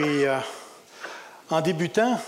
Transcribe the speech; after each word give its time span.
puis, 0.00 0.26
euh, 0.26 0.38
en 1.50 1.60
débutant, 1.60 2.20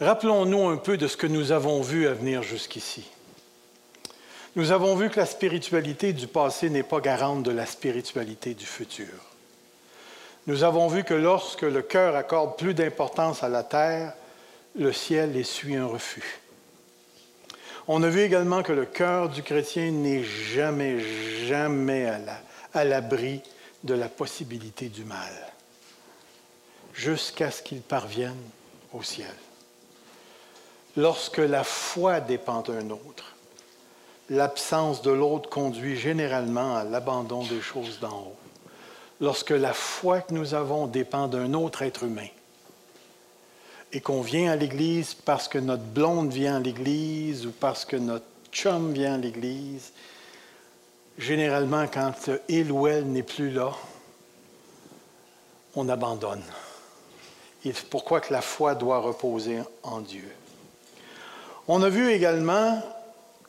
rappelons-nous 0.00 0.66
un 0.66 0.76
peu 0.76 0.96
de 0.96 1.06
ce 1.06 1.16
que 1.16 1.28
nous 1.28 1.52
avons 1.52 1.82
vu 1.82 2.08
à 2.08 2.14
venir 2.14 2.42
jusqu'ici. 2.42 3.08
Nous 4.56 4.72
avons 4.72 4.96
vu 4.96 5.08
que 5.08 5.20
la 5.20 5.26
spiritualité 5.26 6.12
du 6.12 6.26
passé 6.26 6.68
n'est 6.68 6.82
pas 6.82 7.00
garante 7.00 7.44
de 7.44 7.52
la 7.52 7.64
spiritualité 7.64 8.54
du 8.54 8.66
futur. 8.66 9.06
Nous 10.48 10.64
avons 10.64 10.88
vu 10.88 11.04
que 11.04 11.14
lorsque 11.14 11.62
le 11.62 11.82
cœur 11.82 12.16
accorde 12.16 12.58
plus 12.58 12.74
d'importance 12.74 13.44
à 13.44 13.48
la 13.48 13.62
terre, 13.62 14.14
le 14.74 14.92
ciel 14.92 15.36
essuie 15.36 15.76
un 15.76 15.86
refus. 15.86 16.40
On 17.86 18.02
a 18.02 18.08
vu 18.08 18.22
également 18.22 18.64
que 18.64 18.72
le 18.72 18.86
cœur 18.86 19.28
du 19.28 19.44
chrétien 19.44 19.92
n'est 19.92 20.24
jamais, 20.24 20.98
jamais 21.46 22.10
à 22.74 22.84
l'abri 22.84 23.42
de 23.84 23.94
la 23.94 24.08
possibilité 24.08 24.88
du 24.88 25.04
mal, 25.04 25.50
jusqu'à 27.00 27.50
ce 27.50 27.62
qu'il 27.62 27.80
parvienne 27.80 28.36
au 28.92 29.02
ciel. 29.02 29.34
Lorsque 30.96 31.38
la 31.38 31.64
foi 31.64 32.20
dépend 32.20 32.60
d'un 32.60 32.90
autre, 32.90 33.36
l'absence 34.28 35.00
de 35.00 35.10
l'autre 35.10 35.48
conduit 35.48 35.96
généralement 35.96 36.76
à 36.76 36.84
l'abandon 36.84 37.42
des 37.44 37.62
choses 37.62 38.00
d'en 38.00 38.18
haut. 38.18 38.36
Lorsque 39.18 39.50
la 39.50 39.72
foi 39.72 40.20
que 40.20 40.34
nous 40.34 40.52
avons 40.52 40.86
dépend 40.86 41.26
d'un 41.26 41.54
autre 41.54 41.82
être 41.82 42.04
humain, 42.04 42.28
et 43.92 44.00
qu'on 44.00 44.20
vient 44.20 44.52
à 44.52 44.56
l'Église 44.56 45.14
parce 45.14 45.48
que 45.48 45.58
notre 45.58 45.82
blonde 45.82 46.32
vient 46.32 46.56
à 46.56 46.60
l'Église 46.60 47.46
ou 47.46 47.50
parce 47.50 47.84
que 47.84 47.96
notre 47.96 48.26
chum 48.52 48.92
vient 48.92 49.14
à 49.14 49.18
l'Église, 49.18 49.92
généralement, 51.18 51.86
quand 51.86 52.30
il 52.48 52.70
ou 52.70 52.86
elle 52.86 53.06
n'est 53.06 53.22
plus 53.22 53.50
là, 53.50 53.72
on 55.74 55.88
abandonne. 55.88 56.42
Pourquoi 57.90 58.20
que 58.20 58.32
la 58.32 58.40
foi 58.40 58.74
doit 58.74 58.98
reposer 58.98 59.58
en 59.82 60.00
Dieu. 60.00 60.30
On 61.68 61.82
a 61.82 61.88
vu 61.88 62.10
également 62.10 62.82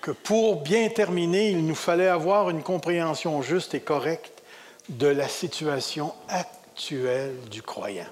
que 0.02 0.12
pour 0.12 0.62
bien 0.62 0.90
terminer, 0.90 1.50
il 1.50 1.66
nous 1.66 1.76
fallait 1.76 2.08
avoir 2.08 2.50
une 2.50 2.64
compréhension 2.64 3.42
juste 3.42 3.74
et 3.74 3.80
correcte 3.80 4.44
de 4.90 5.08
la 5.08 5.28
situation 5.28 6.14
actuelle 6.28 7.38
du 7.50 7.62
croyant. 7.62 8.08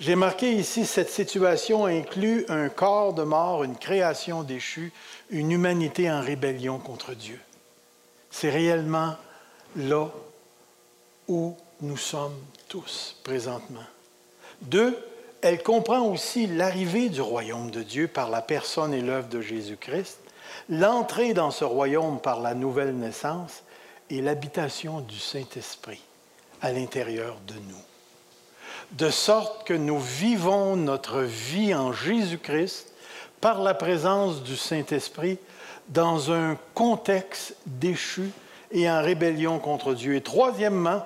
J'ai 0.00 0.16
marqué 0.16 0.52
ici, 0.52 0.86
cette 0.86 1.10
situation 1.10 1.86
inclut 1.86 2.44
un 2.48 2.68
corps 2.68 3.14
de 3.14 3.22
mort, 3.22 3.64
une 3.64 3.76
création 3.76 4.42
déchue, 4.42 4.92
une 5.30 5.52
humanité 5.52 6.10
en 6.10 6.20
rébellion 6.20 6.78
contre 6.78 7.14
Dieu. 7.14 7.40
C'est 8.30 8.50
réellement 8.50 9.16
là 9.76 10.08
où 11.28 11.56
nous 11.80 11.96
sommes 11.96 12.38
tous 12.68 13.16
présentement. 13.22 13.84
Deux, 14.64 14.98
elle 15.42 15.62
comprend 15.62 16.02
aussi 16.02 16.46
l'arrivée 16.46 17.08
du 17.08 17.20
royaume 17.20 17.70
de 17.70 17.82
Dieu 17.82 18.08
par 18.08 18.30
la 18.30 18.42
personne 18.42 18.94
et 18.94 19.00
l'œuvre 19.00 19.28
de 19.28 19.40
Jésus-Christ, 19.40 20.18
l'entrée 20.68 21.34
dans 21.34 21.50
ce 21.50 21.64
royaume 21.64 22.20
par 22.20 22.40
la 22.40 22.54
nouvelle 22.54 22.96
naissance 22.96 23.62
et 24.10 24.20
l'habitation 24.20 25.00
du 25.00 25.18
Saint-Esprit 25.18 26.02
à 26.62 26.72
l'intérieur 26.72 27.36
de 27.46 27.54
nous 27.54 27.82
de 28.92 29.10
sorte 29.10 29.66
que 29.66 29.74
nous 29.74 29.98
vivons 29.98 30.76
notre 30.76 31.20
vie 31.20 31.74
en 31.74 31.92
Jésus-Christ 31.92 32.92
par 33.40 33.62
la 33.62 33.74
présence 33.74 34.42
du 34.42 34.56
Saint-Esprit 34.56 35.38
dans 35.88 36.32
un 36.32 36.56
contexte 36.74 37.56
déchu 37.66 38.30
et 38.70 38.88
en 38.88 39.02
rébellion 39.02 39.58
contre 39.58 39.94
Dieu. 39.94 40.14
Et 40.14 40.20
troisièmement, 40.20 41.04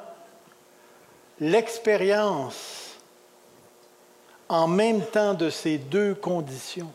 l'expérience 1.40 2.87
en 4.48 4.66
même 4.66 5.02
temps 5.02 5.34
de 5.34 5.50
ces 5.50 5.78
deux 5.78 6.14
conditions. 6.14 6.92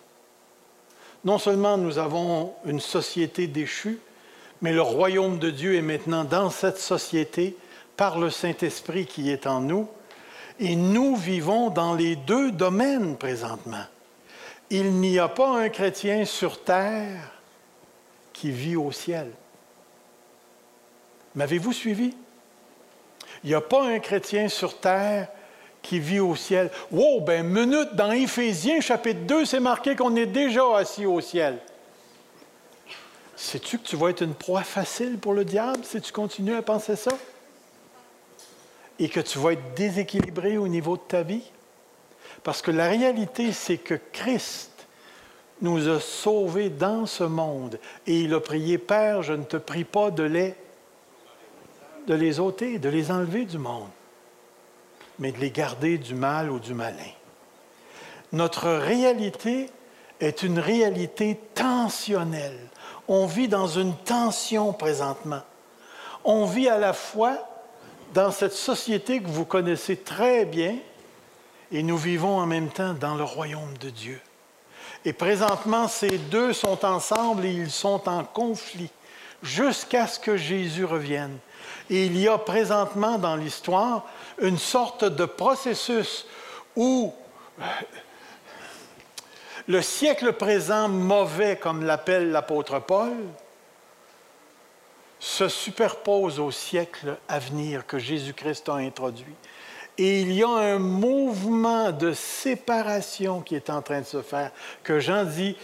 Non 1.23 1.37
seulement 1.37 1.77
nous 1.77 1.97
avons 1.97 2.53
une 2.65 2.79
société 2.79 3.47
déchue, 3.47 3.99
mais 4.61 4.73
le 4.73 4.81
royaume 4.81 5.39
de 5.39 5.49
Dieu 5.49 5.75
est 5.75 5.81
maintenant 5.81 6.23
dans 6.23 6.49
cette 6.49 6.79
société 6.79 7.55
par 7.95 8.19
le 8.19 8.29
Saint-Esprit 8.29 9.05
qui 9.05 9.29
est 9.29 9.47
en 9.47 9.61
nous 9.61 9.87
et 10.59 10.75
nous 10.75 11.15
vivons 11.15 11.69
dans 11.69 11.93
les 11.93 12.15
deux 12.15 12.51
domaines 12.51 13.17
présentement. 13.17 13.85
Il 14.69 14.93
n'y 14.93 15.19
a 15.19 15.27
pas 15.27 15.57
un 15.59 15.69
chrétien 15.69 16.25
sur 16.25 16.63
terre 16.63 17.31
qui 18.31 18.51
vit 18.51 18.75
au 18.75 18.91
ciel. 18.91 19.31
M'avez-vous 21.35 21.73
suivi? 21.73 22.15
Il 23.43 23.49
n'y 23.49 23.55
a 23.55 23.61
pas 23.61 23.85
un 23.87 23.99
chrétien 23.99 24.47
sur 24.47 24.79
terre 24.79 25.27
qui 25.83 25.99
vit 25.99 26.19
au 26.19 26.35
ciel. 26.35 26.71
Wow, 26.91 27.21
ben 27.21 27.45
minute, 27.45 27.93
dans 27.93 28.11
Éphésiens 28.11 28.81
chapitre 28.81 29.21
2, 29.27 29.45
c'est 29.45 29.59
marqué 29.59 29.95
qu'on 29.95 30.15
est 30.15 30.25
déjà 30.25 30.63
assis 30.75 31.05
au 31.05 31.21
ciel. 31.21 31.59
Sais-tu 33.35 33.77
que 33.77 33.85
tu 33.85 33.95
vas 33.95 34.09
être 34.09 34.23
une 34.23 34.33
proie 34.33 34.63
facile 34.63 35.19
pour 35.19 35.33
le 35.33 35.45
diable 35.45 35.83
si 35.83 36.01
tu 36.01 36.11
continues 36.11 36.55
à 36.55 36.61
penser 36.63 36.95
ça? 36.95 37.11
et 38.99 39.09
que 39.09 39.19
tu 39.19 39.39
vas 39.39 39.53
être 39.53 39.73
déséquilibré 39.75 40.57
au 40.57 40.67
niveau 40.67 40.97
de 40.97 41.01
ta 41.01 41.23
vie? 41.23 41.43
Parce 42.43 42.61
que 42.61 42.71
la 42.71 42.87
réalité, 42.87 43.51
c'est 43.51 43.77
que 43.77 43.95
Christ 44.11 44.71
nous 45.61 45.87
a 45.87 45.99
sauvés 45.99 46.69
dans 46.69 47.05
ce 47.05 47.23
monde 47.23 47.79
et 48.05 48.21
il 48.21 48.33
a 48.33 48.39
prié, 48.39 48.77
Père, 48.77 49.23
je 49.23 49.33
ne 49.33 49.43
te 49.43 49.57
prie 49.57 49.85
pas 49.85 50.11
de 50.11 50.23
les, 50.23 50.55
de 52.07 52.13
les 52.13 52.39
ôter, 52.39 52.79
de 52.79 52.89
les 52.89 53.11
enlever 53.11 53.45
du 53.45 53.57
monde, 53.57 53.89
mais 55.19 55.31
de 55.31 55.39
les 55.39 55.51
garder 55.51 55.97
du 55.97 56.15
mal 56.15 56.51
ou 56.51 56.59
du 56.59 56.73
malin. 56.73 57.11
Notre 58.31 58.69
réalité 58.69 59.69
est 60.19 60.43
une 60.43 60.59
réalité 60.59 61.39
tensionnelle. 61.53 62.59
On 63.07 63.25
vit 63.25 63.47
dans 63.47 63.67
une 63.67 63.95
tension 63.95 64.73
présentement. 64.73 65.41
On 66.23 66.45
vit 66.45 66.69
à 66.69 66.77
la 66.77 66.93
fois 66.93 67.37
dans 68.13 68.31
cette 68.31 68.53
société 68.53 69.21
que 69.21 69.27
vous 69.27 69.45
connaissez 69.45 69.97
très 69.97 70.45
bien, 70.45 70.77
et 71.71 71.83
nous 71.83 71.97
vivons 71.97 72.37
en 72.37 72.45
même 72.45 72.69
temps 72.69 72.93
dans 72.93 73.15
le 73.15 73.23
royaume 73.23 73.77
de 73.79 73.89
Dieu. 73.89 74.21
Et 75.05 75.13
présentement, 75.13 75.87
ces 75.87 76.17
deux 76.17 76.53
sont 76.53 76.85
ensemble 76.85 77.45
et 77.45 77.51
ils 77.51 77.71
sont 77.71 78.07
en 78.07 78.23
conflit 78.23 78.89
jusqu'à 79.41 80.07
ce 80.07 80.19
que 80.19 80.37
Jésus 80.37 80.85
revienne. 80.85 81.37
Et 81.89 82.05
il 82.05 82.17
y 82.17 82.27
a 82.27 82.37
présentement 82.37 83.17
dans 83.17 83.35
l'histoire 83.35 84.05
une 84.41 84.57
sorte 84.57 85.03
de 85.03 85.25
processus 85.25 86.25
où 86.75 87.13
euh, 87.59 87.63
le 89.67 89.81
siècle 89.81 90.33
présent 90.33 90.89
mauvais, 90.89 91.57
comme 91.57 91.85
l'appelle 91.85 92.31
l'apôtre 92.31 92.79
Paul, 92.79 93.13
se 95.19 95.47
superpose 95.47 96.39
au 96.39 96.51
siècle 96.51 97.17
à 97.29 97.39
venir 97.39 97.87
que 97.87 97.97
Jésus-Christ 97.97 98.67
a 98.67 98.73
introduit. 98.73 99.35
Et 99.97 100.21
il 100.21 100.33
y 100.33 100.43
a 100.43 100.49
un 100.49 100.79
mouvement 100.79 101.91
de 101.91 102.11
séparation 102.11 103.39
qui 103.41 103.55
est 103.55 103.69
en 103.69 103.81
train 103.81 104.01
de 104.01 104.05
se 104.05 104.21
faire, 104.21 104.51
que 104.83 104.99
Jean 104.99 105.23
dit, 105.23 105.55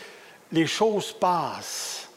les 0.52 0.66
choses 0.66 1.12
passent, 1.12 2.10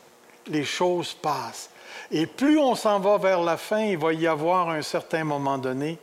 les 0.47 0.65
choses 0.65 1.15
passent. 1.15 1.71
Et 2.11 2.27
plus 2.27 2.59
on 2.59 2.75
s'en 2.75 3.01
va 3.01 3.19
vers 3.19 3.43
la 3.43 3.57
fin, 3.57 3.81
il 3.81 3.99
va 3.99 4.13
y 4.13 4.27
avoir 4.27 4.71
un 4.71 4.83
certain 4.83 5.25
moment 5.25 5.59
donné 5.59 5.99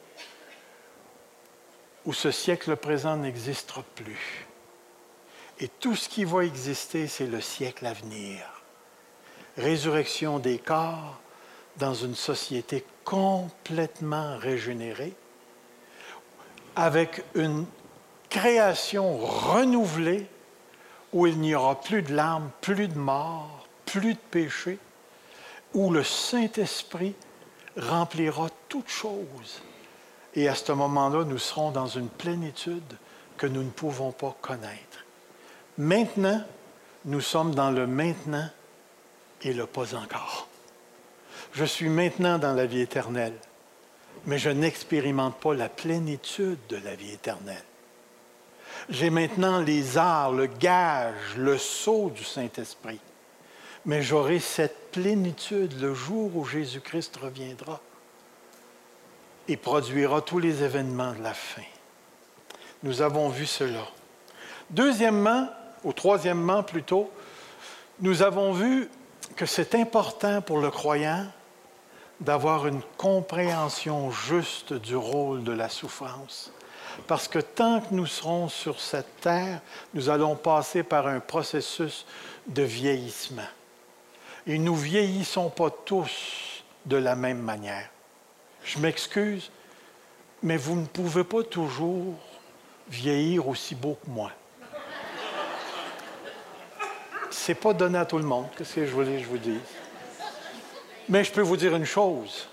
où 2.05 2.13
ce 2.13 2.31
siècle 2.31 2.75
présent 2.75 3.17
n'existera 3.17 3.83
plus. 3.95 4.47
Et 5.59 5.67
tout 5.67 5.95
ce 5.95 6.07
qui 6.07 6.23
va 6.23 6.45
exister, 6.45 7.07
c'est 7.07 7.27
le 7.27 7.41
siècle 7.41 7.85
à 7.85 7.93
venir. 7.93 8.39
Résurrection 9.57 10.39
des 10.39 10.57
corps, 10.57 11.19
dans 11.77 11.93
une 11.93 12.15
société 12.15 12.85
complètement 13.03 14.37
régénérée, 14.37 15.13
avec 16.75 17.23
une 17.35 17.65
création 18.29 19.17
renouvelée 19.17 20.27
où 21.11 21.27
il 21.27 21.39
n'y 21.39 21.55
aura 21.55 21.79
plus 21.79 22.01
de 22.03 22.13
larmes, 22.13 22.51
plus 22.61 22.87
de 22.87 22.97
mort, 22.97 23.67
plus 23.85 24.13
de 24.13 24.19
péché, 24.31 24.77
où 25.73 25.91
le 25.91 26.03
Saint-Esprit 26.03 27.15
remplira 27.77 28.49
toutes 28.67 28.89
choses. 28.89 29.61
Et 30.35 30.47
à 30.47 30.55
ce 30.55 30.71
moment-là, 30.71 31.23
nous 31.23 31.37
serons 31.37 31.71
dans 31.71 31.87
une 31.87 32.09
plénitude 32.09 32.97
que 33.37 33.47
nous 33.47 33.63
ne 33.63 33.69
pouvons 33.69 34.11
pas 34.11 34.35
connaître. 34.41 35.05
Maintenant, 35.77 36.43
nous 37.05 37.21
sommes 37.21 37.55
dans 37.55 37.71
le 37.71 37.87
maintenant 37.87 38.49
et 39.41 39.53
le 39.53 39.65
pas 39.65 39.95
encore 39.95 40.49
je 41.53 41.65
suis 41.65 41.89
maintenant 41.89 42.37
dans 42.37 42.53
la 42.53 42.65
vie 42.65 42.81
éternelle, 42.81 43.33
mais 44.25 44.37
je 44.37 44.49
n'expérimente 44.49 45.39
pas 45.39 45.53
la 45.53 45.69
plénitude 45.69 46.59
de 46.69 46.77
la 46.77 46.95
vie 46.95 47.11
éternelle. 47.11 47.63
J'ai 48.89 49.09
maintenant 49.09 49.59
les 49.59 49.97
arts, 49.97 50.31
le 50.31 50.45
gage, 50.45 51.35
le 51.37 51.57
sceau 51.57 52.11
du 52.11 52.23
Saint-Esprit, 52.23 52.99
mais 53.85 54.01
j'aurai 54.01 54.39
cette 54.39 54.91
plénitude 54.91 55.79
le 55.79 55.93
jour 55.93 56.35
où 56.35 56.45
Jésus-Christ 56.45 57.17
reviendra. 57.17 57.81
et 59.47 59.57
produira 59.57 60.21
tous 60.21 60.37
les 60.37 60.61
événements 60.61 61.13
de 61.13 61.23
la 61.23 61.33
fin. 61.33 61.63
Nous 62.83 63.01
avons 63.01 63.29
vu 63.29 63.47
cela. 63.47 63.83
Deuxièmement, 64.69 65.49
ou 65.83 65.91
troisièmement 65.91 66.61
plutôt, 66.61 67.09
nous 67.99 68.21
avons 68.21 68.53
vu 68.53 68.89
que 69.35 69.47
c'est 69.47 69.73
important 69.73 70.41
pour 70.41 70.59
le 70.59 70.69
croyant 70.69 71.25
d'avoir 72.19 72.67
une 72.67 72.81
compréhension 72.97 74.11
juste 74.11 74.73
du 74.73 74.95
rôle 74.95 75.43
de 75.43 75.51
la 75.51 75.67
souffrance. 75.67 76.51
Parce 77.07 77.27
que 77.27 77.39
tant 77.39 77.81
que 77.81 77.93
nous 77.93 78.05
serons 78.05 78.49
sur 78.49 78.79
cette 78.79 79.21
terre, 79.21 79.61
nous 79.93 80.09
allons 80.09 80.35
passer 80.35 80.83
par 80.83 81.07
un 81.07 81.19
processus 81.19 82.05
de 82.45 82.63
vieillissement. 82.63 83.47
Et 84.49 84.57
nous 84.57 84.75
vieillissons 84.75 85.51
pas 85.51 85.69
tous 85.69 86.63
de 86.87 86.97
la 86.97 87.15
même 87.15 87.37
manière. 87.37 87.87
Je 88.63 88.79
m'excuse, 88.79 89.51
mais 90.41 90.57
vous 90.57 90.75
ne 90.75 90.87
pouvez 90.87 91.23
pas 91.23 91.43
toujours 91.43 92.15
vieillir 92.89 93.47
aussi 93.47 93.75
beau 93.75 93.95
que 94.03 94.09
moi. 94.09 94.31
C'est 97.29 97.53
pas 97.53 97.73
donné 97.73 97.99
à 97.99 98.05
tout 98.05 98.17
le 98.17 98.23
monde, 98.23 98.47
qu'est-ce 98.57 98.73
que 98.73 98.87
je 98.87 98.91
voulais 98.91 99.19
je 99.19 99.27
vous 99.27 99.37
dise. 99.37 99.59
Mais 101.07 101.23
je 101.23 101.31
peux 101.31 101.41
vous 101.41 101.55
dire 101.55 101.75
une 101.75 101.85
chose, 101.85 102.49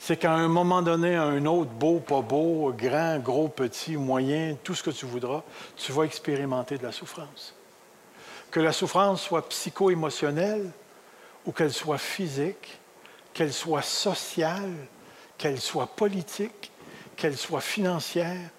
c'est 0.00 0.16
qu'à 0.16 0.32
un 0.32 0.48
moment 0.48 0.82
donné, 0.82 1.14
un 1.14 1.46
autre, 1.46 1.70
beau, 1.70 2.00
pas 2.00 2.20
beau, 2.20 2.74
grand, 2.76 3.20
gros, 3.20 3.46
petit, 3.46 3.96
moyen, 3.96 4.56
tout 4.64 4.74
ce 4.74 4.82
que 4.82 4.90
tu 4.90 5.06
voudras, 5.06 5.44
tu 5.76 5.92
vas 5.92 6.02
expérimenter 6.02 6.78
de 6.78 6.82
la 6.82 6.90
souffrance. 6.90 7.54
Que 8.50 8.58
la 8.58 8.72
souffrance 8.72 9.22
soit 9.22 9.48
psycho-émotionnelle 9.48 10.72
ou 11.46 11.52
qu'elle 11.52 11.72
soit 11.72 11.98
physique, 11.98 12.78
qu'elle 13.32 13.52
soit 13.52 13.82
sociale, 13.82 14.74
qu'elle 15.38 15.60
soit 15.60 15.86
politique, 15.86 16.70
qu'elle 17.16 17.36
soit 17.36 17.60
financière, 17.60 18.50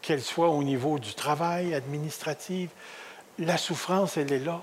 qu'elle 0.00 0.22
soit 0.22 0.48
au 0.48 0.62
niveau 0.62 0.98
du 0.98 1.14
travail 1.14 1.74
administratif, 1.74 2.70
la 3.38 3.56
souffrance, 3.56 4.16
elle 4.16 4.32
est 4.32 4.44
là. 4.44 4.62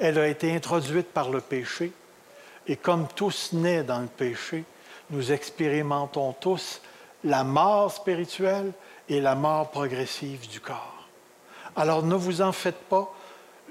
Elle 0.00 0.18
a 0.18 0.28
été 0.28 0.54
introduite 0.54 1.08
par 1.08 1.30
le 1.30 1.40
péché. 1.40 1.92
Et 2.66 2.76
comme 2.76 3.08
tous 3.08 3.52
nés 3.52 3.82
dans 3.82 4.00
le 4.00 4.06
péché, 4.06 4.64
nous 5.10 5.32
expérimentons 5.32 6.32
tous 6.34 6.80
la 7.24 7.44
mort 7.44 7.90
spirituelle 7.90 8.72
et 9.08 9.20
la 9.20 9.34
mort 9.34 9.70
progressive 9.70 10.48
du 10.48 10.60
corps. 10.60 11.08
Alors 11.76 12.02
ne 12.02 12.14
vous 12.14 12.42
en 12.42 12.52
faites 12.52 12.80
pas, 12.88 13.12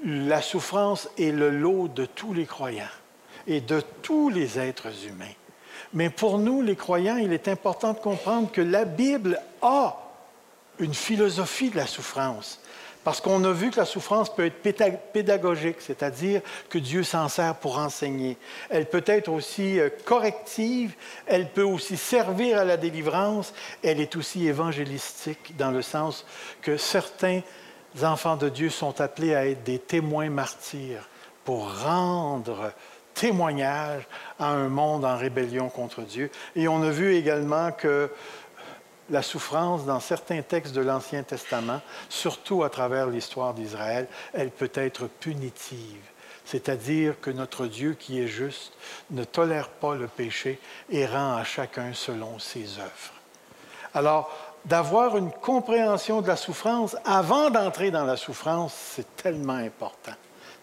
la 0.04 0.42
souffrance 0.42 1.08
est 1.18 1.32
le 1.32 1.50
lot 1.50 1.88
de 1.88 2.06
tous 2.06 2.32
les 2.32 2.46
croyants 2.46 2.84
et 3.46 3.60
de 3.60 3.82
tous 4.02 4.28
les 4.28 4.58
êtres 4.58 5.06
humains. 5.06 5.34
Mais 5.92 6.10
pour 6.10 6.38
nous, 6.38 6.62
les 6.62 6.76
croyants, 6.76 7.16
il 7.16 7.32
est 7.32 7.48
important 7.48 7.92
de 7.92 7.98
comprendre 7.98 8.50
que 8.50 8.60
la 8.60 8.84
Bible 8.84 9.40
a 9.62 9.96
une 10.78 10.94
philosophie 10.94 11.70
de 11.70 11.76
la 11.76 11.86
souffrance. 11.86 12.60
Parce 13.04 13.20
qu'on 13.22 13.42
a 13.44 13.52
vu 13.52 13.70
que 13.70 13.78
la 13.78 13.86
souffrance 13.86 14.34
peut 14.34 14.44
être 14.62 15.12
pédagogique, 15.12 15.76
c'est-à-dire 15.78 16.42
que 16.68 16.78
Dieu 16.78 17.02
s'en 17.02 17.28
sert 17.28 17.54
pour 17.54 17.78
enseigner. 17.78 18.36
Elle 18.68 18.86
peut 18.86 19.04
être 19.06 19.28
aussi 19.28 19.80
euh, 19.80 19.88
corrective, 20.04 20.94
elle 21.26 21.48
peut 21.48 21.62
aussi 21.62 21.96
servir 21.96 22.58
à 22.58 22.64
la 22.64 22.76
délivrance, 22.76 23.54
elle 23.82 24.00
est 24.00 24.14
aussi 24.16 24.46
évangélistique 24.46 25.56
dans 25.56 25.70
le 25.70 25.80
sens 25.80 26.26
que 26.60 26.76
certains 26.76 27.40
enfants 28.04 28.36
de 28.36 28.48
Dieu 28.48 28.70
sont 28.70 29.00
appelés 29.00 29.34
à 29.34 29.46
être 29.46 29.62
des 29.62 29.78
témoins 29.78 30.30
martyrs 30.30 31.08
pour 31.44 31.82
rendre 31.82 32.72
témoignage 33.14 34.06
à 34.38 34.50
un 34.50 34.68
monde 34.68 35.04
en 35.04 35.16
rébellion 35.16 35.68
contre 35.68 36.02
Dieu. 36.02 36.30
Et 36.54 36.68
on 36.68 36.82
a 36.82 36.90
vu 36.90 37.14
également 37.14 37.72
que 37.72 38.10
la 39.10 39.22
souffrance 39.22 39.86
dans 39.86 40.00
certains 40.00 40.42
textes 40.42 40.74
de 40.74 40.82
l'Ancien 40.82 41.22
Testament, 41.22 41.80
surtout 42.08 42.62
à 42.62 42.70
travers 42.70 43.06
l'histoire 43.06 43.54
d'Israël, 43.54 44.06
elle 44.34 44.50
peut 44.50 44.70
être 44.74 45.06
punitive. 45.06 46.02
C'est-à-dire 46.44 47.20
que 47.20 47.30
notre 47.30 47.66
Dieu 47.66 47.94
qui 47.98 48.20
est 48.20 48.28
juste 48.28 48.72
ne 49.10 49.24
tolère 49.24 49.68
pas 49.68 49.94
le 49.94 50.06
péché 50.06 50.58
et 50.90 51.04
rend 51.06 51.36
à 51.36 51.44
chacun 51.44 51.92
selon 51.94 52.38
ses 52.38 52.78
œuvres. 52.78 53.12
Alors, 53.94 54.30
d'avoir 54.64 55.16
une 55.16 55.30
compréhension 55.30 56.20
de 56.20 56.28
la 56.28 56.36
souffrance 56.36 56.96
avant 57.04 57.50
d'entrer 57.50 57.90
dans 57.90 58.04
la 58.04 58.16
souffrance, 58.16 58.74
c'est 58.74 59.16
tellement 59.16 59.54
important 59.54 60.12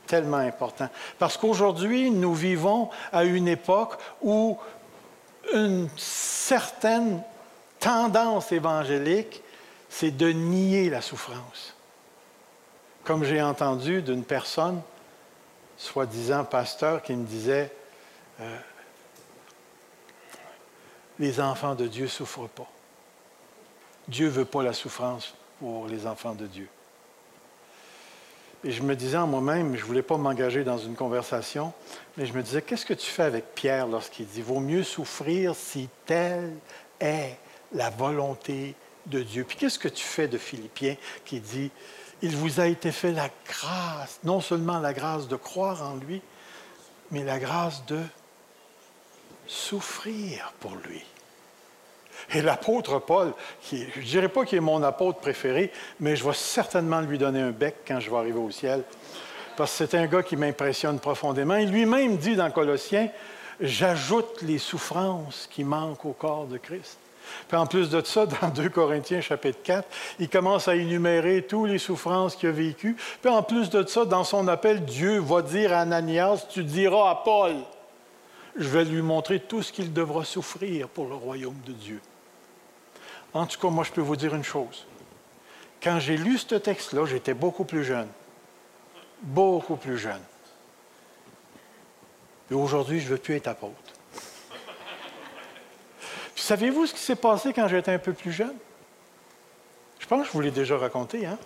tellement 0.05 0.37
important. 0.37 0.89
Parce 1.19 1.37
qu'aujourd'hui, 1.37 2.11
nous 2.11 2.33
vivons 2.33 2.89
à 3.11 3.23
une 3.23 3.47
époque 3.47 3.97
où 4.21 4.57
une 5.53 5.89
certaine 5.97 7.21
tendance 7.79 8.51
évangélique, 8.51 9.41
c'est 9.89 10.11
de 10.11 10.29
nier 10.29 10.89
la 10.89 11.01
souffrance. 11.01 11.75
Comme 13.03 13.23
j'ai 13.23 13.41
entendu 13.41 14.01
d'une 14.01 14.23
personne, 14.23 14.81
soi-disant 15.77 16.43
pasteur, 16.45 17.03
qui 17.03 17.13
me 17.13 17.25
disait, 17.25 17.71
euh, 18.41 18.57
les 21.19 21.39
enfants 21.39 21.75
de 21.75 21.87
Dieu 21.87 22.05
ne 22.05 22.09
souffrent 22.09 22.49
pas. 22.49 22.67
Dieu 24.07 24.27
ne 24.27 24.31
veut 24.31 24.45
pas 24.45 24.63
la 24.63 24.73
souffrance 24.73 25.33
pour 25.59 25.87
les 25.87 26.05
enfants 26.05 26.35
de 26.35 26.45
Dieu. 26.45 26.67
Et 28.63 28.71
je 28.71 28.81
me 28.81 28.95
disais 28.95 29.17
en 29.17 29.27
moi-même, 29.27 29.75
je 29.75 29.81
ne 29.81 29.85
voulais 29.85 30.01
pas 30.01 30.17
m'engager 30.17 30.63
dans 30.63 30.79
une 30.79 30.95
conversation, 30.95 31.71
mais 32.17 32.25
je 32.25 32.33
me 32.33 32.41
disais, 32.41 32.63
qu'est-ce 32.63 32.85
que 32.85 32.95
tu 32.95 33.05
fais 33.05 33.23
avec 33.23 33.53
Pierre 33.53 33.85
lorsqu'il 33.85 34.25
dit, 34.25 34.41
vaut 34.41 34.59
mieux 34.59 34.83
souffrir 34.83 35.55
si 35.55 35.87
telle 36.05 36.51
est 36.99 37.37
la 37.73 37.91
volonté 37.91 38.73
de 39.05 39.21
Dieu? 39.21 39.43
Puis 39.43 39.57
qu'est-ce 39.57 39.77
que 39.77 39.87
tu 39.87 40.03
fais 40.03 40.27
de 40.27 40.39
Philippiens 40.39 40.95
qui 41.25 41.39
dit, 41.39 41.69
il 42.23 42.35
vous 42.35 42.59
a 42.59 42.65
été 42.65 42.91
fait 42.91 43.11
la 43.11 43.29
grâce, 43.47 44.19
non 44.23 44.41
seulement 44.41 44.79
la 44.79 44.93
grâce 44.93 45.27
de 45.27 45.35
croire 45.35 45.83
en 45.83 45.95
lui, 45.95 46.21
mais 47.11 47.23
la 47.23 47.37
grâce 47.37 47.85
de 47.85 48.01
souffrir 49.45 50.53
pour 50.59 50.75
lui? 50.75 51.03
Et 52.33 52.41
l'apôtre 52.41 52.99
Paul, 52.99 53.33
je 53.71 53.77
ne 53.77 54.05
dirais 54.05 54.29
pas 54.29 54.45
qu'il 54.45 54.57
est 54.57 54.61
mon 54.61 54.81
apôtre 54.83 55.19
préféré, 55.19 55.71
mais 55.99 56.15
je 56.15 56.23
vais 56.23 56.33
certainement 56.33 57.01
lui 57.01 57.17
donner 57.17 57.41
un 57.41 57.51
bec 57.51 57.75
quand 57.87 57.99
je 57.99 58.09
vais 58.09 58.17
arriver 58.17 58.39
au 58.39 58.51
ciel, 58.51 58.83
parce 59.55 59.71
que 59.71 59.85
c'est 59.85 59.97
un 59.97 60.07
gars 60.07 60.23
qui 60.23 60.35
m'impressionne 60.35 60.99
profondément. 60.99 61.55
Il 61.55 61.71
lui-même 61.71 62.17
dit 62.17 62.35
dans 62.35 62.49
Colossiens, 62.51 63.09
j'ajoute 63.59 64.41
les 64.41 64.57
souffrances 64.57 65.47
qui 65.51 65.63
manquent 65.63 66.05
au 66.05 66.13
corps 66.13 66.47
de 66.47 66.57
Christ. 66.57 66.97
Puis 67.47 67.57
en 67.57 67.65
plus 67.65 67.89
de 67.89 68.03
ça, 68.03 68.25
dans 68.25 68.49
2 68.49 68.69
Corinthiens 68.69 69.21
chapitre 69.21 69.59
4, 69.63 69.87
il 70.19 70.29
commence 70.29 70.67
à 70.67 70.75
énumérer 70.75 71.41
toutes 71.41 71.69
les 71.69 71.79
souffrances 71.79 72.35
qu'il 72.35 72.49
a 72.49 72.51
vécues. 72.51 72.95
Puis 73.21 73.31
en 73.31 73.43
plus 73.43 73.69
de 73.69 73.85
ça, 73.85 74.05
dans 74.05 74.23
son 74.23 74.47
appel, 74.47 74.83
Dieu 74.85 75.19
va 75.19 75.41
dire 75.41 75.73
à 75.73 75.79
Ananias, 75.79 76.45
tu 76.49 76.63
diras 76.63 77.09
à 77.09 77.15
Paul, 77.15 77.53
je 78.57 78.67
vais 78.67 78.85
lui 78.85 79.01
montrer 79.01 79.39
tout 79.39 79.61
ce 79.61 79.71
qu'il 79.71 79.91
devra 79.91 80.23
souffrir 80.23 80.87
pour 80.87 81.07
le 81.07 81.15
royaume 81.15 81.59
de 81.65 81.73
Dieu. 81.73 81.99
En 83.35 83.45
tout 83.45 83.59
cas, 83.59 83.67
moi, 83.67 83.83
je 83.83 83.91
peux 83.91 84.01
vous 84.01 84.15
dire 84.15 84.33
une 84.33 84.45
chose. 84.45 84.87
Quand 85.83 85.99
j'ai 85.99 86.15
lu 86.15 86.37
ce 86.37 86.55
texte-là, 86.55 87.05
j'étais 87.05 87.33
beaucoup 87.33 87.65
plus 87.65 87.83
jeune. 87.83 88.07
Beaucoup 89.21 89.75
plus 89.75 89.97
jeune. 89.97 90.21
Et 92.49 92.53
aujourd'hui, 92.53 93.01
je 93.01 93.05
ne 93.05 93.09
veux 93.09 93.17
plus 93.17 93.35
être 93.35 93.47
apôtre. 93.47 93.75
Savez-vous 96.35 96.87
ce 96.87 96.93
qui 96.93 97.01
s'est 97.01 97.17
passé 97.17 97.51
quand 97.51 97.67
j'étais 97.67 97.91
un 97.91 97.99
peu 97.99 98.13
plus 98.13 98.31
jeune? 98.31 98.55
Je 99.99 100.07
pense 100.07 100.21
que 100.21 100.27
je 100.27 100.31
vous 100.31 100.41
l'ai 100.41 100.51
déjà 100.51 100.77
raconté. 100.77 101.25
Hein? 101.25 101.37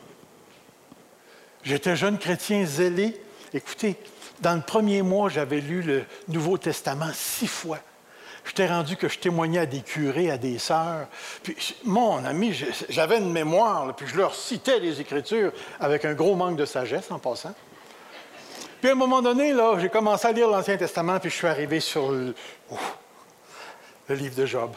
J'étais 1.63 1.95
jeune 1.95 2.19
chrétien 2.19 2.65
zélé. 2.65 3.19
Écoutez, 3.51 3.95
dans 4.41 4.53
le 4.53 4.61
premier 4.61 5.01
mois, 5.01 5.29
j'avais 5.29 5.59
lu 5.59 5.81
le 5.81 6.03
Nouveau 6.27 6.59
Testament 6.59 7.11
six 7.13 7.47
fois. 7.47 7.79
J'étais 8.45 8.67
rendu 8.67 8.95
que 8.95 9.07
je 9.07 9.19
témoignais 9.19 9.59
à 9.59 9.65
des 9.65 9.81
curés, 9.81 10.31
à 10.31 10.37
des 10.37 10.57
sœurs. 10.59 11.07
Puis, 11.43 11.75
mon 11.83 12.23
ami, 12.25 12.53
j'avais 12.89 13.17
une 13.17 13.31
mémoire, 13.31 13.95
puis 13.95 14.07
je 14.07 14.17
leur 14.17 14.33
citais 14.33 14.79
les 14.79 15.01
Écritures 15.01 15.51
avec 15.79 16.05
un 16.05 16.13
gros 16.13 16.35
manque 16.35 16.57
de 16.57 16.65
sagesse 16.65 17.11
en 17.11 17.19
passant. 17.19 17.53
Puis 18.79 18.89
à 18.89 18.93
un 18.93 18.95
moment 18.95 19.21
donné, 19.21 19.51
là, 19.51 19.77
j'ai 19.79 19.89
commencé 19.89 20.27
à 20.27 20.31
lire 20.31 20.47
l'Ancien 20.47 20.77
Testament, 20.77 21.19
puis 21.19 21.29
je 21.29 21.35
suis 21.35 21.47
arrivé 21.47 21.79
sur 21.79 22.11
le 22.11 22.33
livre 24.09 24.35
de 24.35 24.45
Job. 24.45 24.71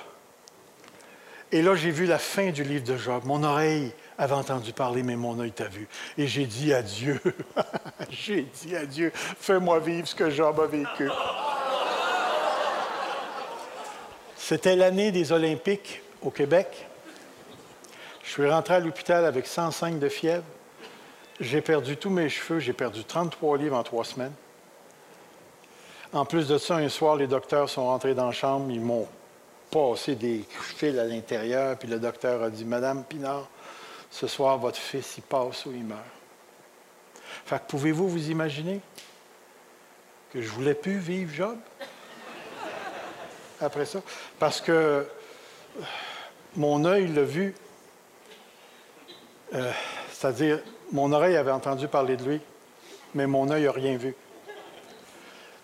Et 1.52 1.60
là, 1.60 1.74
j'ai 1.74 1.90
vu 1.90 2.06
la 2.06 2.18
fin 2.18 2.50
du 2.50 2.64
livre 2.64 2.84
de 2.84 2.96
Job. 2.96 3.22
Mon 3.26 3.44
oreille 3.44 3.92
avait 4.16 4.34
entendu 4.34 4.72
parler, 4.72 5.02
mais 5.02 5.16
mon 5.16 5.38
œil 5.38 5.52
t'a 5.52 5.68
vu. 5.68 5.86
Et 6.16 6.26
j'ai 6.26 6.46
dit 6.46 6.72
à 6.72 6.82
Dieu, 6.82 7.20
j'ai 8.10 8.42
dit 8.42 8.74
à 8.74 8.86
Dieu, 8.86 9.12
fais-moi 9.14 9.78
vivre 9.78 10.08
ce 10.08 10.14
que 10.14 10.30
Job 10.30 10.58
a 10.60 10.66
vécu. 10.66 11.08
C'était 14.52 14.76
l'année 14.76 15.12
des 15.12 15.32
Olympiques 15.32 16.02
au 16.20 16.28
Québec. 16.28 16.86
Je 18.22 18.32
suis 18.32 18.50
rentré 18.50 18.74
à 18.74 18.80
l'hôpital 18.80 19.24
avec 19.24 19.46
105 19.46 19.98
de 19.98 20.10
fièvre. 20.10 20.44
J'ai 21.40 21.62
perdu 21.62 21.96
tous 21.96 22.10
mes 22.10 22.28
cheveux. 22.28 22.60
J'ai 22.60 22.74
perdu 22.74 23.02
33 23.02 23.56
livres 23.56 23.74
en 23.74 23.82
trois 23.82 24.04
semaines. 24.04 24.34
En 26.12 26.26
plus 26.26 26.48
de 26.48 26.58
ça, 26.58 26.74
un 26.74 26.90
soir, 26.90 27.16
les 27.16 27.26
docteurs 27.26 27.70
sont 27.70 27.86
rentrés 27.86 28.14
dans 28.14 28.26
la 28.26 28.32
chambre. 28.32 28.70
Ils 28.70 28.82
m'ont 28.82 29.08
passé 29.70 30.16
des 30.16 30.44
fils 30.50 30.98
à 30.98 31.04
l'intérieur, 31.04 31.78
puis 31.78 31.88
le 31.88 31.98
docteur 31.98 32.42
a 32.42 32.50
dit 32.50 32.66
Madame 32.66 33.04
Pinard, 33.04 33.48
ce 34.10 34.26
soir, 34.26 34.58
votre 34.58 34.76
fils, 34.76 35.14
il 35.16 35.22
passe 35.22 35.64
ou 35.64 35.72
il 35.72 35.82
meurt. 35.82 36.02
Fait 37.46 37.56
que 37.56 37.68
pouvez-vous 37.68 38.06
vous 38.06 38.28
imaginer 38.28 38.82
que 40.30 40.42
je 40.42 40.48
voulais 40.50 40.74
plus 40.74 40.98
vivre 40.98 41.32
Job? 41.32 41.56
Après 43.62 43.86
ça? 43.86 44.00
Parce 44.38 44.60
que 44.60 45.06
mon 46.56 46.84
œil 46.84 47.08
l'a 47.08 47.22
vu, 47.22 47.54
euh, 49.54 49.70
c'est-à-dire 50.10 50.60
mon 50.92 51.12
oreille 51.12 51.36
avait 51.36 51.50
entendu 51.50 51.88
parler 51.88 52.16
de 52.16 52.24
lui, 52.24 52.40
mais 53.14 53.26
mon 53.26 53.50
œil 53.50 53.64
n'a 53.64 53.72
rien 53.72 53.96
vu. 53.96 54.14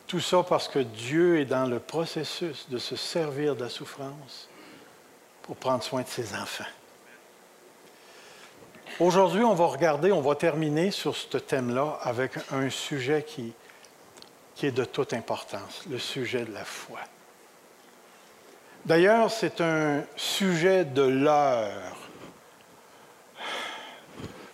Tout 0.06 0.20
ça 0.20 0.42
parce 0.42 0.68
que 0.68 0.78
Dieu 0.78 1.40
est 1.40 1.44
dans 1.44 1.66
le 1.66 1.80
processus 1.80 2.68
de 2.70 2.78
se 2.78 2.96
servir 2.96 3.56
de 3.56 3.64
la 3.64 3.68
souffrance 3.68 4.48
pour 5.42 5.56
prendre 5.56 5.82
soin 5.82 6.02
de 6.02 6.08
ses 6.08 6.34
enfants. 6.34 6.64
Aujourd'hui, 9.00 9.44
on 9.44 9.54
va 9.54 9.66
regarder, 9.66 10.10
on 10.10 10.22
va 10.22 10.34
terminer 10.34 10.90
sur 10.90 11.14
ce 11.14 11.36
thème-là 11.36 11.98
avec 12.02 12.32
un 12.50 12.68
sujet 12.70 13.22
qui, 13.22 13.52
qui 14.54 14.66
est 14.66 14.72
de 14.72 14.84
toute 14.84 15.12
importance, 15.12 15.84
le 15.88 15.98
sujet 15.98 16.44
de 16.44 16.52
la 16.52 16.64
foi. 16.64 16.98
D'ailleurs, 18.88 19.30
c'est 19.30 19.60
un 19.60 20.02
sujet 20.16 20.86
de 20.86 21.02
l'heure. 21.02 21.94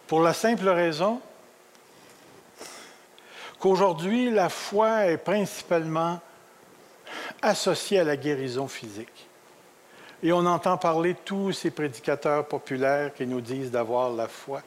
Pour 0.08 0.22
la 0.22 0.32
simple 0.32 0.68
raison 0.68 1.20
qu'aujourd'hui, 3.60 4.32
la 4.32 4.48
foi 4.48 5.06
est 5.06 5.18
principalement 5.18 6.20
associée 7.42 8.00
à 8.00 8.04
la 8.04 8.16
guérison 8.16 8.66
physique. 8.66 9.28
Et 10.20 10.32
on 10.32 10.44
entend 10.46 10.78
parler 10.78 11.14
tous 11.24 11.52
ces 11.52 11.70
prédicateurs 11.70 12.48
populaires 12.48 13.14
qui 13.14 13.28
nous 13.28 13.40
disent 13.40 13.70
d'avoir 13.70 14.10
la 14.10 14.26
foi. 14.26 14.62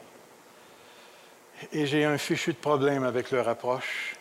Et 1.72 1.84
j'ai 1.84 2.06
un 2.06 2.16
fichu 2.16 2.54
de 2.54 2.58
problème 2.58 3.04
avec 3.04 3.30
leur 3.30 3.46
approche, 3.46 4.16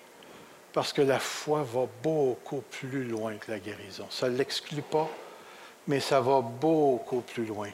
parce 0.73 0.91
que 0.91 1.03
la 1.03 1.19
foi 1.19 1.63
va 1.63 1.87
beaucoup 2.03 2.63
plus 2.69 3.05
loin 3.05 3.37
que 3.37 3.49
la 3.49 3.59
guérison. 3.59 4.07
Ça 4.09 4.27
ne 4.27 4.35
l'exclut 4.35 4.81
pas, 4.81 5.09
mais 5.87 5.99
ça 5.99 6.21
va 6.21 6.41
beaucoup 6.41 7.21
plus 7.21 7.45
loin. 7.45 7.69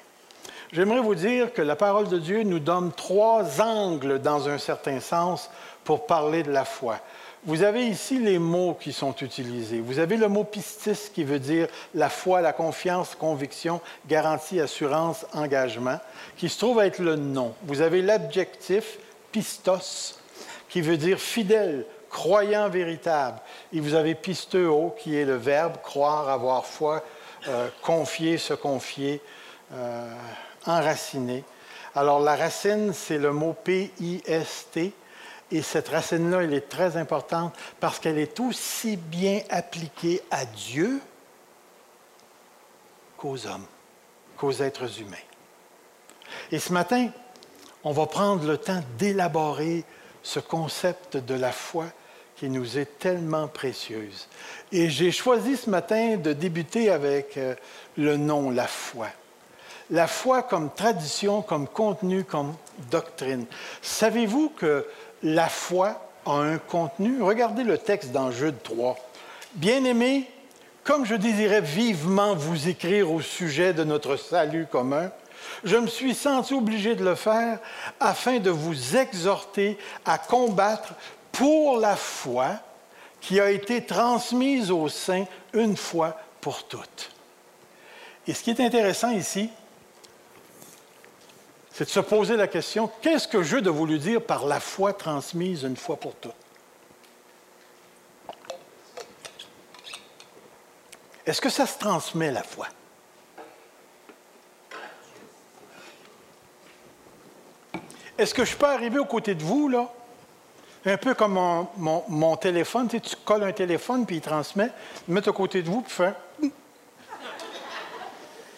J'aimerais 0.72 1.02
vous 1.02 1.16
dire 1.16 1.54
que 1.54 1.62
la 1.62 1.76
parole 1.76 2.08
de 2.08 2.18
Dieu 2.18 2.44
nous 2.44 2.60
donne 2.60 2.92
trois 2.92 3.62
angles, 3.62 4.20
dans 4.20 4.50
un 4.50 4.58
certain 4.58 5.00
sens, 5.00 5.50
pour 5.84 6.08
parler 6.08 6.42
de 6.44 6.52
la 6.52 6.66
foi. 6.66 7.00
Vous 7.46 7.62
avez 7.62 7.86
ici 7.88 8.20
les 8.20 8.40
mots 8.40 8.78
qui 8.80 8.94
sont 8.94 9.14
utilisés. 9.18 9.82
Vous 9.82 10.00
avez 10.00 10.16
le 10.16 10.30
mot 10.30 10.46
pistis 10.46 11.12
qui 11.14 11.26
veut 11.26 11.40
dire 11.40 11.68
la 11.94 12.10
foi, 12.10 12.40
la 12.40 12.54
confiance, 12.54 13.16
conviction, 13.16 13.82
garantie, 14.08 14.62
assurance, 14.62 15.26
engagement, 15.34 16.00
qui 16.38 16.48
se 16.48 16.58
trouve 16.58 16.80
être 16.82 17.00
le 17.00 17.18
nom. 17.18 17.54
Vous 17.64 17.82
avez 17.82 18.02
l'adjectif 18.02 18.98
pistos 19.32 20.18
qui 20.70 20.82
veut 20.82 20.98
dire 20.98 21.20
fidèle, 21.20 21.86
croyant 22.10 22.70
véritable. 22.70 23.40
Et 23.74 23.82
vous 23.82 23.94
avez 23.94 24.16
pisteo 24.16 24.96
qui 24.98 25.18
est 25.18 25.26
le 25.26 25.36
verbe 25.36 25.74
croire, 25.84 26.30
avoir 26.30 26.66
foi, 26.66 27.04
euh, 27.48 27.70
confier, 27.82 28.38
se 28.38 28.54
confier, 28.54 29.22
euh, 29.74 30.16
enraciner. 30.66 31.44
Alors 31.96 32.20
la 32.20 32.36
racine, 32.36 32.94
c'est 32.94 33.18
le 33.18 33.32
mot 33.32 33.54
P-I-S-T 33.64 34.94
et 35.52 35.62
cette 35.62 35.90
racine-là, 35.90 36.44
elle 36.44 36.54
est 36.54 36.70
très 36.70 36.98
importante 36.98 37.56
parce 37.80 38.00
qu'elle 38.00 38.18
est 38.18 38.40
aussi 38.40 38.98
bien 38.98 39.42
appliquée 39.50 40.22
à 40.32 40.46
Dieu 40.46 41.00
qu'aux 43.18 43.46
hommes, 43.46 43.66
qu'aux 44.38 44.54
êtres 44.54 45.00
humains. 45.00 45.18
Et 46.52 46.60
ce 46.60 46.74
matin, 46.74 47.10
on 47.84 47.92
va 47.92 48.06
prendre 48.08 48.48
le 48.48 48.58
temps 48.58 48.82
d'élaborer 48.98 49.84
ce 50.24 50.40
concept 50.40 51.18
de 51.18 51.36
la 51.36 51.52
foi 51.52 51.86
qui 52.36 52.50
nous 52.50 52.78
est 52.78 53.00
tellement 53.00 53.48
précieuse. 53.48 54.28
Et 54.72 54.90
j'ai 54.90 55.12
choisi 55.12 55.58
ce 55.58 55.70
matin 55.70 56.18
de 56.18 56.34
débuter 56.34 56.90
avec 56.90 57.38
euh, 57.38 57.56
le 57.98 58.18
nom, 58.18 58.50
la 58.50 58.68
foi. 58.68 59.08
La 59.90 60.08
foi 60.08 60.44
comme 60.44 60.72
tradition, 60.74 61.42
comme 61.42 61.68
contenu, 61.68 62.24
comme 62.24 62.56
doctrine. 62.90 63.46
Savez-vous 63.82 64.50
que 64.50 64.88
la 65.22 65.48
foi 65.48 66.10
a 66.26 66.32
un 66.32 66.58
contenu? 66.58 67.22
Regardez 67.22 67.64
le 67.64 67.78
texte 67.78 68.12
dans 68.12 68.32
Jude 68.32 68.62
3. 68.64 68.98
Bien-aimés, 69.56 70.30
comme 70.84 71.06
je 71.06 71.16
désirais 71.16 71.62
vivement 71.62 72.36
vous 72.36 72.68
écrire 72.68 73.12
au 73.12 73.22
sujet 73.22 73.74
de 73.74 73.84
notre 73.84 74.18
salut 74.18 74.66
commun, 74.70 75.12
je 75.64 75.78
me 75.78 75.88
suis 75.88 76.14
senti 76.14 76.54
obligé 76.54 76.96
de 76.96 77.04
le 77.04 77.16
faire 77.16 77.60
afin 78.00 78.40
de 78.40 78.50
vous 78.50 78.98
exhorter 78.98 79.78
à 80.06 80.18
combattre 80.18 80.94
pour 81.34 81.78
la 81.78 81.98
foi 81.98 82.60
qui 83.20 83.42
a 83.42 83.52
été 83.52 83.86
transmise 83.86 84.72
aux 84.72 84.88
saints 84.88 85.26
une 85.54 85.76
fois 85.76 86.18
pour 86.40 86.66
toutes. 86.68 87.12
Et 88.28 88.34
ce 88.34 88.44
qui 88.44 88.52
est 88.52 88.60
intéressant 88.62 89.10
ici, 89.10 89.50
c'est 91.72 91.86
de 91.86 91.90
se 91.90 92.00
poser 92.00 92.38
la 92.38 92.48
question, 92.48 92.90
qu'est-ce 93.02 93.28
que 93.28 93.42
Jude 93.42 93.68
a 93.68 93.72
voulu 93.72 93.98
dire 93.98 94.22
par 94.22 94.46
la 94.46 94.60
foi 94.60 94.94
transmise 94.94 95.64
une 95.64 95.76
fois 95.76 95.98
pour 95.98 96.16
toutes? 96.16 96.34
Est-ce 101.26 101.42
que 101.42 101.50
ça 101.50 101.66
se 101.66 101.80
transmet, 101.80 102.32
la 102.32 102.44
foi? 102.44 102.68
Est-ce 108.18 108.34
que 108.34 108.46
je 108.46 108.56
peux 108.56 108.68
arriver 108.68 109.00
aux 109.00 109.06
côtés 109.06 109.34
de 109.34 109.44
vous, 109.44 109.70
là? 109.70 109.90
Un 110.86 110.98
peu 110.98 111.14
comme 111.14 111.68
mon, 111.78 112.36
téléphone, 112.38 112.88
tu, 112.88 112.98
sais, 112.98 113.02
tu 113.02 113.16
colles 113.24 113.44
un 113.44 113.54
téléphone, 113.54 114.06
puis 114.06 114.18
il 114.18 114.22
transmet, 114.22 114.70
mettre 115.08 115.30
à 115.30 115.34
côté 115.34 115.62
de 115.62 115.70
vous, 115.70 115.82
puis 115.82 115.94
faire... 115.94 116.16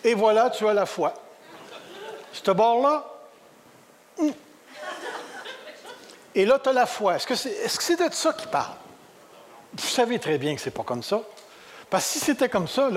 Et 0.03 0.13
voilà, 0.13 0.49
tu 0.49 0.67
as 0.67 0.73
la 0.73 0.85
foi. 0.85 1.13
Ce 2.31 2.51
bord-là, 2.51 3.05
et 6.35 6.45
là, 6.45 6.59
tu 6.59 6.69
as 6.69 6.73
la 6.73 6.85
foi. 6.85 7.15
Est-ce 7.15 7.27
que 7.27 7.35
c'est 7.83 7.95
de 7.95 8.13
ça 8.13 8.33
qu'il 8.33 8.49
parle? 8.49 8.75
Vous 9.73 9.87
savez 9.87 10.19
très 10.19 10.37
bien 10.37 10.53
que 10.55 10.61
c'est 10.61 10.71
pas 10.71 10.83
comme 10.83 11.01
ça. 11.01 11.21
Parce 11.89 12.05
que 12.05 12.11
si 12.11 12.19
c'était 12.19 12.49
comme 12.49 12.67
ça, 12.67 12.89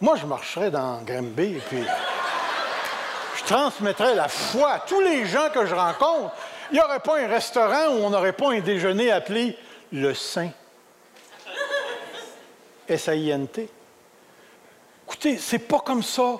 moi, 0.00 0.16
je 0.16 0.26
marcherais 0.26 0.70
dans 0.70 1.02
Grimby 1.02 1.56
et 1.56 1.62
puis 1.68 1.84
je 3.36 3.44
transmettrais 3.44 4.14
la 4.14 4.28
foi 4.28 4.72
à 4.72 4.78
tous 4.80 5.00
les 5.00 5.26
gens 5.26 5.50
que 5.52 5.66
je 5.66 5.74
rencontre. 5.74 6.32
Il 6.70 6.74
n'y 6.74 6.80
aurait 6.80 7.00
pas 7.00 7.20
un 7.20 7.26
restaurant 7.26 7.88
où 7.88 8.04
on 8.04 8.10
n'aurait 8.10 8.32
pas 8.32 8.52
un 8.52 8.60
déjeuner 8.60 9.10
appelé 9.10 9.56
le 9.92 10.14
Saint. 10.14 10.50
S-A-I-N-T. 12.88 13.68
Écoutez, 15.06 15.38
c'est 15.38 15.58
pas 15.58 15.80
comme 15.80 16.02
ça 16.02 16.38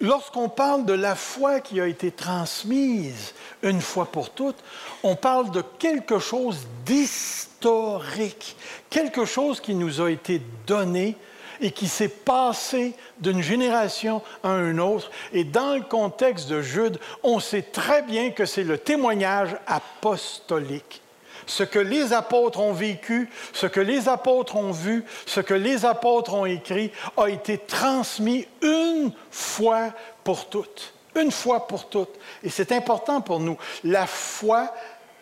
lorsqu'on 0.00 0.48
parle 0.48 0.84
de 0.84 0.92
la 0.92 1.14
foi 1.14 1.60
qui 1.60 1.80
a 1.80 1.86
été 1.86 2.10
transmise 2.10 3.34
une 3.62 3.80
fois 3.80 4.06
pour 4.06 4.30
toutes, 4.30 4.62
on 5.02 5.16
parle 5.16 5.50
de 5.50 5.62
quelque 5.78 6.18
chose 6.18 6.66
d'historique, 6.84 8.56
quelque 8.90 9.24
chose 9.24 9.60
qui 9.60 9.74
nous 9.74 10.00
a 10.00 10.10
été 10.10 10.42
donné 10.66 11.16
et 11.64 11.70
qui 11.70 11.88
s'est 11.88 12.08
passé 12.08 12.92
d'une 13.18 13.40
génération 13.40 14.20
à 14.42 14.50
une 14.50 14.78
autre. 14.80 15.10
Et 15.32 15.44
dans 15.44 15.74
le 15.74 15.80
contexte 15.80 16.46
de 16.46 16.60
Jude, 16.60 16.98
on 17.22 17.40
sait 17.40 17.62
très 17.62 18.02
bien 18.02 18.32
que 18.32 18.44
c'est 18.44 18.64
le 18.64 18.76
témoignage 18.76 19.56
apostolique 19.66 21.00
ce 21.46 21.62
que 21.62 21.78
les 21.78 22.14
apôtres 22.14 22.58
ont 22.58 22.72
vécu, 22.72 23.28
ce 23.52 23.66
que 23.66 23.80
les 23.80 24.08
apôtres 24.08 24.56
ont 24.56 24.72
vu, 24.72 25.04
ce 25.26 25.40
que 25.40 25.52
les 25.52 25.84
apôtres 25.84 26.32
ont 26.32 26.46
écrit, 26.46 26.90
a 27.18 27.28
été 27.28 27.58
transmis 27.58 28.48
une 28.62 29.12
fois 29.30 29.90
pour 30.22 30.48
toutes. 30.48 30.94
Une 31.16 31.30
fois 31.30 31.66
pour 31.66 31.90
toutes. 31.90 32.18
Et 32.42 32.48
c'est 32.48 32.72
important 32.72 33.20
pour 33.20 33.40
nous. 33.40 33.58
La 33.82 34.06
foi 34.06 34.72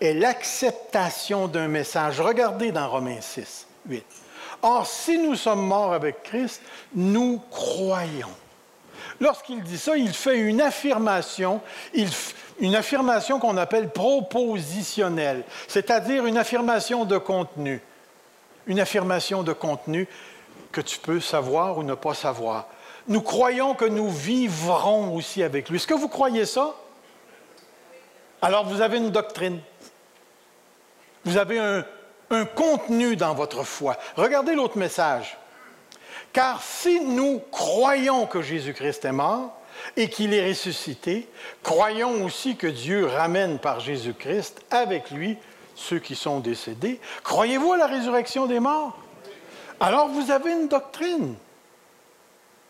est 0.01 0.15
l'acceptation 0.15 1.49
d'un 1.49 1.67
message. 1.67 2.21
Regardez 2.21 2.71
dans 2.71 2.89
Romains 2.89 3.21
6, 3.21 3.67
8. 3.89 4.22
Or, 4.63 4.87
si 4.87 5.19
nous 5.19 5.35
sommes 5.35 5.67
morts 5.67 5.93
avec 5.93 6.23
Christ, 6.23 6.63
nous 6.95 7.43
croyons. 7.51 8.31
Lorsqu'il 9.21 9.63
dit 9.63 9.79
ça, 9.79 9.97
il 9.97 10.13
fait 10.13 10.39
une 10.39 10.61
affirmation, 10.61 11.61
une 12.61 12.75
affirmation 12.77 13.41
qu'on 13.41 13.57
appelle 13.57 13.91
propositionnelle, 13.91 15.45
c'est-à-dire 15.67 16.27
une 16.27 16.39
affirmation 16.39 17.05
de 17.05 17.19
contenu. 17.19 17.81
Une 18.67 18.79
affirmation 18.79 19.43
de 19.43 19.53
contenu 19.53 20.07
que 20.71 20.81
tu 20.81 20.99
peux 20.99 21.21
savoir 21.21 21.79
ou 21.79 21.83
ne 21.83 21.95
pas 21.95 22.15
savoir. 22.15 22.69
Nous 23.09 23.21
croyons 23.21 23.75
que 23.75 23.85
nous 23.85 24.09
vivrons 24.09 25.15
aussi 25.17 25.43
avec 25.43 25.69
lui. 25.69 25.77
Est-ce 25.77 25.89
que 25.89 25.95
vous 25.95 26.09
croyez 26.09 26.47
ça? 26.47 26.77
Alors 28.41 28.65
vous 28.67 28.81
avez 28.81 28.99
une 28.99 29.11
doctrine. 29.11 29.61
Vous 31.25 31.37
avez 31.37 31.59
un, 31.59 31.85
un 32.33 32.45
contenu 32.45 33.15
dans 33.15 33.35
votre 33.35 33.63
foi. 33.63 33.97
Regardez 34.17 34.55
l'autre 34.55 34.79
message. 34.79 35.37
Car 36.33 36.63
si 36.63 37.01
nous 37.01 37.41
croyons 37.51 38.27
que 38.27 38.41
Jésus-Christ 38.41 39.05
est 39.05 39.13
mort 39.13 39.61
et 39.97 40.09
qu'il 40.09 40.33
est 40.33 40.49
ressuscité, 40.49 41.29
croyons 41.63 42.25
aussi 42.25 42.57
que 42.57 42.67
Dieu 42.67 43.07
ramène 43.07 43.59
par 43.59 43.81
Jésus-Christ 43.81 44.63
avec 44.71 45.11
lui 45.11 45.37
ceux 45.75 45.99
qui 45.99 46.15
sont 46.15 46.41
décédés. 46.41 47.01
Croyez-vous 47.23 47.75
à 47.75 47.77
la 47.77 47.87
résurrection 47.87 48.47
des 48.47 48.61
morts? 48.61 48.97
Alors 49.79 50.09
vous 50.09 50.31
avez 50.31 50.53
une 50.53 50.69
doctrine. 50.69 51.35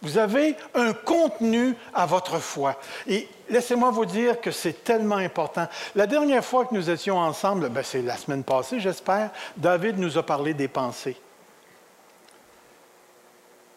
Vous 0.01 0.19
avez 0.19 0.57
un 0.75 0.93
contenu 0.93 1.77
à 1.95 2.07
votre 2.07 2.41
foi. 2.41 2.77
Et 3.07 3.29
laissez-moi 3.53 3.91
vous 3.91 4.07
dire 4.07 4.41
que 4.41 4.51
c'est 4.51 4.83
tellement 4.83 5.17
important. 5.17 5.69
La 5.95 6.07
dernière 6.07 6.45
fois 6.45 6.65
que 6.65 6.75
nous 6.75 6.91
étions 6.91 7.19
ensemble, 7.19 7.69
ben, 7.69 7.83
c'est 7.85 8.03
la 8.03 8.17
semaine 8.17 8.43
passée, 8.43 8.81
j'espère, 8.81 9.31
David 9.57 9.99
nous 9.99 10.19
a 10.19 10.25
parlé 10.25 10.55
des 10.55 10.69
pensées. 10.69 11.17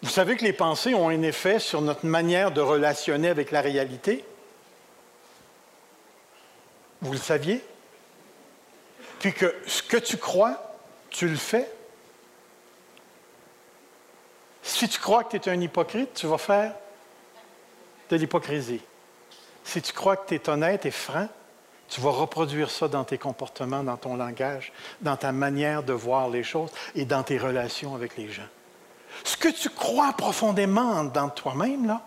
Vous 0.01 0.09
savez 0.09 0.37
que 0.37 0.43
les 0.43 0.53
pensées 0.53 0.93
ont 0.93 1.09
un 1.09 1.21
effet 1.23 1.59
sur 1.59 1.81
notre 1.81 2.05
manière 2.05 2.51
de 2.51 2.61
relationner 2.61 3.27
avec 3.27 3.51
la 3.51 3.61
réalité? 3.61 4.23
Vous 7.01 7.11
le 7.11 7.17
saviez? 7.17 7.63
Puis 9.19 9.33
que 9.33 9.53
ce 9.67 9.83
que 9.83 9.97
tu 9.97 10.17
crois, 10.17 10.75
tu 11.09 11.27
le 11.27 11.37
fais. 11.37 11.69
Si 14.61 14.87
tu 14.87 14.99
crois 14.99 15.23
que 15.23 15.37
tu 15.37 15.49
es 15.49 15.51
un 15.51 15.59
hypocrite, 15.59 16.13
tu 16.13 16.27
vas 16.27 16.37
faire 16.37 16.73
de 18.09 18.15
l'hypocrisie. 18.15 18.81
Si 19.65 19.81
tu 19.81 19.91
crois 19.91 20.15
que 20.15 20.29
tu 20.29 20.35
es 20.35 20.49
honnête 20.49 20.85
et 20.85 20.91
franc, 20.91 21.27
tu 21.89 21.99
vas 21.99 22.11
reproduire 22.11 22.69
ça 22.71 22.87
dans 22.87 23.03
tes 23.03 23.17
comportements, 23.17 23.83
dans 23.83 23.97
ton 23.97 24.15
langage, 24.15 24.71
dans 25.01 25.17
ta 25.17 25.31
manière 25.31 25.83
de 25.83 25.93
voir 25.93 26.29
les 26.29 26.43
choses 26.43 26.71
et 26.95 27.05
dans 27.05 27.23
tes 27.23 27.37
relations 27.37 27.93
avec 27.95 28.15
les 28.15 28.31
gens. 28.31 28.47
Ce 29.23 29.35
que 29.37 29.49
tu 29.49 29.69
crois 29.69 30.13
profondément 30.13 31.03
dans 31.03 31.29
toi-même, 31.29 31.87
là, 31.87 32.01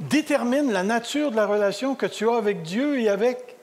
détermine 0.00 0.72
la 0.72 0.82
nature 0.82 1.30
de 1.30 1.36
la 1.36 1.46
relation 1.46 1.94
que 1.94 2.06
tu 2.06 2.28
as 2.28 2.36
avec 2.36 2.62
Dieu 2.62 3.00
et 3.00 3.08
avec 3.08 3.56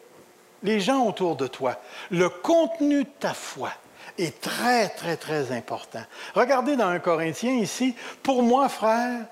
les 0.63 0.79
gens 0.79 1.05
autour 1.05 1.35
de 1.35 1.47
toi. 1.47 1.79
Le 2.11 2.29
contenu 2.29 3.03
de 3.03 3.09
ta 3.19 3.33
foi 3.33 3.71
est 4.17 4.41
très, 4.41 4.89
très, 4.89 5.17
très 5.17 5.51
important. 5.51 6.03
Regardez 6.33 6.75
dans 6.75 6.87
un 6.87 6.99
Corinthien 6.99 7.53
ici, 7.53 7.95
pour 8.23 8.43
moi, 8.43 8.69
frère, 8.69 9.25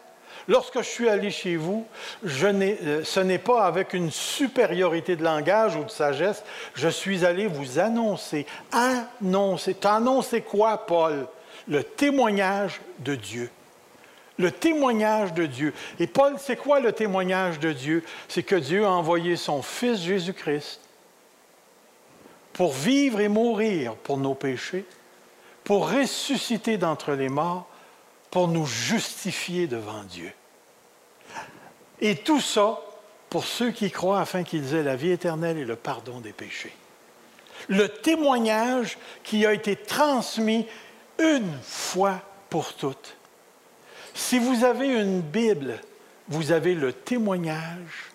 lorsque 0.48 0.80
je 0.80 0.88
suis 0.88 1.10
allé 1.10 1.32
chez 1.32 1.56
vous, 1.56 1.86
euh, 2.24 3.04
ce 3.04 3.20
n'est 3.20 3.38
pas 3.38 3.66
avec 3.66 3.94
une 3.94 4.12
supériorité 4.12 5.16
de 5.16 5.24
langage 5.24 5.76
ou 5.76 5.84
de 5.84 5.90
sagesse, 5.90 6.44
je 6.74 6.88
suis 6.90 7.26
allé 7.26 7.48
vous 7.48 7.80
annoncer, 7.80 8.46
annoncer. 8.72 9.76
T'as 9.76 10.02
quoi, 10.42 10.86
Paul? 10.86 11.28
Le 11.68 11.84
témoignage 11.84 12.82
de 13.00 13.16
Dieu. 13.16 13.50
Le 14.38 14.52
témoignage 14.52 15.34
de 15.34 15.46
Dieu. 15.46 15.74
Et 16.00 16.08
Paul, 16.08 16.36
c'est 16.38 16.56
quoi 16.56 16.80
le 16.80 16.92
témoignage 16.92 17.60
de 17.60 17.72
Dieu? 17.72 18.04
C'est 18.28 18.44
que 18.44 18.56
Dieu 18.56 18.86
a 18.86 18.90
envoyé 18.90 19.36
son 19.36 19.62
Fils 19.62 20.02
Jésus-Christ 20.02 20.82
pour 22.52 22.74
vivre 22.74 23.20
et 23.20 23.28
mourir 23.28 23.96
pour 23.96 24.18
nos 24.18 24.36
péchés, 24.36 24.86
pour 25.64 25.92
ressusciter 25.92 26.78
d'entre 26.78 27.14
les 27.14 27.30
morts, 27.30 27.68
pour 28.34 28.48
nous 28.48 28.66
justifier 28.66 29.68
devant 29.68 30.02
Dieu. 30.06 30.32
Et 32.02 32.16
tout 32.16 32.42
ça 32.42 32.82
pour 33.30 33.46
ceux 33.46 33.70
qui 33.70 33.92
croient 33.92 34.22
afin 34.22 34.42
qu'ils 34.42 34.74
aient 34.74 34.82
la 34.82 34.96
vie 34.96 35.12
éternelle 35.12 35.60
et 35.60 35.66
le 35.66 35.75
pardon 35.75 36.20
des 36.20 36.34
péchés. 36.34 36.75
Le 37.68 37.88
témoignage 37.88 38.98
qui 39.24 39.46
a 39.46 39.54
été 39.54 39.75
transmis 39.75 40.66
une 41.19 41.60
fois 41.62 42.22
pour 42.50 42.74
toutes. 42.74 43.17
Si 44.15 44.39
vous 44.39 44.63
avez 44.63 44.88
une 44.88 45.22
Bible, 45.22 45.80
vous 46.28 46.52
avez 46.52 46.74
le 46.74 46.91
témoignage 46.91 48.10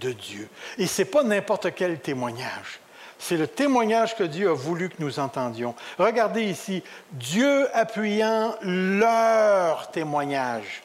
de 0.00 0.12
Dieu. 0.12 0.48
Et 0.78 0.86
ce 0.86 1.02
n'est 1.02 1.08
pas 1.08 1.24
n'importe 1.24 1.74
quel 1.74 1.98
témoignage. 1.98 2.78
C'est 3.18 3.36
le 3.36 3.48
témoignage 3.48 4.16
que 4.16 4.24
Dieu 4.24 4.50
a 4.50 4.54
voulu 4.54 4.88
que 4.88 5.00
nous 5.02 5.18
entendions. 5.18 5.74
Regardez 5.98 6.44
ici, 6.44 6.82
Dieu 7.12 7.68
appuyant 7.74 8.54
leur 8.62 9.90
témoignage. 9.90 10.82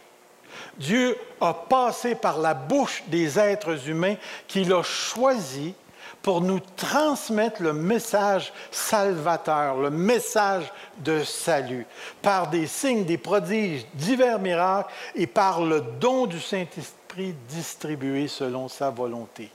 Dieu 0.78 1.16
a 1.42 1.54
passé 1.54 2.16
par 2.16 2.40
la 2.40 2.54
bouche 2.54 3.04
des 3.08 3.40
êtres 3.40 3.88
humains 3.88 4.16
qu'il 4.48 4.74
a 4.74 4.84
choisis 4.84 5.74
pour 6.24 6.42
nous 6.42 6.62
transmettre 6.78 7.62
le 7.62 7.74
message 7.74 8.54
salvateur, 8.72 9.78
le 9.78 9.90
message 9.90 10.72
de 11.00 11.22
salut, 11.24 11.86
par 12.22 12.48
des 12.48 12.66
signes, 12.66 13.04
des 13.04 13.18
prodiges, 13.18 13.86
divers 13.94 14.40
miracles 14.40 14.92
et 15.16 15.28
par 15.28 15.62
le 15.62 15.82
don 15.82 16.26
du 16.26 16.40
Saint-Esprit 16.40 17.36
distribué 17.50 18.28
selon 18.28 18.70
sa 18.70 18.90
volonté. 18.90 19.52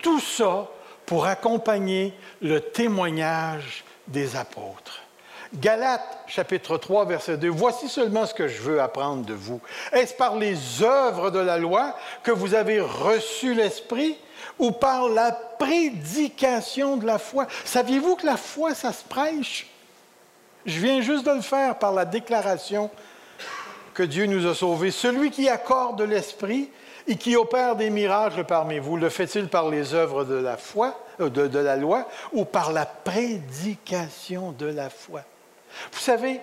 Tout 0.00 0.20
ça 0.20 0.68
pour 1.06 1.26
accompagner 1.26 2.12
le 2.42 2.60
témoignage 2.60 3.84
des 4.08 4.36
apôtres. 4.36 5.02
Galates 5.54 6.18
chapitre 6.26 6.76
3 6.76 7.04
verset 7.06 7.36
2. 7.36 7.48
Voici 7.48 7.88
seulement 7.88 8.26
ce 8.26 8.34
que 8.34 8.48
je 8.48 8.60
veux 8.60 8.80
apprendre 8.80 9.24
de 9.24 9.32
vous. 9.32 9.60
Est-ce 9.92 10.12
par 10.14 10.36
les 10.36 10.82
œuvres 10.82 11.30
de 11.30 11.38
la 11.38 11.56
loi 11.56 11.94
que 12.24 12.32
vous 12.32 12.54
avez 12.54 12.80
reçu 12.80 13.54
l'Esprit 13.54 14.18
ou 14.58 14.72
par 14.72 15.08
la 15.08 15.32
prédication 15.32 16.96
de 16.96 17.06
la 17.06 17.18
foi? 17.18 17.46
Saviez-vous 17.64 18.16
que 18.16 18.26
la 18.26 18.36
foi, 18.36 18.74
ça 18.74 18.92
se 18.92 19.04
prêche? 19.04 19.68
Je 20.66 20.80
viens 20.80 21.00
juste 21.00 21.24
de 21.24 21.30
le 21.30 21.42
faire 21.42 21.78
par 21.78 21.92
la 21.92 22.04
déclaration 22.04 22.90
que 23.94 24.02
Dieu 24.02 24.26
nous 24.26 24.46
a 24.46 24.54
sauvés. 24.54 24.90
Celui 24.90 25.30
qui 25.30 25.48
accorde 25.48 26.02
l'Esprit 26.02 26.70
et 27.06 27.16
qui 27.16 27.36
opère 27.36 27.76
des 27.76 27.90
miracles 27.90 28.44
parmi 28.44 28.78
vous, 28.78 28.96
le 28.96 29.08
fait-il 29.08 29.48
par 29.48 29.68
les 29.68 29.94
œuvres 29.94 30.24
de 30.24 30.34
la 30.34 30.56
foi, 30.56 30.98
euh, 31.20 31.28
de, 31.28 31.58
la 31.58 31.76
loi, 31.76 32.08
ou 32.32 32.44
par 32.44 32.72
la 32.72 32.86
prédication 32.86 34.52
de 34.52 34.66
la 34.66 34.90
foi? 34.90 35.22
Vous 35.92 36.00
savez, 36.00 36.40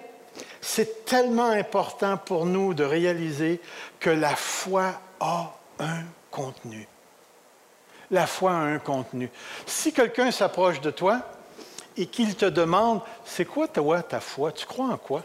c'est 0.62 1.06
tellement 1.06 1.49
important 1.49 2.17
pour 2.17 2.45
nous 2.45 2.73
de 2.73 2.84
réaliser 2.84 3.60
que 3.99 4.10
la 4.10 4.36
foi 4.36 4.93
a 5.19 5.54
un 5.80 6.04
contenu. 6.32 6.88
La 8.12 8.28
foi 8.28 8.52
a 8.52 8.56
un 8.56 8.80
contenu. 8.80 9.30
Si 9.65 9.91
quelqu'un 9.91 10.32
s'approche 10.32 10.82
de 10.82 10.91
toi 10.91 11.21
et 11.97 12.06
qu'il 12.06 12.36
te 12.36 12.45
demande, 12.45 13.02
c'est 13.26 13.45
quoi 13.45 13.67
toi 13.67 14.02
ta 14.02 14.19
foi? 14.19 14.52
Tu 14.52 14.65
crois 14.65 14.88
en 14.88 14.97
quoi? 14.97 15.23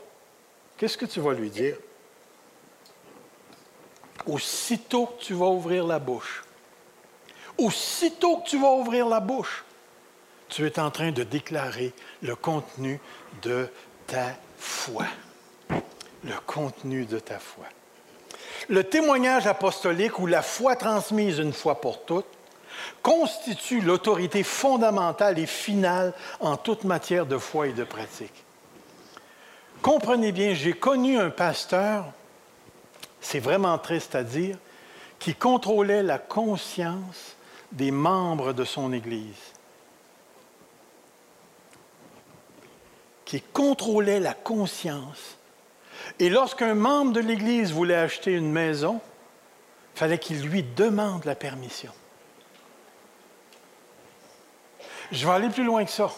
Qu'est-ce 0.76 0.96
que 0.96 1.06
tu 1.06 1.20
vas 1.20 1.32
lui 1.32 1.50
dire? 1.50 1.76
Aussitôt 4.28 5.06
que 5.06 5.24
tu 5.24 5.34
vas 5.34 5.46
ouvrir 5.46 5.86
la 5.86 5.98
bouche, 5.98 6.44
aussitôt 7.56 8.38
que 8.38 8.48
tu 8.48 8.60
vas 8.60 8.72
ouvrir 8.72 9.08
la 9.08 9.20
bouche, 9.20 9.64
tu 10.48 10.66
es 10.66 10.78
en 10.78 10.90
train 10.90 11.12
de 11.12 11.24
déclarer 11.24 11.92
le 12.22 12.36
contenu 12.36 13.00
de 13.42 13.68
ta 14.06 14.36
foi. 14.56 15.04
Le 16.24 16.34
contenu 16.46 17.04
de 17.04 17.18
ta 17.18 17.38
foi. 17.38 17.66
Le 18.68 18.82
témoignage 18.84 19.46
apostolique 19.46 20.18
ou 20.18 20.26
la 20.26 20.42
foi 20.42 20.74
transmise 20.76 21.38
une 21.38 21.52
fois 21.52 21.80
pour 21.80 22.04
toutes 22.04 22.26
constitue 23.02 23.80
l'autorité 23.80 24.42
fondamentale 24.42 25.38
et 25.38 25.46
finale 25.46 26.12
en 26.40 26.56
toute 26.56 26.84
matière 26.84 27.26
de 27.26 27.38
foi 27.38 27.68
et 27.68 27.72
de 27.72 27.84
pratique. 27.84 28.44
Comprenez 29.82 30.32
bien, 30.32 30.54
j'ai 30.54 30.72
connu 30.72 31.18
un 31.18 31.30
pasteur 31.30 32.06
c'est 33.20 33.40
vraiment 33.40 33.78
triste 33.78 34.14
à 34.14 34.22
dire, 34.22 34.56
qui 35.18 35.34
contrôlait 35.34 36.02
la 36.02 36.18
conscience 36.18 37.36
des 37.72 37.90
membres 37.90 38.52
de 38.52 38.64
son 38.64 38.92
Église. 38.92 39.52
Qui 43.24 43.42
contrôlait 43.42 44.20
la 44.20 44.34
conscience. 44.34 45.36
Et 46.18 46.30
lorsqu'un 46.30 46.74
membre 46.74 47.12
de 47.12 47.20
l'Église 47.20 47.72
voulait 47.72 47.96
acheter 47.96 48.32
une 48.32 48.50
maison, 48.50 49.00
il 49.94 49.98
fallait 49.98 50.18
qu'il 50.18 50.42
lui 50.42 50.62
demande 50.62 51.24
la 51.24 51.34
permission. 51.34 51.92
Je 55.10 55.26
vais 55.26 55.32
aller 55.32 55.48
plus 55.48 55.64
loin 55.64 55.84
que 55.84 55.90
ça. 55.90 56.10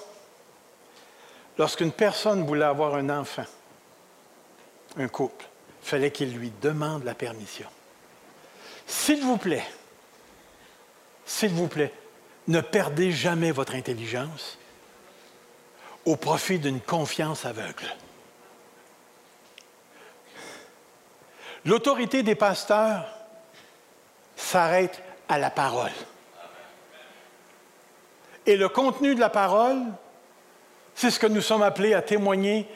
Lorsqu'une 1.59 1.93
personne 1.93 2.47
voulait 2.47 2.65
avoir 2.65 2.95
un 2.95 3.09
enfant, 3.11 3.45
un 4.97 5.09
couple, 5.09 5.50
fallait 5.83 6.11
qu'il 6.11 6.37
lui 6.37 6.53
demande 6.61 7.05
la 7.05 7.15
permission. 7.15 7.67
S'il 8.87 9.23
vous 9.23 9.37
plaît, 9.37 9.67
s'il 11.25 11.51
vous 11.51 11.69
plaît, 11.69 11.93
ne 12.49 12.61
perdez 12.61 13.13
jamais 13.13 13.53
votre 13.53 13.75
intelligence 13.75 14.59
au 16.05 16.17
profit 16.17 16.59
d'une 16.59 16.81
confiance 16.81 17.45
aveugle. 17.45 17.87
L'autorité 21.65 22.23
des 22.23 22.35
pasteurs 22.35 23.07
s'arrête 24.37 25.03
à 25.29 25.39
la 25.39 25.51
parole. 25.51 25.93
Et 28.47 28.57
le 28.57 28.69
contenu 28.69 29.15
de 29.15 29.21
la 29.21 29.29
parole, 29.29 29.83
c'est 30.95 31.11
ce 31.11 31.21
que 31.21 31.27
nous 31.27 31.43
sommes 31.43 31.63
appelés 31.63 31.95
à 31.95 32.03
témoigner, 32.03 32.67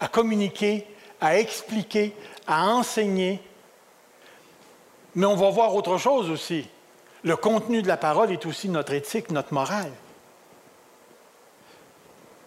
à 0.00 0.08
communiquer 0.08 0.86
à 1.20 1.38
expliquer, 1.38 2.14
à 2.48 2.66
enseigner. 2.66 3.40
Mais 5.14 5.26
on 5.26 5.36
va 5.36 5.50
voir 5.50 5.74
autre 5.74 5.98
chose 5.98 6.30
aussi. 6.30 6.66
Le 7.22 7.36
contenu 7.36 7.82
de 7.82 7.88
la 7.88 7.96
parole 7.96 8.32
est 8.32 8.46
aussi 8.46 8.68
notre 8.68 8.94
éthique, 8.94 9.30
notre 9.30 9.54
morale. 9.54 9.92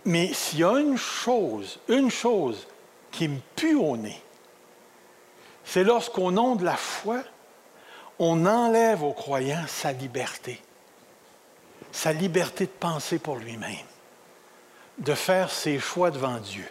Mais 0.03 0.33
s'il 0.33 0.59
y 0.59 0.63
a 0.63 0.79
une 0.79 0.97
chose, 0.97 1.79
une 1.87 2.09
chose 2.09 2.67
qui 3.11 3.27
me 3.27 3.39
pue 3.55 3.75
au 3.75 3.95
nez, 3.95 4.21
c'est 5.63 5.83
lorsqu'au 5.83 6.31
nom 6.31 6.55
de 6.55 6.65
la 6.65 6.75
foi, 6.75 7.21
on 8.17 8.45
enlève 8.45 9.03
au 9.03 9.13
croyant 9.13 9.63
sa 9.67 9.91
liberté, 9.91 10.59
sa 11.91 12.13
liberté 12.13 12.65
de 12.65 12.71
penser 12.71 13.19
pour 13.19 13.35
lui-même, 13.35 13.75
de 14.97 15.13
faire 15.13 15.51
ses 15.51 15.79
choix 15.79 16.09
devant 16.09 16.37
Dieu. 16.37 16.67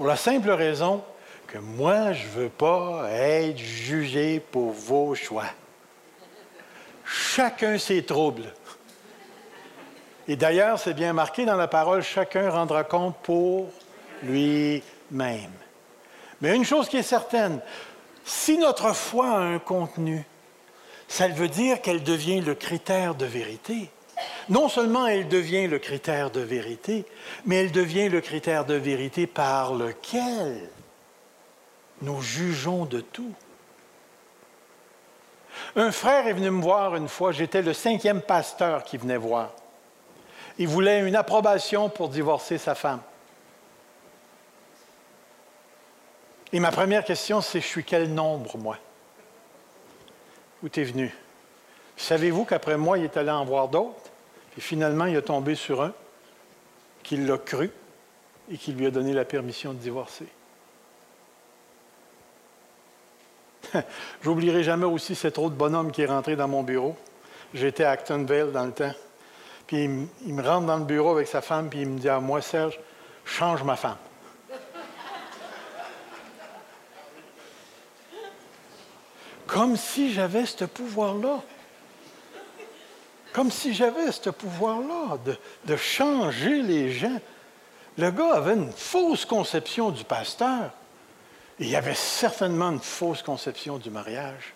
Pour 0.00 0.06
la 0.06 0.16
simple 0.16 0.50
raison 0.50 1.04
que 1.46 1.58
moi, 1.58 2.14
je 2.14 2.24
ne 2.24 2.30
veux 2.30 2.48
pas 2.48 3.06
être 3.10 3.58
jugé 3.58 4.40
pour 4.40 4.70
vos 4.70 5.14
choix. 5.14 5.44
Chacun 7.04 7.76
ses 7.76 8.02
troubles. 8.02 8.50
Et 10.26 10.36
d'ailleurs, 10.36 10.78
c'est 10.78 10.94
bien 10.94 11.12
marqué 11.12 11.44
dans 11.44 11.56
la 11.56 11.68
parole, 11.68 12.02
chacun 12.02 12.48
rendra 12.48 12.82
compte 12.82 13.14
pour 13.18 13.68
lui-même. 14.22 15.52
Mais 16.40 16.56
une 16.56 16.64
chose 16.64 16.88
qui 16.88 16.96
est 16.96 17.02
certaine, 17.02 17.60
si 18.24 18.56
notre 18.56 18.94
foi 18.94 19.26
a 19.26 19.40
un 19.40 19.58
contenu, 19.58 20.24
ça 21.08 21.28
veut 21.28 21.48
dire 21.48 21.82
qu'elle 21.82 22.02
devient 22.02 22.40
le 22.40 22.54
critère 22.54 23.14
de 23.14 23.26
vérité. 23.26 23.90
Non 24.48 24.68
seulement 24.68 25.06
elle 25.06 25.28
devient 25.28 25.66
le 25.66 25.78
critère 25.78 26.30
de 26.30 26.40
vérité, 26.40 27.04
mais 27.44 27.56
elle 27.56 27.72
devient 27.72 28.08
le 28.08 28.20
critère 28.20 28.64
de 28.64 28.74
vérité 28.74 29.26
par 29.26 29.74
lequel 29.74 30.68
nous 32.02 32.20
jugeons 32.20 32.84
de 32.84 33.00
tout. 33.00 33.32
Un 35.76 35.92
frère 35.92 36.26
est 36.26 36.32
venu 36.32 36.50
me 36.50 36.62
voir 36.62 36.96
une 36.96 37.08
fois, 37.08 37.32
j'étais 37.32 37.62
le 37.62 37.74
cinquième 37.74 38.22
pasteur 38.22 38.82
qui 38.84 38.96
venait 38.96 39.16
voir. 39.16 39.50
Il 40.58 40.68
voulait 40.68 41.00
une 41.06 41.16
approbation 41.16 41.88
pour 41.88 42.08
divorcer 42.08 42.58
sa 42.58 42.74
femme. 42.74 43.00
Et 46.52 46.58
ma 46.58 46.72
première 46.72 47.04
question, 47.04 47.40
c'est 47.40 47.60
je 47.60 47.66
suis 47.66 47.84
quel 47.84 48.12
nombre, 48.12 48.56
moi? 48.58 48.76
Où 50.62 50.68
t'es 50.68 50.82
venu? 50.82 51.14
Savez-vous 51.96 52.44
qu'après 52.44 52.76
moi, 52.76 52.98
il 52.98 53.04
est 53.04 53.16
allé 53.16 53.30
en 53.30 53.44
voir 53.44 53.68
d'autres? 53.68 53.99
Puis 54.60 54.68
finalement, 54.68 55.06
il 55.06 55.16
est 55.16 55.22
tombé 55.22 55.54
sur 55.54 55.80
un 55.80 55.94
qui 57.02 57.16
l'a 57.16 57.38
cru 57.38 57.70
et 58.52 58.58
qui 58.58 58.72
lui 58.72 58.84
a 58.84 58.90
donné 58.90 59.14
la 59.14 59.24
permission 59.24 59.72
de 59.72 59.78
divorcer. 59.78 60.26
J'oublierai 64.22 64.62
jamais 64.62 64.84
aussi 64.84 65.14
cet 65.14 65.38
autre 65.38 65.54
bonhomme 65.54 65.90
qui 65.90 66.02
est 66.02 66.06
rentré 66.06 66.36
dans 66.36 66.46
mon 66.46 66.62
bureau. 66.62 66.94
J'étais 67.54 67.84
à 67.84 67.92
Actonville 67.92 68.50
dans 68.52 68.66
le 68.66 68.72
temps. 68.72 68.92
Puis 69.66 69.88
il, 70.26 70.34
me 70.34 70.42
rentre 70.42 70.66
dans 70.66 70.76
le 70.76 70.84
bureau 70.84 71.12
avec 71.12 71.26
sa 71.26 71.40
femme, 71.40 71.70
puis 71.70 71.80
il 71.80 71.88
me 71.88 71.98
dit 71.98 72.10
à 72.10 72.20
moi, 72.20 72.42
Serge, 72.42 72.78
change 73.24 73.62
ma 73.62 73.76
femme. 73.76 73.96
Comme 79.46 79.78
si 79.78 80.12
j'avais 80.12 80.44
ce 80.44 80.66
pouvoir-là. 80.66 81.42
Comme 83.32 83.50
si 83.50 83.74
j'avais 83.74 84.10
ce 84.10 84.30
pouvoir-là 84.30 85.18
de, 85.64 85.76
changer 85.76 86.62
les 86.62 86.90
gens. 86.92 87.20
Le 87.96 88.10
gars 88.10 88.34
avait 88.34 88.54
une 88.54 88.72
fausse 88.72 89.24
conception 89.24 89.90
du 89.90 90.04
pasteur. 90.04 90.70
Et 91.58 91.66
il 91.66 91.76
avait 91.76 91.94
certainement 91.94 92.70
une 92.70 92.80
fausse 92.80 93.22
conception 93.22 93.78
du 93.78 93.90
mariage. 93.90 94.54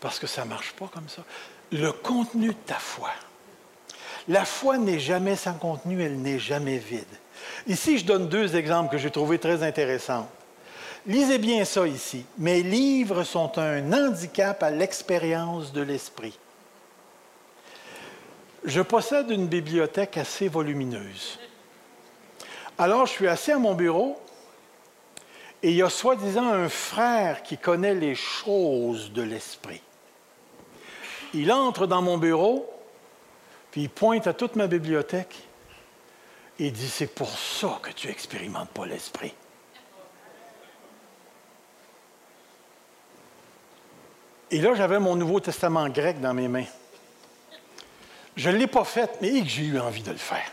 Parce 0.00 0.18
que 0.18 0.26
ça 0.26 0.44
ne 0.44 0.50
marche 0.50 0.72
pas 0.72 0.90
comme 0.92 1.08
ça. 1.08 1.22
Le 1.70 1.92
contenu 1.92 2.48
de 2.48 2.52
ta 2.66 2.74
foi. 2.74 3.10
La 4.28 4.44
foi 4.44 4.78
n'est 4.78 5.00
jamais 5.00 5.36
sans 5.36 5.54
contenu, 5.54 6.02
elle 6.02 6.20
n'est 6.20 6.38
jamais 6.38 6.78
vide. 6.78 7.04
Ici, 7.66 7.98
je 7.98 8.04
donne 8.04 8.28
deux 8.28 8.54
exemples 8.54 8.90
que 8.90 8.98
j'ai 8.98 9.10
trouvés 9.10 9.38
très 9.38 9.62
intéressants. 9.62 10.28
Lisez 11.06 11.38
bien 11.38 11.64
ça 11.64 11.86
ici. 11.86 12.24
Mes 12.38 12.62
livres 12.62 13.24
sont 13.24 13.58
un 13.58 13.92
handicap 13.92 14.62
à 14.62 14.70
l'expérience 14.70 15.72
de 15.72 15.82
l'esprit. 15.82 16.38
Je 18.64 18.80
possède 18.80 19.30
une 19.30 19.46
bibliothèque 19.46 20.16
assez 20.16 20.48
volumineuse. 20.48 21.38
Alors, 22.78 23.06
je 23.06 23.12
suis 23.12 23.28
assis 23.28 23.52
à 23.52 23.58
mon 23.58 23.74
bureau 23.74 24.20
et 25.62 25.70
il 25.70 25.76
y 25.76 25.82
a 25.82 25.90
soi-disant 25.90 26.48
un 26.48 26.68
frère 26.68 27.42
qui 27.42 27.58
connaît 27.58 27.94
les 27.94 28.14
choses 28.14 29.12
de 29.12 29.22
l'esprit. 29.22 29.82
Il 31.34 31.50
entre 31.52 31.86
dans 31.86 32.02
mon 32.02 32.18
bureau, 32.18 32.68
puis 33.70 33.82
il 33.82 33.90
pointe 33.90 34.26
à 34.26 34.34
toute 34.34 34.56
ma 34.56 34.66
bibliothèque 34.66 35.48
et 36.58 36.70
dit, 36.70 36.88
c'est 36.88 37.12
pour 37.14 37.30
ça 37.30 37.80
que 37.82 37.90
tu 37.90 38.08
n'expérimentes 38.08 38.70
pas 38.70 38.86
l'esprit. 38.86 39.34
Et 44.50 44.60
là, 44.60 44.74
j'avais 44.74 45.00
mon 45.00 45.16
Nouveau 45.16 45.40
Testament 45.40 45.88
grec 45.88 46.20
dans 46.20 46.34
mes 46.34 46.48
mains. 46.48 46.66
Je 48.36 48.50
ne 48.50 48.56
l'ai 48.56 48.66
pas 48.66 48.84
fait, 48.84 49.18
mais 49.20 49.44
j'ai 49.44 49.64
eu 49.64 49.78
envie 49.78 50.02
de 50.02 50.10
le 50.10 50.16
faire. 50.16 50.50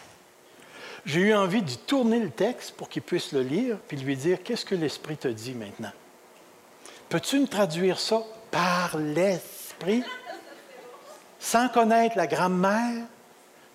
J'ai 1.06 1.22
eu 1.22 1.34
envie 1.34 1.62
d'y 1.62 1.78
tourner 1.78 2.20
le 2.20 2.30
texte 2.30 2.76
pour 2.76 2.90
qu'il 2.90 3.02
puisse 3.02 3.32
le 3.32 3.42
lire, 3.42 3.78
puis 3.88 3.98
lui 3.98 4.18
dire 4.18 4.40
Qu'est-ce 4.44 4.66
que 4.66 4.76
l'Esprit 4.76 5.18
te 5.18 5.28
dit 5.28 5.54
maintenant? 5.54 5.92
Peux-tu 7.08 7.40
me 7.40 7.48
traduire 7.48 8.00
ça 8.00 8.22
par 8.52 8.98
l'Esprit? 8.98 10.04
Sans 11.40 11.70
connaître 11.70 12.18
la 12.18 12.28
grammaire, 12.28 13.06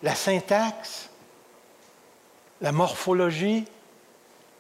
la 0.03 0.15
syntaxe, 0.15 1.09
la 2.61 2.73
morphologie, 2.73 3.65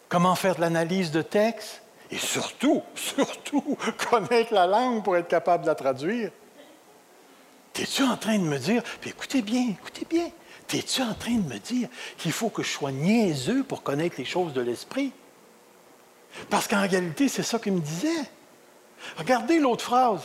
comment 0.09 0.35
faire 0.35 0.57
de 0.57 0.62
l'analyse 0.62 1.11
de 1.11 1.22
texte 1.22 1.83
et 2.11 2.18
surtout, 2.18 2.83
surtout, 2.94 3.76
connaître 4.11 4.54
la 4.54 4.66
langue 4.66 5.02
pour 5.02 5.16
être 5.16 5.28
capable 5.28 5.64
de 5.64 5.68
la 5.68 5.74
traduire. 5.74 6.30
T'es-tu 7.74 8.04
en 8.04 8.16
train 8.16 8.38
de 8.38 8.44
me 8.44 8.58
dire, 8.58 8.82
puis 9.00 9.10
écoutez 9.10 9.42
bien, 9.42 9.68
écoutez 9.70 10.06
bien, 10.08 10.30
t'es-tu 10.68 11.02
en 11.02 11.12
train 11.12 11.34
de 11.34 11.52
me 11.52 11.58
dire 11.58 11.88
qu'il 12.16 12.32
faut 12.32 12.48
que 12.48 12.62
je 12.62 12.70
sois 12.70 12.92
niaiseux 12.92 13.64
pour 13.64 13.82
connaître 13.82 14.14
les 14.16 14.24
choses 14.24 14.52
de 14.52 14.60
l'esprit? 14.60 15.12
Parce 16.48 16.68
qu'en 16.68 16.80
réalité, 16.80 17.28
c'est 17.28 17.42
ça 17.42 17.58
qu'il 17.58 17.72
me 17.72 17.80
disait. 17.80 18.30
Regardez 19.16 19.58
l'autre 19.58 19.84
phrase. 19.84 20.22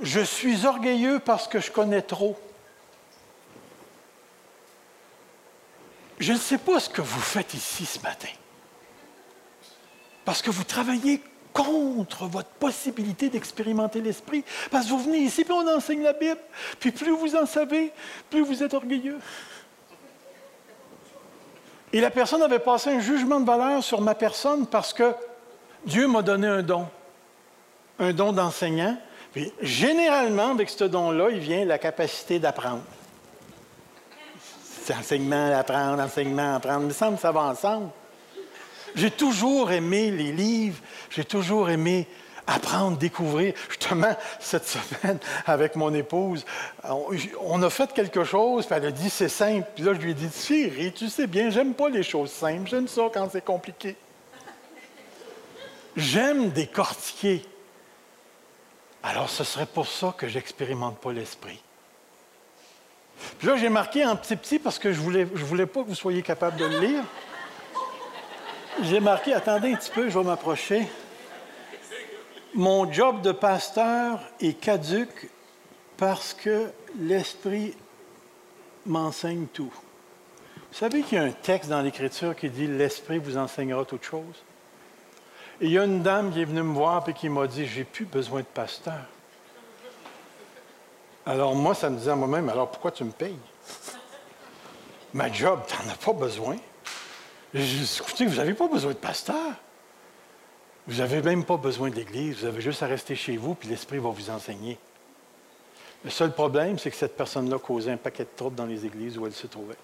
Je 0.00 0.20
suis 0.20 0.64
orgueilleux 0.64 1.18
parce 1.18 1.48
que 1.48 1.60
je 1.60 1.70
connais 1.70 2.02
trop. 2.02 2.38
Je 6.18 6.32
ne 6.32 6.38
sais 6.38 6.58
pas 6.58 6.78
ce 6.78 6.88
que 6.88 7.02
vous 7.02 7.20
faites 7.20 7.54
ici 7.54 7.86
ce 7.86 7.98
matin. 8.00 8.28
Parce 10.24 10.42
que 10.42 10.50
vous 10.50 10.64
travaillez 10.64 11.20
contre 11.52 12.26
votre 12.26 12.48
possibilité 12.48 13.28
d'expérimenter 13.28 14.00
l'esprit. 14.00 14.44
Parce 14.70 14.86
que 14.86 14.90
vous 14.90 15.00
venez 15.00 15.18
ici, 15.18 15.44
puis 15.44 15.52
on 15.52 15.66
enseigne 15.76 16.02
la 16.02 16.12
Bible. 16.12 16.40
Puis 16.80 16.90
plus 16.90 17.10
vous 17.10 17.36
en 17.36 17.46
savez, 17.46 17.92
plus 18.30 18.42
vous 18.42 18.62
êtes 18.62 18.74
orgueilleux. 18.74 19.18
Et 21.92 22.00
la 22.00 22.10
personne 22.10 22.42
avait 22.42 22.58
passé 22.58 22.90
un 22.90 23.00
jugement 23.00 23.38
de 23.38 23.46
valeur 23.46 23.82
sur 23.84 24.00
ma 24.00 24.14
personne 24.14 24.66
parce 24.66 24.92
que 24.94 25.14
Dieu 25.84 26.08
m'a 26.08 26.22
donné 26.22 26.46
un 26.46 26.62
don, 26.62 26.86
un 27.98 28.12
don 28.12 28.32
d'enseignant. 28.32 28.96
Puis 29.32 29.52
généralement, 29.60 30.50
avec 30.52 30.70
ce 30.70 30.84
don-là, 30.84 31.28
il 31.30 31.38
vient 31.38 31.64
la 31.64 31.78
capacité 31.78 32.38
d'apprendre. 32.38 32.82
C'est 34.84 34.94
enseignement, 34.94 35.56
apprendre, 35.56 36.02
enseignement, 36.02 36.56
apprendre. 36.56 36.82
Il 36.82 36.88
me 36.88 36.92
semble 36.92 37.16
que 37.16 37.22
ça 37.22 37.30
va 37.30 37.42
ensemble. 37.42 37.90
J'ai 38.94 39.10
toujours 39.10 39.72
aimé 39.72 40.10
les 40.10 40.32
livres, 40.32 40.80
j'ai 41.10 41.24
toujours 41.24 41.70
aimé 41.70 42.06
apprendre, 42.46 42.96
découvrir. 42.96 43.54
Justement, 43.68 44.14
cette 44.40 44.66
semaine, 44.66 45.18
avec 45.46 45.76
mon 45.76 45.92
épouse, 45.94 46.44
on, 47.40 47.62
a 47.62 47.70
fait 47.70 47.92
quelque 47.92 48.24
chose, 48.24 48.66
puis 48.66 48.74
elle 48.76 48.86
a 48.86 48.90
dit 48.90 49.10
c'est 49.10 49.28
simple. 49.28 49.68
Puis 49.74 49.84
là, 49.84 49.94
je 49.94 50.00
lui 50.00 50.10
ai 50.12 50.14
dit 50.14 50.28
Chérie, 50.32 50.92
tu 50.92 51.08
sais 51.08 51.26
bien, 51.26 51.50
j'aime 51.50 51.74
pas 51.74 51.88
les 51.88 52.02
choses 52.02 52.30
simples, 52.30 52.68
j'aime 52.68 52.88
ça 52.88 53.02
quand 53.12 53.28
c'est 53.30 53.44
compliqué. 53.44 53.96
J'aime 55.96 56.50
décortiquer. 56.50 57.44
Alors, 59.02 59.28
ce 59.28 59.44
serait 59.44 59.66
pour 59.66 59.86
ça 59.86 60.14
que 60.16 60.28
j'expérimente 60.28 60.98
pas 60.98 61.12
l'esprit. 61.12 61.60
Puis 63.38 63.48
là, 63.48 63.56
j'ai 63.56 63.68
marqué 63.68 64.04
en 64.04 64.16
petit 64.16 64.36
petit 64.36 64.58
parce 64.58 64.78
que 64.78 64.92
je 64.92 65.00
voulais, 65.00 65.24
voulais 65.24 65.66
pas 65.66 65.82
que 65.82 65.88
vous 65.88 65.94
soyez 65.94 66.22
capable 66.22 66.56
de 66.56 66.64
le 66.64 66.80
lire. 66.80 67.04
J'ai 68.80 69.00
marqué, 69.00 69.34
attendez 69.34 69.72
un 69.72 69.76
petit 69.76 69.90
peu, 69.90 70.08
je 70.08 70.18
vais 70.18 70.24
m'approcher. 70.24 70.88
Mon 72.54 72.90
job 72.90 73.20
de 73.20 73.30
pasteur 73.30 74.20
est 74.40 74.54
caduque 74.54 75.28
parce 75.98 76.32
que 76.32 76.70
l'Esprit 76.98 77.76
m'enseigne 78.86 79.46
tout. 79.46 79.72
Vous 80.56 80.78
savez 80.78 81.02
qu'il 81.02 81.18
y 81.18 81.20
a 81.20 81.24
un 81.24 81.32
texte 81.32 81.68
dans 81.68 81.82
l'Écriture 81.82 82.34
qui 82.34 82.48
dit 82.48 82.66
L'Esprit 82.66 83.18
vous 83.18 83.36
enseignera 83.36 83.84
toutes 83.84 84.04
choses. 84.04 84.42
Et 85.60 85.66
il 85.66 85.72
y 85.72 85.78
a 85.78 85.84
une 85.84 86.02
dame 86.02 86.32
qui 86.32 86.40
est 86.40 86.46
venue 86.46 86.62
me 86.62 86.72
voir 86.72 87.06
et 87.08 87.12
qui 87.12 87.28
m'a 87.28 87.46
dit 87.46 87.66
J'ai 87.66 87.84
plus 87.84 88.06
besoin 88.06 88.40
de 88.40 88.46
pasteur. 88.46 89.04
Alors 91.26 91.54
moi, 91.54 91.74
ça 91.74 91.90
me 91.90 91.98
disait 91.98 92.10
à 92.10 92.16
moi-même 92.16 92.48
Alors 92.48 92.70
pourquoi 92.70 92.90
tu 92.90 93.04
me 93.04 93.12
payes? 93.12 93.38
Ma 95.12 95.30
job, 95.30 95.60
tu 95.68 95.76
n'en 95.76 95.92
as 95.92 95.96
pas 95.96 96.14
besoin. 96.14 96.56
Écoutez, 97.54 98.26
vous 98.26 98.36
n'avez 98.36 98.54
pas 98.54 98.68
besoin 98.68 98.92
de 98.92 98.96
pasteur. 98.96 99.52
Vous 100.86 100.98
n'avez 100.98 101.22
même 101.22 101.44
pas 101.44 101.56
besoin 101.56 101.90
d'église. 101.90 102.40
Vous 102.40 102.46
avez 102.46 102.60
juste 102.60 102.82
à 102.82 102.86
rester 102.86 103.14
chez 103.14 103.36
vous, 103.36 103.54
puis 103.54 103.68
l'Esprit 103.68 103.98
va 103.98 104.10
vous 104.10 104.30
enseigner. 104.30 104.78
Le 106.04 106.10
seul 106.10 106.32
problème, 106.32 106.78
c'est 106.78 106.90
que 106.90 106.96
cette 106.96 107.16
personne-là 107.16 107.58
causait 107.58 107.92
un 107.92 107.96
paquet 107.96 108.24
de 108.24 108.30
troubles 108.34 108.56
dans 108.56 108.66
les 108.66 108.84
églises 108.84 109.18
où 109.18 109.26
elle 109.26 109.32
se 109.32 109.46
trouvait. 109.46 109.76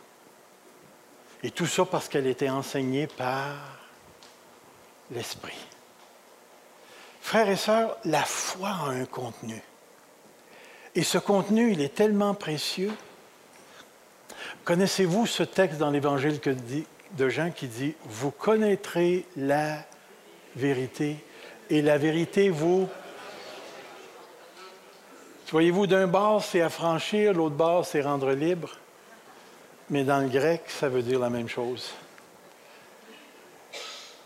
Et 1.43 1.51
tout 1.53 1.67
ça 1.67 1.85
parce 1.85 2.09
qu'elle 2.09 2.27
était 2.27 2.51
enseignée 2.51 3.07
par 3.07 3.55
l'Esprit. 5.13 5.59
Frères 7.21 7.49
et 7.49 7.57
sœurs, 7.57 7.97
la 8.05 8.25
foi 8.25 8.71
a 8.71 8.89
un 8.89 9.05
contenu. 9.05 9.63
Et 10.95 11.05
ce 11.05 11.19
contenu, 11.19 11.73
il 11.73 11.81
est 11.81 11.95
tellement 11.95 12.35
précieux. 12.35 12.93
Connaissez-vous 14.65 15.27
ce 15.27 15.45
texte 15.45 15.79
dans 15.79 15.91
l'Évangile 15.91 16.41
de 17.13 17.29
Jean 17.29 17.51
qui 17.51 17.67
dit, 17.67 17.95
Vous 18.05 18.31
connaîtrez 18.31 19.25
la 19.37 19.79
vérité 20.57 21.17
et 21.71 21.83
la 21.83 21.99
vérité 21.99 22.51
vous... 22.51 22.89
Voyez-vous, 25.51 25.87
d'un 25.87 26.07
bord, 26.07 26.45
c'est 26.45 26.61
affranchir, 26.61 27.33
l'autre 27.33 27.55
bord, 27.55 27.87
c'est 27.87 28.03
rendre 28.03 28.33
libre 28.33 28.77
mais 29.91 30.05
dans 30.05 30.21
le 30.21 30.29
grec, 30.29 30.63
ça 30.69 30.89
veut 30.89 31.03
dire 31.03 31.19
la 31.19 31.31
même 31.31 31.49
chose. 31.49 31.93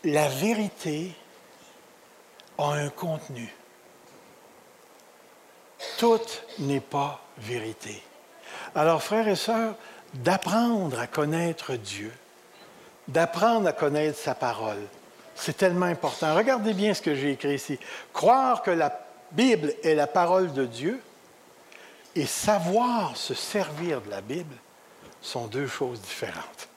La 0.05 0.29
vérité 0.29 1.15
a 2.59 2.73
un 2.73 2.89
contenu. 2.89 3.55
Tout 5.99 6.21
n'est 6.59 6.81
pas 6.81 7.21
vérité. 7.39 8.03
Alors, 8.75 9.03
frères 9.03 9.29
et 9.29 9.37
sœurs, 9.37 9.77
d'apprendre 10.15 10.99
à 10.99 11.07
connaître 11.07 11.75
Dieu, 11.75 12.13
d'apprendre 13.13 13.69
à 13.69 13.73
connaître 13.73 14.19
sa 14.19 14.35
parole, 14.35 14.83
c'est 15.35 15.57
tellement 15.57 15.87
important. 15.87 16.35
Regardez 16.35 16.73
bien 16.73 16.95
ce 16.95 17.03
que 17.03 17.15
j'ai 17.15 17.33
écrit 17.33 17.55
ici. 17.55 17.79
Croire 18.13 18.63
que 18.63 18.71
la 18.71 18.99
Bible 19.33 19.75
est 19.83 19.95
la 19.95 20.07
parole 20.07 20.53
de 20.53 20.65
Dieu 20.65 21.01
et 22.15 22.27
savoir 22.27 23.17
se 23.17 23.35
servir 23.35 24.01
de 24.03 24.11
la 24.11 24.21
Bible, 24.21 24.55
sont 25.21 25.47
deux 25.47 25.67
choses 25.67 26.01
différentes. 26.01 26.69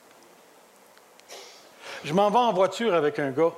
Je 2.04 2.12
m'en 2.12 2.30
vais 2.30 2.38
en 2.38 2.52
voiture 2.52 2.94
avec 2.94 3.18
un 3.18 3.30
gars. 3.30 3.52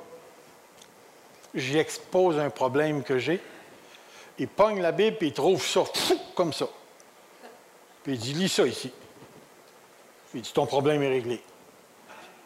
J'y 1.55 1.79
expose 1.79 2.39
un 2.39 2.51
problème 2.51 3.03
que 3.03 3.19
j'ai. 3.19 3.41
Il 4.39 4.49
pogne 4.49 4.81
la 4.81 4.93
Bible 4.93 5.17
et 5.21 5.27
il 5.27 5.33
trouve 5.33 5.65
ça 5.65 5.83
comme 6.35 6.53
ça. 6.53 6.69
Puis 8.03 8.15
il 8.15 8.19
dit 8.19 8.35
Lis 8.35 8.49
ça 8.49 8.67
ici. 8.67 8.91
Puis 10.31 10.41
il 10.41 10.43
dit 10.43 10.53
Ton 10.53 10.67
problème 10.67 11.03
est 11.03 11.09
réglé. 11.09 11.43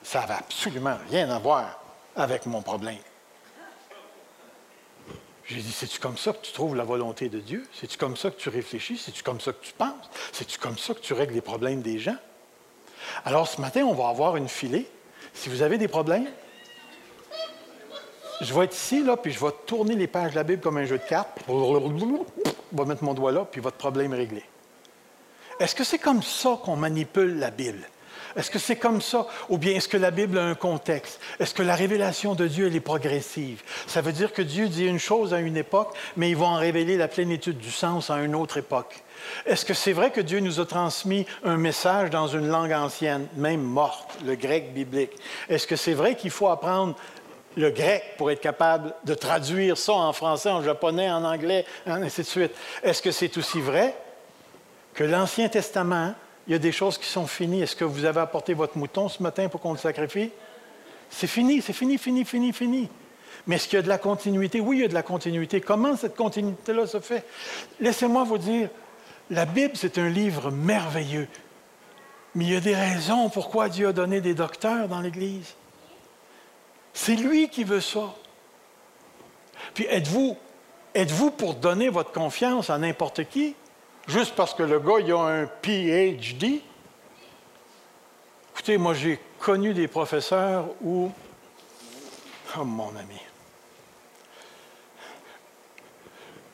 Ça 0.02 0.20
n'avait 0.20 0.34
absolument 0.34 0.96
rien 1.10 1.30
à 1.30 1.38
voir 1.38 1.80
avec 2.16 2.46
mon 2.46 2.62
problème. 2.62 2.98
J'ai 5.44 5.60
dit, 5.60 5.72
c'est-tu 5.72 5.98
comme 5.98 6.16
ça 6.16 6.32
que 6.32 6.44
tu 6.44 6.52
trouves 6.52 6.76
la 6.76 6.84
volonté 6.84 7.28
de 7.28 7.40
Dieu? 7.40 7.66
C'est-tu 7.74 7.98
comme 7.98 8.16
ça 8.16 8.30
que 8.30 8.36
tu 8.36 8.48
réfléchis? 8.48 8.96
C'est-tu 8.96 9.22
comme 9.22 9.40
ça 9.40 9.52
que 9.52 9.62
tu 9.62 9.72
penses? 9.72 10.08
C'est-tu 10.32 10.58
comme 10.58 10.78
ça 10.78 10.94
que 10.94 11.00
tu 11.00 11.12
règles 11.12 11.34
les 11.34 11.40
problèmes 11.40 11.82
des 11.82 11.98
gens? 11.98 12.16
Alors 13.24 13.48
ce 13.48 13.60
matin, 13.60 13.82
on 13.82 13.94
va 13.94 14.08
avoir 14.08 14.36
une 14.36 14.48
filée. 14.48 14.88
Si 15.34 15.48
vous 15.48 15.62
avez 15.62 15.78
des 15.78 15.88
problèmes, 15.88 16.28
je 18.40 18.54
vais 18.54 18.64
être 18.64 18.74
ici, 18.74 19.02
là, 19.02 19.16
puis 19.16 19.32
je 19.32 19.38
vais 19.44 19.52
tourner 19.66 19.94
les 19.94 20.06
pages 20.06 20.32
de 20.32 20.36
la 20.36 20.44
Bible 20.44 20.62
comme 20.62 20.78
un 20.78 20.84
jeu 20.84 20.98
de 20.98 21.04
cartes. 21.04 21.38
Je 21.46 21.52
vais 21.52 22.84
mettre 22.84 23.04
mon 23.04 23.14
doigt 23.14 23.32
là, 23.32 23.44
puis 23.44 23.60
votre 23.60 23.76
problème 23.76 24.14
est 24.14 24.18
réglé. 24.18 24.44
Est-ce 25.60 25.74
que 25.74 25.84
c'est 25.84 25.98
comme 25.98 26.22
ça 26.22 26.58
qu'on 26.64 26.76
manipule 26.76 27.38
la 27.38 27.50
Bible? 27.50 27.88
Est-ce 28.36 28.50
que 28.50 28.58
c'est 28.58 28.76
comme 28.76 29.00
ça? 29.00 29.26
Ou 29.48 29.58
bien 29.58 29.74
est-ce 29.74 29.88
que 29.88 29.96
la 29.96 30.10
Bible 30.10 30.38
a 30.38 30.44
un 30.44 30.54
contexte? 30.54 31.20
Est-ce 31.38 31.54
que 31.54 31.62
la 31.62 31.74
révélation 31.74 32.34
de 32.34 32.46
Dieu, 32.46 32.66
elle 32.66 32.76
est 32.76 32.80
progressive? 32.80 33.62
Ça 33.86 34.00
veut 34.00 34.12
dire 34.12 34.32
que 34.32 34.42
Dieu 34.42 34.68
dit 34.68 34.86
une 34.86 34.98
chose 34.98 35.34
à 35.34 35.40
une 35.40 35.56
époque, 35.56 35.94
mais 36.16 36.30
il 36.30 36.36
va 36.36 36.46
en 36.46 36.56
révéler 36.56 36.96
la 36.96 37.08
plénitude 37.08 37.58
du 37.58 37.70
sens 37.70 38.10
à 38.10 38.16
une 38.18 38.34
autre 38.34 38.58
époque. 38.58 39.02
Est-ce 39.46 39.64
que 39.64 39.74
c'est 39.74 39.92
vrai 39.92 40.10
que 40.10 40.20
Dieu 40.20 40.40
nous 40.40 40.60
a 40.60 40.66
transmis 40.66 41.26
un 41.44 41.56
message 41.56 42.10
dans 42.10 42.26
une 42.26 42.48
langue 42.48 42.72
ancienne, 42.72 43.26
même 43.36 43.62
morte, 43.62 44.18
le 44.24 44.34
grec 44.34 44.74
biblique? 44.74 45.12
Est-ce 45.48 45.66
que 45.66 45.76
c'est 45.76 45.94
vrai 45.94 46.16
qu'il 46.16 46.30
faut 46.30 46.48
apprendre 46.48 46.96
le 47.56 47.70
grec 47.70 48.14
pour 48.16 48.30
être 48.30 48.40
capable 48.40 48.94
de 49.04 49.14
traduire 49.14 49.76
ça 49.76 49.92
en 49.92 50.12
français, 50.12 50.48
en 50.48 50.62
japonais, 50.62 51.10
en 51.10 51.24
anglais, 51.24 51.66
ainsi 51.86 52.22
de 52.22 52.26
suite? 52.26 52.52
Est-ce 52.82 53.02
que 53.02 53.10
c'est 53.10 53.36
aussi 53.36 53.60
vrai 53.60 53.94
que 54.94 55.04
l'Ancien 55.04 55.48
Testament, 55.48 56.14
il 56.46 56.52
y 56.52 56.56
a 56.56 56.58
des 56.58 56.72
choses 56.72 56.98
qui 56.98 57.06
sont 57.06 57.26
finies? 57.26 57.62
Est-ce 57.62 57.76
que 57.76 57.84
vous 57.84 58.04
avez 58.04 58.20
apporté 58.20 58.54
votre 58.54 58.76
mouton 58.76 59.08
ce 59.08 59.22
matin 59.22 59.48
pour 59.48 59.60
qu'on 59.60 59.72
le 59.72 59.78
sacrifie? 59.78 60.30
C'est 61.10 61.26
fini, 61.26 61.60
c'est 61.62 61.72
fini, 61.72 61.98
fini, 61.98 62.24
fini, 62.24 62.52
fini. 62.52 62.88
Mais 63.46 63.56
est-ce 63.56 63.68
qu'il 63.68 63.76
y 63.76 63.80
a 63.80 63.82
de 63.82 63.88
la 63.88 63.98
continuité? 63.98 64.60
Oui, 64.60 64.78
il 64.78 64.80
y 64.82 64.84
a 64.84 64.88
de 64.88 64.94
la 64.94 65.02
continuité. 65.02 65.60
Comment 65.60 65.96
cette 65.96 66.16
continuité-là 66.16 66.86
se 66.86 67.00
fait? 67.00 67.24
Laissez-moi 67.80 68.24
vous 68.24 68.38
dire, 68.38 68.68
la 69.30 69.44
Bible, 69.44 69.72
c'est 69.74 69.98
un 69.98 70.08
livre 70.08 70.50
merveilleux. 70.50 71.28
Mais 72.34 72.44
il 72.44 72.52
y 72.52 72.56
a 72.56 72.60
des 72.60 72.74
raisons 72.74 73.28
pourquoi 73.28 73.68
Dieu 73.68 73.88
a 73.88 73.92
donné 73.92 74.20
des 74.20 74.34
docteurs 74.34 74.88
dans 74.88 75.00
l'Église. 75.00 75.54
C'est 76.94 77.16
lui 77.16 77.48
qui 77.48 77.64
veut 77.64 77.80
ça. 77.80 78.14
Puis 79.74 79.86
êtes-vous 79.88 80.36
êtes-vous 80.94 81.30
pour 81.30 81.54
donner 81.54 81.88
votre 81.88 82.12
confiance 82.12 82.70
à 82.70 82.78
n'importe 82.78 83.24
qui, 83.28 83.54
juste 84.06 84.34
parce 84.34 84.54
que 84.54 84.62
le 84.62 84.80
gars 84.80 85.00
il 85.00 85.12
a 85.12 85.18
un 85.18 85.46
PhD? 85.46 86.62
Écoutez, 88.52 88.78
moi 88.78 88.94
j'ai 88.94 89.18
connu 89.38 89.74
des 89.74 89.88
professeurs 89.88 90.66
où, 90.82 91.10
oh 92.58 92.64
mon 92.64 92.94
ami, 92.96 93.20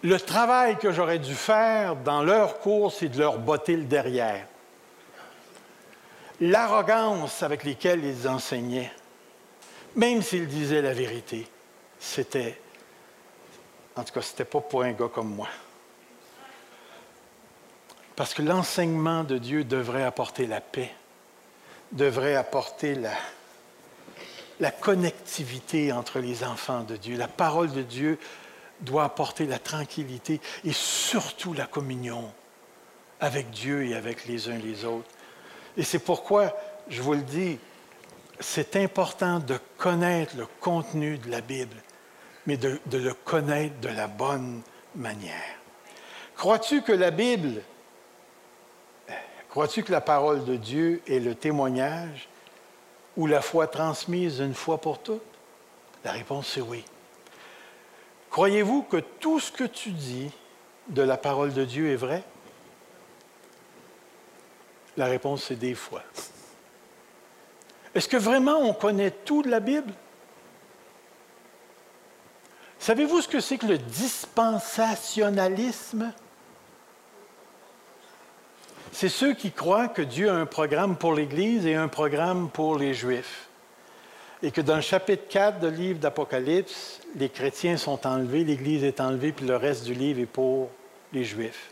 le 0.02 0.18
travail 0.20 0.78
que 0.78 0.92
j'aurais 0.92 1.18
dû 1.18 1.34
faire 1.34 1.96
dans 1.96 2.22
leur 2.22 2.60
cours, 2.60 2.92
c'est 2.92 3.08
de 3.08 3.18
leur 3.18 3.38
botter 3.38 3.76
le 3.76 3.84
derrière. 3.84 4.46
L'arrogance 6.40 7.42
avec 7.42 7.64
laquelle 7.64 8.04
ils 8.04 8.28
enseignaient, 8.28 8.92
même 9.96 10.22
s'ils 10.22 10.46
disaient 10.46 10.82
la 10.82 10.92
vérité, 10.92 11.48
c'était, 11.98 12.60
en 13.96 14.04
tout 14.04 14.12
cas, 14.12 14.22
ce 14.22 14.30
n'était 14.30 14.44
pas 14.44 14.60
pour 14.60 14.84
un 14.84 14.92
gars 14.92 15.08
comme 15.12 15.34
moi. 15.34 15.48
Parce 18.18 18.34
que 18.34 18.42
l'enseignement 18.42 19.22
de 19.22 19.38
Dieu 19.38 19.62
devrait 19.62 20.02
apporter 20.02 20.48
la 20.48 20.60
paix, 20.60 20.92
devrait 21.92 22.34
apporter 22.34 22.96
la, 24.58 24.72
connectivité 24.72 25.92
entre 25.92 26.18
les 26.18 26.42
enfants 26.42 26.82
de 26.82 26.96
Dieu. 26.96 27.16
La 27.16 27.28
parole 27.28 27.70
de 27.70 27.82
Dieu 27.82 28.18
doit 28.80 29.04
apporter 29.04 29.46
la 29.46 29.60
tranquillité 29.60 30.40
et 30.64 30.72
surtout 30.72 31.54
la 31.54 31.66
communion 31.66 32.32
avec 33.20 33.50
Dieu 33.50 33.86
et 33.86 33.94
avec 33.94 34.26
les 34.26 34.48
uns 34.48 34.58
les 34.58 34.84
autres. 34.84 35.08
Et 35.76 35.84
c'est 35.84 36.00
pourquoi, 36.00 36.56
je 36.88 37.00
vous 37.02 37.14
le 37.14 37.22
dis, 37.22 37.56
c'est 38.40 38.74
important 38.74 39.38
de 39.38 39.60
connaître 39.76 40.36
le 40.36 40.48
contenu 40.60 41.18
de 41.18 41.30
la 41.30 41.40
Bible, 41.40 41.76
mais 42.48 42.56
de 42.56 42.80
le 42.84 43.14
connaître 43.14 43.78
de 43.78 43.90
la 43.90 44.08
bonne 44.08 44.62
manière. 44.96 45.54
Crois-tu 46.34 46.82
que 46.82 46.90
la 46.90 47.12
Bible, 47.12 47.62
crois-tu 49.50 49.82
que 49.82 49.92
la 49.92 50.00
parole 50.00 50.44
de 50.44 50.56
Dieu 50.56 51.02
est 51.06 51.20
le 51.20 51.34
témoignage 51.34 52.28
ou 53.16 53.26
la 53.26 53.40
foi 53.40 53.66
transmise 53.66 54.40
une 54.40 54.54
fois 54.54 54.80
pour 54.80 55.00
toutes? 55.00 55.22
La 56.04 56.12
réponse 56.12 56.48
c'est 56.54 56.60
oui. 56.60 56.84
Croyez-vous 58.30 58.82
que 58.82 58.98
tout 58.98 59.40
ce 59.40 59.50
que 59.50 59.64
tu 59.64 59.90
dis 59.90 60.30
de 60.88 61.02
la 61.02 61.16
parole 61.16 61.52
de 61.52 61.64
Dieu 61.64 61.90
est 61.90 61.96
vrai? 61.96 62.22
La 64.96 65.06
réponse, 65.06 65.42
c'est 65.44 65.56
des 65.56 65.74
fois. 65.74 66.02
Est-ce 67.94 68.08
que 68.08 68.16
vraiment 68.16 68.58
on 68.58 68.74
connaît 68.74 69.12
tout 69.12 69.42
de 69.42 69.48
la 69.48 69.60
Bible? 69.60 69.92
Savez-vous 72.80 73.22
ce 73.22 73.28
que 73.28 73.38
c'est 73.40 73.58
que 73.58 73.66
le 73.66 73.78
dispensationalisme? 73.78 76.12
C'est 79.00 79.08
ceux 79.08 79.32
qui 79.32 79.52
croient 79.52 79.86
que 79.86 80.02
Dieu 80.02 80.28
a 80.28 80.34
un 80.34 80.44
programme 80.44 80.96
pour 80.96 81.14
l'Église 81.14 81.66
et 81.66 81.76
un 81.76 81.86
programme 81.86 82.50
pour 82.50 82.76
les 82.76 82.94
Juifs 82.94 83.46
et 84.42 84.50
que 84.50 84.60
dans 84.60 84.74
le 84.74 84.80
chapitre 84.80 85.22
4 85.28 85.60
du 85.60 85.70
livre 85.70 86.00
d'Apocalypse, 86.00 86.98
les 87.14 87.28
chrétiens 87.28 87.76
sont 87.76 88.04
enlevés, 88.08 88.42
l'Église 88.42 88.82
est 88.82 89.00
enlevée, 89.00 89.30
puis 89.30 89.46
le 89.46 89.54
reste 89.54 89.84
du 89.84 89.94
livre 89.94 90.18
est 90.18 90.26
pour 90.26 90.70
les 91.12 91.22
Juifs. 91.22 91.70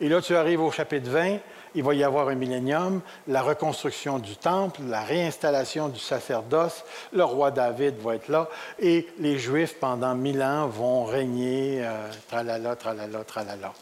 Et 0.00 0.08
là, 0.08 0.20
tu 0.20 0.34
arrives 0.34 0.60
au 0.60 0.72
chapitre 0.72 1.08
20, 1.08 1.38
il 1.76 1.84
va 1.84 1.94
y 1.94 2.02
avoir 2.02 2.28
un 2.28 2.34
millénium, 2.34 3.00
la 3.28 3.42
reconstruction 3.42 4.18
du 4.18 4.36
temple, 4.36 4.80
la 4.88 5.02
réinstallation 5.02 5.88
du 5.88 6.00
sacerdoce, 6.00 6.84
le 7.12 7.22
roi 7.22 7.52
David 7.52 7.94
va 7.98 8.16
être 8.16 8.26
là, 8.26 8.48
et 8.80 9.06
les 9.20 9.38
Juifs, 9.38 9.76
pendant 9.78 10.16
mille 10.16 10.42
ans, 10.42 10.66
vont 10.66 11.04
régner, 11.04 11.82
euh, 11.84 12.08
tralala, 12.28 12.74
tralala, 12.74 13.22
tralala. 13.22 13.72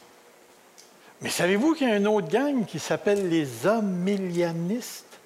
Mais 1.21 1.31
savez-vous 1.31 1.75
qu'il 1.75 1.89
y 1.89 1.91
a 1.91 1.97
une 1.97 2.07
autre 2.07 2.29
gang 2.29 2.65
qui 2.65 2.79
s'appelle 2.79 3.29
les 3.29 3.67
homilianistes, 3.67 5.19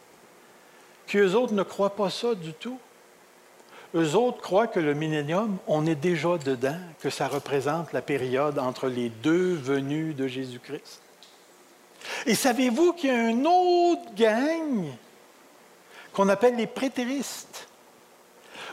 qu'eux 1.07 1.35
autres 1.35 1.53
ne 1.53 1.63
croient 1.63 1.97
pas 1.97 2.11
ça 2.11 2.35
du 2.35 2.55
tout? 2.55 2.79
Eux 3.95 4.15
autres 4.15 4.41
croient 4.41 4.69
que 4.69 4.81
le 4.81 4.95
millénium, 4.95 5.59
on 5.67 5.85
est 5.87 5.95
déjà 5.95 6.39
dedans, 6.39 6.79
que 7.01 7.11
ça 7.11 7.29
représente 7.29 7.93
la 7.93 8.01
période 8.01 8.59
entre 8.59 8.89
les 8.89 9.11
deux 9.11 9.55
venues 9.55 10.15
de 10.15 10.27
Jésus-Christ. 10.27 11.03
Et 12.25 12.35
savez-vous 12.35 12.95
qu'il 12.95 13.11
y 13.11 13.13
a 13.13 13.29
une 13.29 13.47
autre 13.47 14.15
gang 14.17 14.87
qu'on 16.15 16.31
appelle 16.31 16.57
les 16.57 16.67
prétéristes? 16.67 17.69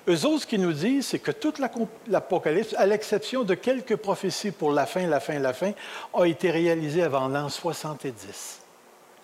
Eux 0.09 0.25
autres, 0.25 0.41
ce 0.41 0.47
qu'ils 0.47 0.61
nous 0.61 0.73
disent, 0.73 1.05
c'est 1.05 1.19
que 1.19 1.29
toute 1.29 1.61
l'Apocalypse, 2.07 2.73
à 2.79 2.87
l'exception 2.87 3.43
de 3.43 3.53
quelques 3.53 3.95
prophéties 3.95 4.49
pour 4.49 4.71
la 4.71 4.87
fin, 4.87 5.05
la 5.05 5.19
fin, 5.19 5.37
la 5.37 5.53
fin, 5.53 5.73
a 6.15 6.25
été 6.25 6.49
réalisée 6.49 7.03
avant 7.03 7.27
l'an 7.27 7.47
70, 7.47 8.61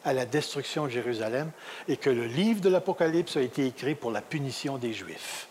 à 0.04 0.14
la 0.14 0.28
destruction 0.28 0.86
de 0.86 0.92
Jérusalem, 0.92 1.50
et 1.88 1.98
que 1.98 2.12
le 2.12 2.28
livre 2.28 2.62
de 2.62 2.70
l'Apocalypse 2.70 3.36
a 3.36 3.42
été 3.42 3.66
écrit 3.66 3.96
pour 3.96 4.12
la 4.12 4.22
punition 4.22 4.78
des 4.78 4.94
Juifs. 4.94 5.48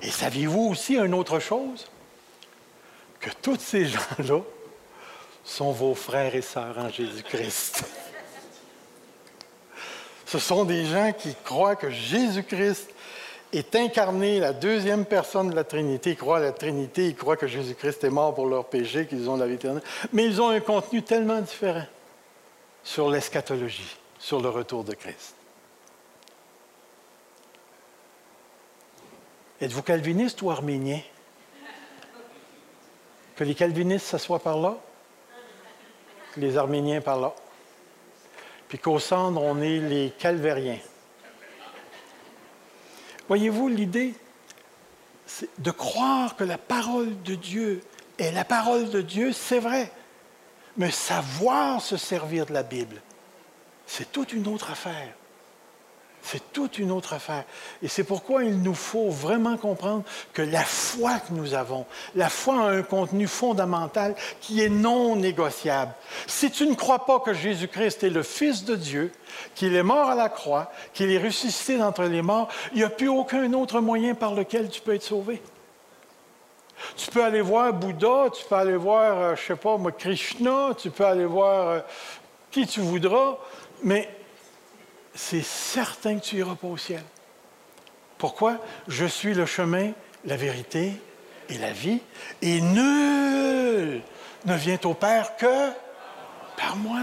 Et 0.00 0.10
saviez-vous 0.10 0.68
aussi 0.70 0.96
une 0.96 1.12
autre 1.12 1.38
chose? 1.38 1.90
Que 3.20 3.30
tous 3.42 3.60
ces 3.60 3.84
gens-là 3.84 4.40
sont 5.44 5.72
vos 5.72 5.94
frères 5.94 6.34
et 6.34 6.40
sœurs 6.40 6.78
en 6.78 6.88
Jésus-Christ. 6.88 7.84
Ce 10.24 10.38
sont 10.38 10.64
des 10.64 10.86
gens 10.86 11.12
qui 11.12 11.34
croient 11.44 11.76
que 11.76 11.90
Jésus-Christ 11.90 12.94
est 13.52 13.74
incarné, 13.74 14.38
la 14.38 14.52
deuxième 14.52 15.04
personne 15.04 15.50
de 15.50 15.56
la 15.56 15.64
Trinité. 15.64 16.10
Ils 16.10 16.16
croient 16.16 16.38
à 16.38 16.40
la 16.40 16.52
Trinité, 16.52 17.08
ils 17.08 17.16
croient 17.16 17.36
que 17.36 17.46
Jésus-Christ 17.46 18.04
est 18.04 18.10
mort 18.10 18.34
pour 18.34 18.46
leurs 18.46 18.66
péchés, 18.66 19.06
qu'ils 19.06 19.28
ont 19.28 19.36
la 19.36 19.46
vie 19.46 19.54
éternelle. 19.54 19.82
Mais 20.12 20.24
ils 20.24 20.40
ont 20.40 20.50
un 20.50 20.60
contenu 20.60 21.02
tellement 21.02 21.40
différent 21.40 21.86
sur 22.82 23.10
l'eschatologie, 23.10 23.96
sur 24.18 24.40
le 24.40 24.48
retour 24.48 24.84
de 24.84 24.94
Christ. 24.94 25.34
Êtes-vous 29.60 29.82
calviniste 29.82 30.40
ou 30.42 30.50
arménien? 30.50 31.00
Que 33.36 33.44
les 33.44 33.54
calvinistes 33.54 34.06
s'assoient 34.06 34.38
par 34.38 34.58
là, 34.58 34.76
les 36.36 36.56
arméniens 36.56 37.00
par 37.00 37.18
là? 37.18 37.34
Puis 38.68 38.78
qu'au 38.78 38.98
centre, 38.98 39.40
on 39.40 39.60
est 39.60 39.78
les 39.78 40.12
calvériens. 40.18 40.78
Voyez-vous, 43.30 43.68
l'idée, 43.68 44.12
de 45.58 45.70
croire 45.70 46.34
que 46.34 46.42
la 46.42 46.58
parole 46.58 47.22
de 47.22 47.36
Dieu 47.36 47.80
est 48.18 48.32
la 48.32 48.44
parole 48.44 48.90
de 48.90 49.00
Dieu, 49.00 49.32
c'est 49.32 49.60
vrai. 49.60 49.92
Mais 50.76 50.90
savoir 50.90 51.80
se 51.80 51.96
servir 51.96 52.46
de 52.46 52.52
la 52.52 52.64
Bible, 52.64 53.00
c'est 53.86 54.10
toute 54.10 54.32
une 54.32 54.48
autre 54.48 54.72
affaire. 54.72 55.14
C'est 56.22 56.52
toute 56.52 56.78
une 56.78 56.90
autre 56.90 57.14
affaire. 57.14 57.44
Et 57.82 57.88
c'est 57.88 58.04
pourquoi 58.04 58.44
il 58.44 58.62
nous 58.62 58.74
faut 58.74 59.10
vraiment 59.10 59.56
comprendre 59.56 60.04
que 60.32 60.42
la 60.42 60.64
foi 60.64 61.18
que 61.18 61.32
nous 61.32 61.54
avons, 61.54 61.86
la 62.14 62.28
foi 62.28 62.54
a 62.54 62.70
un 62.70 62.82
contenu 62.82 63.26
fondamental 63.26 64.14
qui 64.40 64.62
est 64.62 64.68
non 64.68 65.16
négociable. 65.16 65.92
Si 66.26 66.50
tu 66.50 66.66
ne 66.66 66.74
crois 66.74 67.06
pas 67.06 67.20
que 67.20 67.32
Jésus-Christ 67.32 68.04
est 68.04 68.10
le 68.10 68.22
Fils 68.22 68.64
de 68.64 68.76
Dieu, 68.76 69.12
qu'il 69.54 69.74
est 69.74 69.82
mort 69.82 70.10
à 70.10 70.14
la 70.14 70.28
croix, 70.28 70.70
qu'il 70.92 71.10
est 71.10 71.22
ressuscité 71.22 71.78
d'entre 71.78 72.04
les 72.04 72.22
morts, 72.22 72.48
il 72.72 72.78
n'y 72.78 72.84
a 72.84 72.90
plus 72.90 73.08
aucun 73.08 73.52
autre 73.54 73.80
moyen 73.80 74.14
par 74.14 74.34
lequel 74.34 74.68
tu 74.68 74.80
peux 74.80 74.94
être 74.94 75.02
sauvé. 75.02 75.42
Tu 76.96 77.10
peux 77.10 77.22
aller 77.22 77.40
voir 77.40 77.72
Bouddha, 77.72 78.30
tu 78.32 78.44
peux 78.44 78.54
aller 78.54 78.76
voir, 78.76 79.18
euh, 79.18 79.36
je 79.36 79.42
ne 79.42 79.46
sais 79.46 79.56
pas, 79.56 79.76
Krishna, 79.98 80.70
tu 80.76 80.90
peux 80.90 81.04
aller 81.04 81.26
voir 81.26 81.68
euh, 81.68 81.80
qui 82.50 82.66
tu 82.66 82.80
voudras, 82.80 83.36
mais 83.82 84.08
c'est 85.14 85.44
certain 85.44 86.18
que 86.18 86.24
tu 86.24 86.36
iras 86.36 86.54
pas 86.54 86.68
au 86.68 86.76
ciel. 86.76 87.02
Pourquoi? 88.18 88.58
Je 88.88 89.06
suis 89.06 89.34
le 89.34 89.46
chemin, 89.46 89.92
la 90.24 90.36
vérité 90.36 90.92
et 91.48 91.58
la 91.58 91.72
vie, 91.72 92.00
et 92.42 92.60
nul 92.60 94.02
ne 94.44 94.54
vient 94.54 94.78
au 94.84 94.94
Père 94.94 95.36
que 95.36 95.70
par 96.56 96.76
moi. 96.76 97.00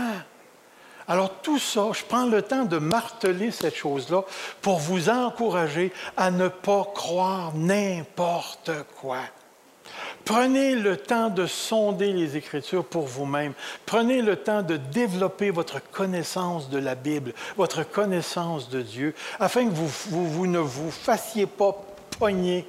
Alors 1.08 1.41
tout 1.41 1.60
ça, 1.60 1.88
je 1.93 2.04
prends 2.04 2.26
le 2.26 2.41
temps 2.41 2.65
de 2.65 2.78
marteler 2.78 3.52
cette 3.52 3.76
chose-là 3.76 4.24
pour 4.62 4.80
vous 4.80 5.10
encourager 5.10 5.93
à 6.17 6.32
ne 6.32 6.50
pas 6.50 6.86
croire 6.93 7.54
n'importe 7.56 8.72
quoi. 9.00 9.22
Prenez 10.28 10.76
le 10.76 10.98
temps 10.98 11.30
de 11.30 11.46
sonder 11.46 12.12
les 12.12 12.36
Écritures 12.36 12.84
pour 12.84 13.06
vous-même. 13.08 13.54
Prenez 13.86 14.22
le 14.22 14.36
temps 14.36 14.62
de 14.62 14.76
développer 14.76 15.52
votre 15.52 15.82
connaissance 15.90 16.70
de 16.70 16.78
la 16.78 16.96
Bible, 16.96 17.34
votre 17.56 17.84
connaissance 17.84 18.70
de 18.70 18.82
Dieu, 18.82 19.16
afin 19.40 19.66
que 19.66 19.74
vous, 19.74 20.46
ne 20.46 20.60
vous 20.60 20.92
fassiez 20.92 21.46
pas 21.46 21.82
pogner 22.20 22.68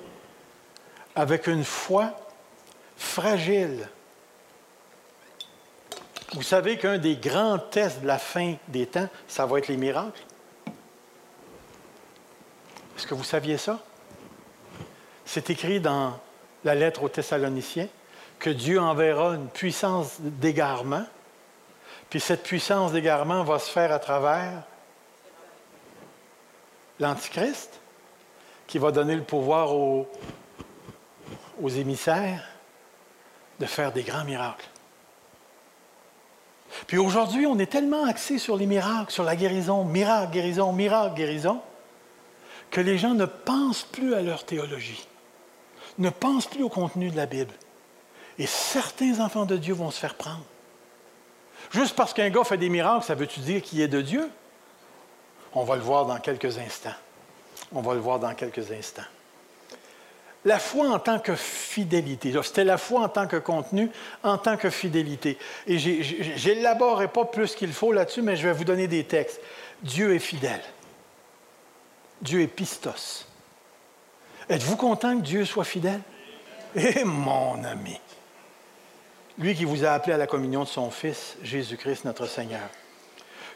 avec 1.16 1.48
une 1.48 1.64
foi 1.64 2.12
fragile. 2.96 3.88
Vous 6.34 6.44
savez 6.44 6.78
qu'un 6.78 6.98
des 6.98 7.16
grands 7.16 7.58
tests 7.58 8.02
de 8.02 8.06
la 8.06 8.18
fin 8.18 8.54
des 8.68 8.86
temps, 8.86 9.08
ça 9.26 9.46
va 9.46 9.58
être 9.58 9.66
les 9.66 9.76
miracles? 9.76 10.22
Est-ce 12.96 13.06
que 13.08 13.14
vous 13.14 13.24
saviez 13.24 13.58
ça? 13.58 13.80
C'est 15.24 15.50
écrit 15.50 15.80
dans 15.80 16.20
la 16.64 16.74
lettre 16.74 17.02
aux 17.02 17.08
Thessaloniciens, 17.08 17.88
que 18.38 18.50
Dieu 18.50 18.80
enverra 18.80 19.34
une 19.34 19.48
puissance 19.48 20.16
d'égarement, 20.20 21.04
puis 22.10 22.20
cette 22.20 22.42
puissance 22.42 22.92
d'égarement 22.92 23.44
va 23.44 23.58
se 23.58 23.70
faire 23.70 23.92
à 23.92 23.98
travers 23.98 24.62
l'Antichrist, 27.00 27.80
qui 28.66 28.78
va 28.78 28.92
donner 28.92 29.16
le 29.16 29.22
pouvoir 29.22 29.74
aux, 29.74 30.08
aux 31.60 31.68
émissaires 31.68 32.44
de 33.58 33.66
faire 33.66 33.92
des 33.92 34.02
grands 34.02 34.24
miracles. 34.24 34.68
Puis 36.86 36.98
aujourd'hui, 36.98 37.46
on 37.46 37.58
est 37.58 37.70
tellement 37.70 38.04
axé 38.04 38.38
sur 38.38 38.56
les 38.56 38.66
miracles, 38.66 39.10
sur 39.10 39.24
la 39.24 39.36
guérison, 39.36 39.84
miracle, 39.84 40.32
guérison, 40.32 40.72
miracle, 40.72 41.14
guérison, 41.14 41.60
que 42.70 42.80
les 42.80 42.98
gens 42.98 43.14
ne 43.14 43.26
pensent 43.26 43.84
plus 43.84 44.14
à 44.14 44.22
leur 44.22 44.44
théologie 44.44 45.08
ne 45.98 46.10
pense 46.10 46.46
plus 46.46 46.62
au 46.62 46.68
contenu 46.68 47.10
de 47.10 47.16
la 47.16 47.26
Bible. 47.26 47.52
Et 48.38 48.46
certains 48.46 49.20
enfants 49.20 49.46
de 49.46 49.56
Dieu 49.56 49.74
vont 49.74 49.90
se 49.90 49.98
faire 49.98 50.14
prendre. 50.14 50.44
Juste 51.70 51.96
parce 51.96 52.14
qu'un 52.14 52.30
gars 52.30 52.44
fait 52.44 52.56
des 52.56 52.68
miracles, 52.68 53.04
ça 53.04 53.14
veut-tu 53.14 53.40
dire 53.40 53.62
qu'il 53.62 53.80
est 53.80 53.88
de 53.88 54.00
Dieu? 54.00 54.30
On 55.52 55.64
va 55.64 55.76
le 55.76 55.82
voir 55.82 56.06
dans 56.06 56.18
quelques 56.18 56.58
instants. 56.58 56.94
On 57.72 57.80
va 57.80 57.94
le 57.94 58.00
voir 58.00 58.18
dans 58.18 58.34
quelques 58.34 58.70
instants. 58.70 59.02
La 60.44 60.58
foi 60.58 60.88
en 60.88 60.98
tant 60.98 61.18
que 61.18 61.34
fidélité. 61.34 62.32
C'était 62.42 62.64
la 62.64 62.78
foi 62.78 63.00
en 63.00 63.08
tant 63.08 63.26
que 63.26 63.36
contenu, 63.36 63.90
en 64.22 64.38
tant 64.38 64.56
que 64.56 64.70
fidélité. 64.70 65.36
Et 65.66 65.78
je 65.78 66.48
n'élaborerai 66.48 67.08
pas 67.08 67.24
plus 67.24 67.54
qu'il 67.54 67.72
faut 67.72 67.92
là-dessus, 67.92 68.22
mais 68.22 68.36
je 68.36 68.46
vais 68.46 68.54
vous 68.54 68.64
donner 68.64 68.86
des 68.86 69.04
textes. 69.04 69.40
Dieu 69.82 70.14
est 70.14 70.20
fidèle. 70.20 70.62
Dieu 72.22 72.40
est 72.40 72.46
pistos. 72.46 73.27
Êtes-vous 74.48 74.76
content 74.76 75.18
que 75.18 75.22
Dieu 75.22 75.44
soit 75.44 75.64
fidèle? 75.64 76.00
Eh 76.74 77.04
mon 77.04 77.62
ami, 77.64 77.98
lui 79.38 79.54
qui 79.54 79.64
vous 79.64 79.84
a 79.84 79.90
appelé 79.90 80.14
à 80.14 80.18
la 80.18 80.26
communion 80.26 80.64
de 80.64 80.68
son 80.68 80.90
Fils, 80.90 81.36
Jésus-Christ 81.42 82.04
notre 82.04 82.26
Seigneur. 82.26 82.68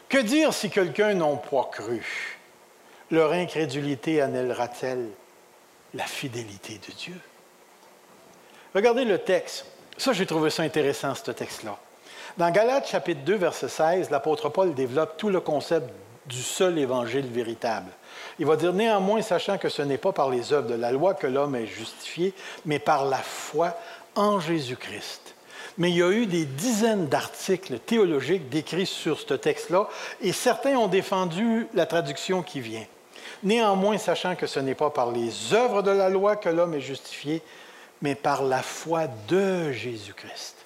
Que 0.09 0.19
dire 0.19 0.53
si 0.53 0.69
quelqu'un 0.69 1.13
n'a 1.13 1.35
pas 1.35 1.69
cru? 1.71 2.37
Leur 3.11 3.31
incrédulité 3.33 4.21
annulera-t-elle 4.21 5.09
la 5.93 6.05
fidélité 6.05 6.79
de 6.87 6.93
Dieu? 6.93 7.19
Regardez 8.73 9.05
le 9.05 9.19
texte. 9.19 9.65
Ça, 9.97 10.13
j'ai 10.13 10.25
trouvé 10.25 10.49
ça 10.49 10.63
intéressant, 10.63 11.13
ce 11.13 11.31
texte-là. 11.31 11.77
Dans 12.37 12.49
Galates 12.49 12.87
chapitre 12.87 13.21
2, 13.21 13.35
verset 13.35 13.69
16, 13.69 14.09
l'apôtre 14.09 14.49
Paul 14.49 14.73
développe 14.73 15.17
tout 15.17 15.29
le 15.29 15.39
concept 15.39 15.87
du 16.25 16.41
seul 16.41 16.79
évangile 16.79 17.27
véritable. 17.27 17.91
Il 18.39 18.45
va 18.45 18.55
dire 18.55 18.73
néanmoins, 18.73 19.21
sachant 19.21 19.57
que 19.57 19.69
ce 19.69 19.81
n'est 19.81 19.97
pas 19.97 20.11
par 20.11 20.29
les 20.29 20.53
œuvres 20.53 20.69
de 20.69 20.75
la 20.75 20.91
loi 20.91 21.13
que 21.13 21.27
l'homme 21.27 21.55
est 21.55 21.67
justifié, 21.67 22.33
mais 22.65 22.79
par 22.79 23.05
la 23.05 23.17
foi 23.17 23.77
en 24.15 24.39
Jésus-Christ. 24.39 25.35
Mais 25.77 25.89
il 25.89 25.97
y 25.97 26.03
a 26.03 26.11
eu 26.11 26.25
des 26.25 26.45
dizaines 26.45 27.07
d'articles 27.07 27.79
théologiques 27.79 28.49
décrits 28.49 28.85
sur 28.85 29.19
ce 29.19 29.33
texte-là, 29.33 29.87
et 30.21 30.31
certains 30.31 30.75
ont 30.77 30.87
défendu 30.87 31.67
la 31.73 31.85
traduction 31.85 32.43
qui 32.43 32.59
vient. 32.59 32.85
Néanmoins, 33.43 33.97
sachant 33.97 34.35
que 34.35 34.47
ce 34.47 34.59
n'est 34.59 34.75
pas 34.75 34.89
par 34.89 35.11
les 35.11 35.53
œuvres 35.53 35.81
de 35.81 35.91
la 35.91 36.09
loi 36.09 36.35
que 36.35 36.49
l'homme 36.49 36.75
est 36.75 36.81
justifié, 36.81 37.41
mais 38.01 38.15
par 38.15 38.43
la 38.43 38.61
foi 38.61 39.07
de 39.27 39.71
Jésus-Christ. 39.71 40.63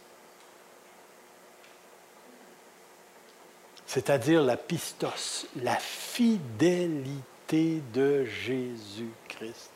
c'est-à-dire 3.88 4.44
la 4.44 4.58
pistos, 4.58 5.48
la 5.64 5.78
fidélité 5.78 7.24
de 7.56 8.26
Jésus-Christ. 8.26 9.70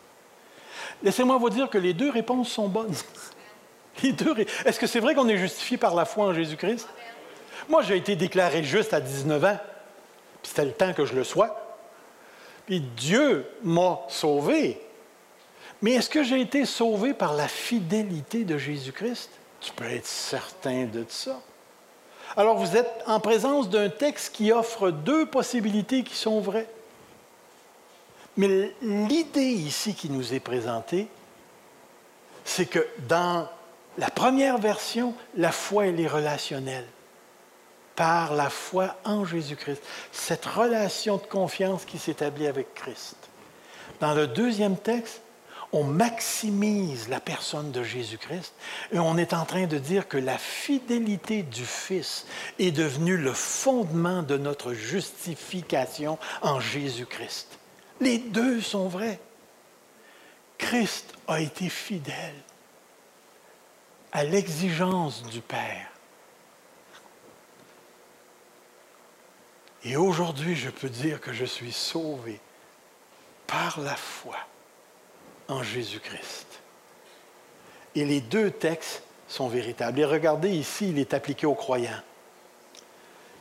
Laissez-moi 1.04 1.38
vous 1.38 1.50
dire 1.50 1.70
que 1.70 1.78
les 1.78 1.94
deux 1.94 2.10
réponses 2.10 2.50
sont 2.50 2.68
bonnes. 2.68 2.94
Est-ce 4.04 4.80
que 4.80 4.88
c'est 4.88 5.00
vrai 5.00 5.16
qu'on 5.16 5.30
est 5.30 5.38
justifié 5.38 5.78
par 5.78 5.96
la 5.96 6.06
foi 6.06 6.26
en 6.26 6.34
Jésus-Christ? 6.34 6.88
Moi, 7.70 7.82
j'ai 7.84 7.98
été 7.98 8.16
déclaré 8.16 8.64
juste 8.64 8.94
à 8.94 9.00
19 9.00 9.44
ans, 9.44 9.58
puis 10.42 10.50
c'était 10.50 10.66
le 10.66 10.74
temps 10.74 10.94
que 10.94 11.06
je 11.06 11.14
le 11.14 11.24
sois. 11.24 11.78
Puis 12.66 12.82
Dieu 12.82 13.46
m'a 13.64 14.00
sauvé. 14.10 14.82
Mais 15.82 15.94
est-ce 15.94 16.10
que 16.10 16.24
j'ai 16.24 16.42
été 16.42 16.66
sauvé 16.66 17.14
par 17.14 17.34
la 17.34 17.48
fidélité 17.48 18.44
de 18.44 18.58
Jésus-Christ? 18.58 19.30
Tu 19.62 19.72
peux 19.72 19.86
être 19.86 20.06
certain 20.06 20.86
de 20.86 21.06
ça. 21.08 21.40
Alors 22.36 22.58
vous 22.58 22.78
êtes 22.78 22.90
en 23.08 23.20
présence 23.20 23.70
d'un 23.70 23.90
texte 23.90 24.36
qui 24.36 24.52
offre 24.52 24.90
deux 24.90 25.26
possibilités 25.26 26.04
qui 26.04 26.16
sont 26.16 26.40
vraies. 26.40 26.68
Mais 28.38 28.74
l'idée 28.82 29.42
ici 29.42 29.94
qui 29.94 30.10
nous 30.10 30.34
est 30.34 30.40
présentée, 30.40 31.08
c'est 32.46 32.66
que 32.66 32.86
dans 33.08 33.48
la 33.98 34.10
première 34.10 34.58
version, 34.58 35.14
la 35.36 35.52
foi, 35.52 35.88
elle 35.88 36.00
est 36.00 36.08
relationnelle. 36.08 36.88
Par 37.96 38.34
la 38.34 38.50
foi 38.50 38.96
en 39.04 39.26
Jésus-Christ. 39.26 39.82
Cette 40.12 40.46
relation 40.46 41.18
de 41.18 41.24
confiance 41.24 41.86
qui 41.86 42.00
s'établit 42.00 42.48
avec 42.48 42.74
Christ. 42.74 43.18
Dans 44.00 44.14
le 44.14 44.28
deuxième 44.28 44.78
texte, 44.78 45.22
on 45.74 45.84
maximise 45.84 47.10
la 47.10 47.20
personne 47.20 47.72
de 47.72 47.84
Jésus-Christ 47.84 48.54
et 48.92 49.00
on 49.00 49.18
est 49.18 49.34
en 49.34 49.46
train 49.46 49.68
de 49.68 49.78
dire 49.78 50.08
que 50.08 50.18
la 50.18 50.38
fidélité 50.38 51.44
du 51.44 51.66
Fils 51.66 52.26
est 52.60 52.72
devenue 52.72 53.18
le 53.18 53.34
fondement 53.34 54.24
de 54.24 54.38
notre 54.38 54.74
justification 54.74 56.18
en 56.42 56.60
Jésus-Christ. 56.60 57.61
Les 58.02 58.18
deux 58.18 58.60
sont 58.60 58.88
vrais. 58.88 59.20
Christ 60.58 61.14
a 61.28 61.40
été 61.40 61.70
fidèle 61.70 62.36
à 64.12 64.24
l'exigence 64.24 65.24
du 65.24 65.40
Père. 65.40 65.88
Et 69.84 69.96
aujourd'hui, 69.96 70.56
je 70.56 70.70
peux 70.70 70.90
dire 70.90 71.22
que 71.22 71.32
je 71.32 71.46
suis 71.46 71.72
sauvé 71.72 72.40
par 73.48 73.80
la 73.80 73.96
foi 73.96 74.38
en 75.48 75.64
Jésus-Christ. 75.64 76.48
Et 77.96 78.06
les 78.06 78.22
deux 78.22 78.52
textes 78.52 79.04
sont 79.28 79.48
véritables. 79.48 80.00
Et 80.00 80.06
regardez 80.06 80.50
ici, 80.50 80.90
il 80.90 81.00
est 81.00 81.14
appliqué 81.14 81.46
aux 81.46 81.56
croyants. 81.56 82.02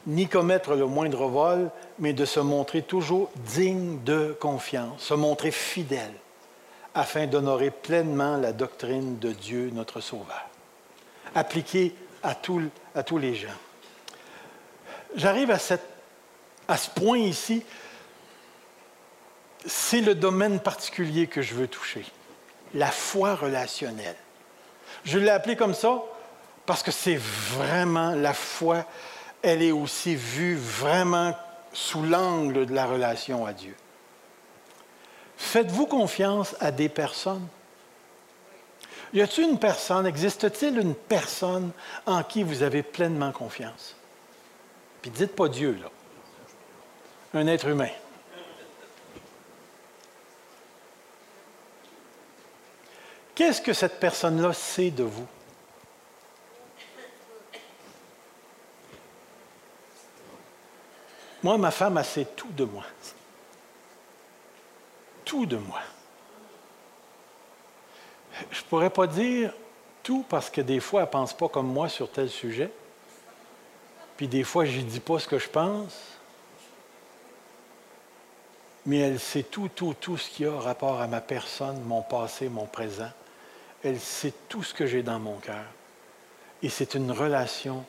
Ni 0.07 0.29
commettre 0.29 0.75
le 0.75 0.87
moindre 0.87 1.27
vol, 1.27 1.71
mais 1.99 2.13
de 2.13 2.25
se 2.25 2.41
montrer 2.41 2.83
toujours 2.83 3.31
digne 3.37 4.03
de 4.05 4.37
confiance, 4.41 5.03
se 5.03 5.15
montrer 5.15 5.51
fidèle, 5.51 6.15
afin 6.95 7.27
d'honorer 7.27 7.71
pleinement 7.71 8.37
la 8.37 8.53
doctrine 8.53 9.19
de 9.19 9.33
Dieu, 9.33 9.71
notre 9.73 10.01
Sauveur. 10.01 10.47
Appliqué 11.35 11.95
à, 12.23 12.31
à 12.95 13.03
tous 13.03 13.19
les 13.19 13.35
gens. 13.35 13.49
J'arrive 15.15 15.51
à, 15.51 15.59
à 16.69 16.77
ce 16.77 16.91
point 16.91 17.19
ici 17.19 17.63
c'est 19.67 20.01
le 20.01 20.15
domaine 20.15 20.61
particulier 20.61 21.27
que 21.27 21.43
je 21.43 21.55
veux 21.55 21.69
toucher, 21.69 22.05
la 22.75 22.91
foi 22.91 23.35
relationnelle. 23.35 24.17
Je 25.05 25.19
l'ai 25.19 25.31
appelé 25.31 25.57
comme 25.57 25.75
ça 25.75 26.03
parce 26.67 26.83
que 26.83 26.91
c'est 26.91 27.17
vraiment 27.17 28.15
la 28.15 28.35
foi, 28.35 28.85
elle 29.43 29.62
est 29.62 29.72
aussi 29.72 30.14
vue 30.14 30.57
vraiment 30.57 31.36
sous 31.72 32.03
l'angle 32.03 32.66
de 32.66 32.74
la 32.74 32.86
relation 32.86 33.47
à 33.47 33.53
Dieu. 33.53 33.74
Faites-vous 35.36 35.86
confiance 35.86 36.55
à 36.61 36.70
des 36.70 36.88
personnes? 36.88 37.47
Y 39.12 39.22
a-t-il 39.22 39.49
une 39.49 39.59
personne, 39.59 40.07
existe-t-il 40.07 40.78
une 40.78 40.95
personne 40.95 41.72
en 42.07 42.22
qui 42.22 42.43
vous 42.43 42.62
avez 42.62 42.82
pleinement 42.82 43.32
confiance? 43.32 43.97
Puis 45.03 45.11
dites 45.11 45.34
pas 45.34 45.49
Dieu, 45.49 45.78
là. 45.80 45.91
Un 47.32 47.47
être 47.47 47.68
humain. 47.68 47.91
Qu'est-ce 53.34 53.62
que 53.62 53.72
cette 53.72 53.99
personne-là 53.99 54.53
sait 54.53 54.91
de 54.91 55.05
vous? 55.05 55.26
Moi, 61.43 61.57
ma 61.59 61.70
femme, 61.70 61.99
elle 61.99 62.05
sait 62.05 62.26
tout 62.36 62.51
de 62.51 62.64
moi. 62.64 62.84
Tout 65.24 65.47
de 65.47 65.57
moi. 65.57 65.80
Je 68.51 68.61
ne 68.61 68.64
pourrais 68.66 68.91
pas 68.91 69.07
dire 69.07 69.53
tout 70.03 70.24
parce 70.28 70.51
que 70.51 70.61
des 70.61 70.80
fois, 70.80 71.03
elle 71.03 71.07
ne 71.07 71.12
pense 71.12 71.34
pas 71.34 71.49
comme 71.49 71.72
moi 71.72 71.88
sur 71.88 72.11
tel 72.11 72.28
sujet. 72.28 72.70
Puis 74.16 74.28
des 74.28 74.45
fois, 74.45 74.64
je 74.64 74.78
ne 74.78 74.82
dis 74.84 75.01
pas 75.01 75.18
ce 75.18 75.26
que 75.26 75.38
je 75.38 75.49
pense. 75.49 75.97
Mais 78.86 78.99
elle 78.99 79.20
sait 79.20 79.43
tout, 79.43 79.68
tout, 79.74 79.95
tout 79.99 80.16
ce 80.16 80.28
qui 80.30 80.47
a 80.47 80.59
rapport 80.59 81.01
à 81.01 81.07
ma 81.07 81.20
personne, 81.20 81.82
mon 81.82 82.03
passé, 82.03 82.49
mon 82.49 82.66
présent 82.66 83.11
elle 83.82 84.01
sait 84.01 84.34
tout 84.49 84.62
ce 84.62 84.74
que 84.74 84.86
j'ai 84.86 85.03
dans 85.03 85.18
mon 85.18 85.36
cœur. 85.36 85.64
Et 86.62 86.68
c'est 86.68 86.95
une 86.95 87.11
relation 87.11 87.84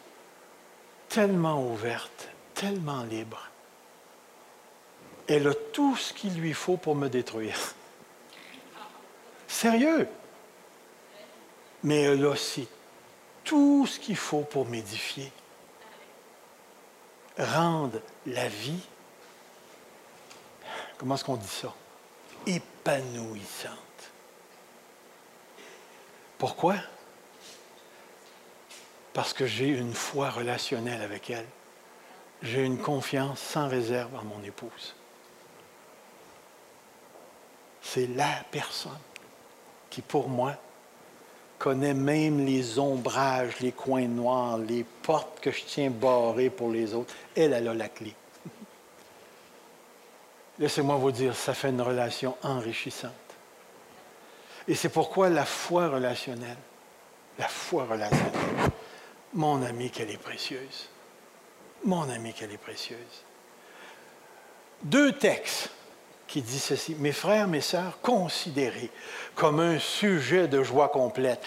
tellement 1.09 1.61
ouverte, 1.65 2.29
tellement 2.61 3.01
libre. 3.05 3.49
Elle 5.27 5.47
a 5.47 5.53
tout 5.73 5.95
ce 5.95 6.13
qu'il 6.13 6.39
lui 6.39 6.53
faut 6.53 6.77
pour 6.77 6.95
me 6.95 7.09
détruire. 7.09 7.57
Sérieux? 9.47 10.07
Mais 11.83 12.03
elle 12.03 12.23
a 12.23 12.29
aussi 12.29 12.67
tout 13.43 13.87
ce 13.87 13.99
qu'il 13.99 14.15
faut 14.15 14.41
pour 14.41 14.67
m'édifier. 14.67 15.31
Rendre 17.39 17.99
la 18.27 18.47
vie, 18.47 18.83
comment 20.99 21.15
est-ce 21.15 21.23
qu'on 21.23 21.37
dit 21.37 21.47
ça? 21.47 21.73
Épanouissante. 22.45 23.71
Pourquoi? 26.37 26.75
Parce 29.13 29.33
que 29.33 29.47
j'ai 29.47 29.69
une 29.69 29.95
foi 29.95 30.29
relationnelle 30.29 31.01
avec 31.01 31.31
elle. 31.31 31.47
J'ai 32.41 32.63
une 32.63 32.79
confiance 32.79 33.39
sans 33.39 33.67
réserve 33.67 34.15
en 34.15 34.23
mon 34.23 34.43
épouse. 34.43 34.95
C'est 37.81 38.07
la 38.07 38.43
personne 38.49 38.91
qui, 39.89 40.01
pour 40.01 40.29
moi, 40.29 40.55
connaît 41.59 41.93
même 41.93 42.43
les 42.43 42.79
ombrages, 42.79 43.59
les 43.59 43.71
coins 43.71 44.07
noirs, 44.07 44.57
les 44.57 44.83
portes 44.83 45.39
que 45.39 45.51
je 45.51 45.63
tiens 45.63 45.91
barrées 45.91 46.49
pour 46.49 46.71
les 46.71 46.93
autres. 46.93 47.13
Elle, 47.35 47.53
elle 47.53 47.67
a 47.67 47.73
la 47.73 47.89
clé. 47.89 48.15
Laissez-moi 50.59 50.95
vous 50.95 51.11
dire, 51.11 51.35
ça 51.35 51.53
fait 51.53 51.69
une 51.69 51.81
relation 51.81 52.35
enrichissante. 52.41 53.11
Et 54.67 54.75
c'est 54.75 54.89
pourquoi 54.89 55.29
la 55.29 55.45
foi 55.45 55.89
relationnelle, 55.89 56.57
la 57.37 57.47
foi 57.47 57.85
relationnelle, 57.85 58.71
mon 59.33 59.61
ami, 59.63 59.89
qu'elle 59.89 60.11
est 60.11 60.21
précieuse. 60.21 60.90
Mon 61.83 62.09
ami, 62.09 62.33
qu'elle 62.33 62.51
est 62.51 62.57
précieuse. 62.57 63.25
Deux 64.83 65.13
textes 65.13 65.69
qui 66.27 66.41
disent 66.41 66.63
ceci. 66.63 66.95
Mes 66.95 67.11
frères, 67.11 67.47
mes 67.47 67.61
sœurs, 67.61 67.99
considérez 68.01 68.89
comme 69.35 69.59
un 69.59 69.79
sujet 69.79 70.47
de 70.47 70.63
joie 70.63 70.89
complète. 70.89 71.41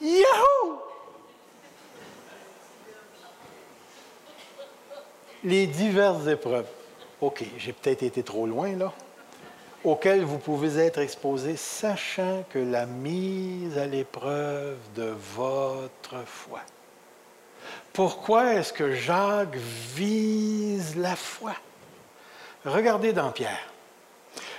Yahoo! 0.00 0.82
Les 5.42 5.66
diverses 5.66 6.26
épreuves. 6.26 6.68
OK, 7.20 7.44
j'ai 7.58 7.72
peut-être 7.72 8.02
été 8.02 8.22
trop 8.22 8.46
loin 8.46 8.76
là 8.76 8.92
auquel 9.84 10.24
vous 10.24 10.38
pouvez 10.38 10.78
être 10.78 10.98
exposé, 10.98 11.56
sachant 11.56 12.44
que 12.50 12.58
la 12.58 12.86
mise 12.86 13.78
à 13.78 13.86
l'épreuve 13.86 14.76
de 14.94 15.14
votre 15.34 16.24
foi. 16.26 16.60
Pourquoi 17.92 18.54
est-ce 18.54 18.72
que 18.72 18.94
Jacques 18.94 19.56
vise 19.56 20.96
la 20.96 21.16
foi? 21.16 21.54
Regardez 22.64 23.12
dans 23.12 23.30
Pierre. 23.32 23.70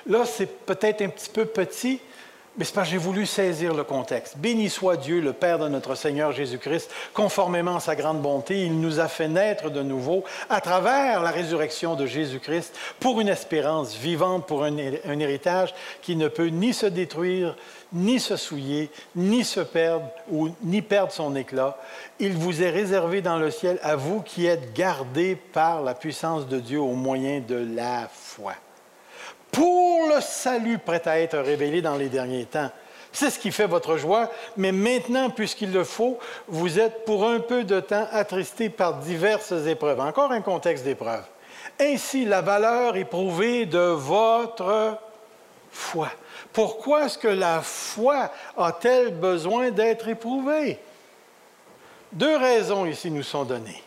Là, 0.08 0.26
c'est 0.26 0.66
peut-être 0.66 1.02
un 1.02 1.10
petit 1.10 1.30
peu 1.30 1.46
petit, 1.46 2.02
Mais 2.58 2.66
c'est 2.66 2.76
parce 2.76 2.90
j'ai 2.90 2.98
voulu 2.98 3.26
saisir 3.26 3.74
le 3.74 3.86
contexte. 3.86 4.38
Béni 4.38 4.70
soit 4.70 4.98
Dieu, 4.98 5.22
le 5.22 5.32
Père 5.32 5.58
de 5.58 5.70
notre 5.70 5.96
Seigneur 5.96 6.34
Jésus-Christ, 6.34 6.92
conformément 7.14 7.78
à 7.78 7.80
sa 7.80 7.96
grande 7.96 8.22
bonté, 8.22 8.66
il 8.66 8.82
nous 8.82 9.00
a 9.00 9.08
fait 9.08 9.30
naître 9.30 9.70
de 9.70 9.82
nouveau 9.82 10.26
à 10.50 10.60
travers 10.60 11.22
la 11.22 11.32
résurrection 11.32 11.96
de 11.96 12.06
Jésus-Christ 12.06 12.76
pour 13.00 13.22
une 13.22 13.30
espérance 13.30 13.96
vivante, 13.96 14.48
pour 14.48 14.66
un, 14.66 14.78
un, 14.78 15.20
héritage 15.20 15.74
qui 16.02 16.18
ne 16.18 16.28
peut 16.28 16.48
ni 16.48 16.74
se 16.74 16.88
détruire, 16.88 17.56
ni 17.94 18.20
se 18.20 18.36
souiller, 18.36 18.92
ni 19.16 19.46
se 19.46 19.62
perdre, 19.62 20.10
ou 20.30 20.50
ni 20.62 20.82
perdre 20.82 21.14
son 21.14 21.38
éclat. 21.38 21.78
Il 22.20 22.34
vous 22.34 22.62
est 22.62 22.70
réservé 22.70 23.22
dans 23.22 23.38
le 23.38 23.50
ciel 23.50 23.80
à 23.82 23.96
vous 23.96 24.22
qui 24.22 24.46
êtes 24.46 24.74
gardés 24.74 25.38
par 25.38 25.82
la 25.82 25.94
puissance 25.94 26.48
de 26.48 26.60
Dieu 26.60 26.82
au 26.82 26.96
moyen 26.96 27.40
de 27.40 27.56
la 27.56 28.10
foi 28.12 28.56
pour 29.52 30.08
le 30.08 30.22
salut 30.22 30.78
prêt 30.78 31.02
à 31.06 31.20
être 31.20 31.38
révélé 31.38 31.82
dans 31.82 31.96
les 31.96 32.10
derniers 32.10 32.46
temps. 32.46 32.72
C'est 33.14 33.30
ce 33.30 33.40
qui 33.40 33.52
fait 33.52 33.68
votre 33.68 33.98
joie, 33.98 34.32
mais 34.56 34.72
maintenant, 34.72 35.30
puisqu'il 35.30 35.74
le 35.74 35.84
faut, 35.84 36.18
vous 36.48 36.80
êtes 36.80 37.04
pour 37.04 37.28
un 37.28 37.40
peu 37.40 37.64
de 37.64 37.80
temps 37.82 38.08
attristés 38.12 38.70
par 38.70 39.00
diverses 39.00 39.52
épreuves. 39.68 40.00
Encore 40.00 40.32
un 40.32 40.42
contexte 40.42 40.86
d'épreuve. 40.86 41.24
Ainsi, 41.80 42.26
la 42.26 42.42
valeur 42.42 42.96
éprouvée 42.96 43.66
de 43.66 43.80
votre 43.80 44.98
foi. 45.72 46.10
Pourquoi 46.54 47.06
est-ce 47.06 47.18
que 47.18 47.28
la 47.28 47.62
foi 47.62 48.32
a-t-elle 48.58 49.14
besoin 49.14 49.72
d'être 49.72 50.08
éprouvée? 50.08 50.80
Deux 52.12 52.38
raisons 52.38 52.86
ici 52.86 53.10
nous 53.10 53.24
sont 53.24 53.44
données. 53.44 53.84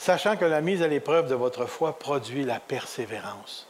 Sachant 0.00 0.36
que 0.36 0.46
la 0.46 0.62
mise 0.62 0.82
à 0.82 0.88
l'épreuve 0.88 1.28
de 1.28 1.34
votre 1.34 1.66
foi 1.66 1.98
produit 1.98 2.42
la 2.42 2.58
persévérance. 2.58 3.66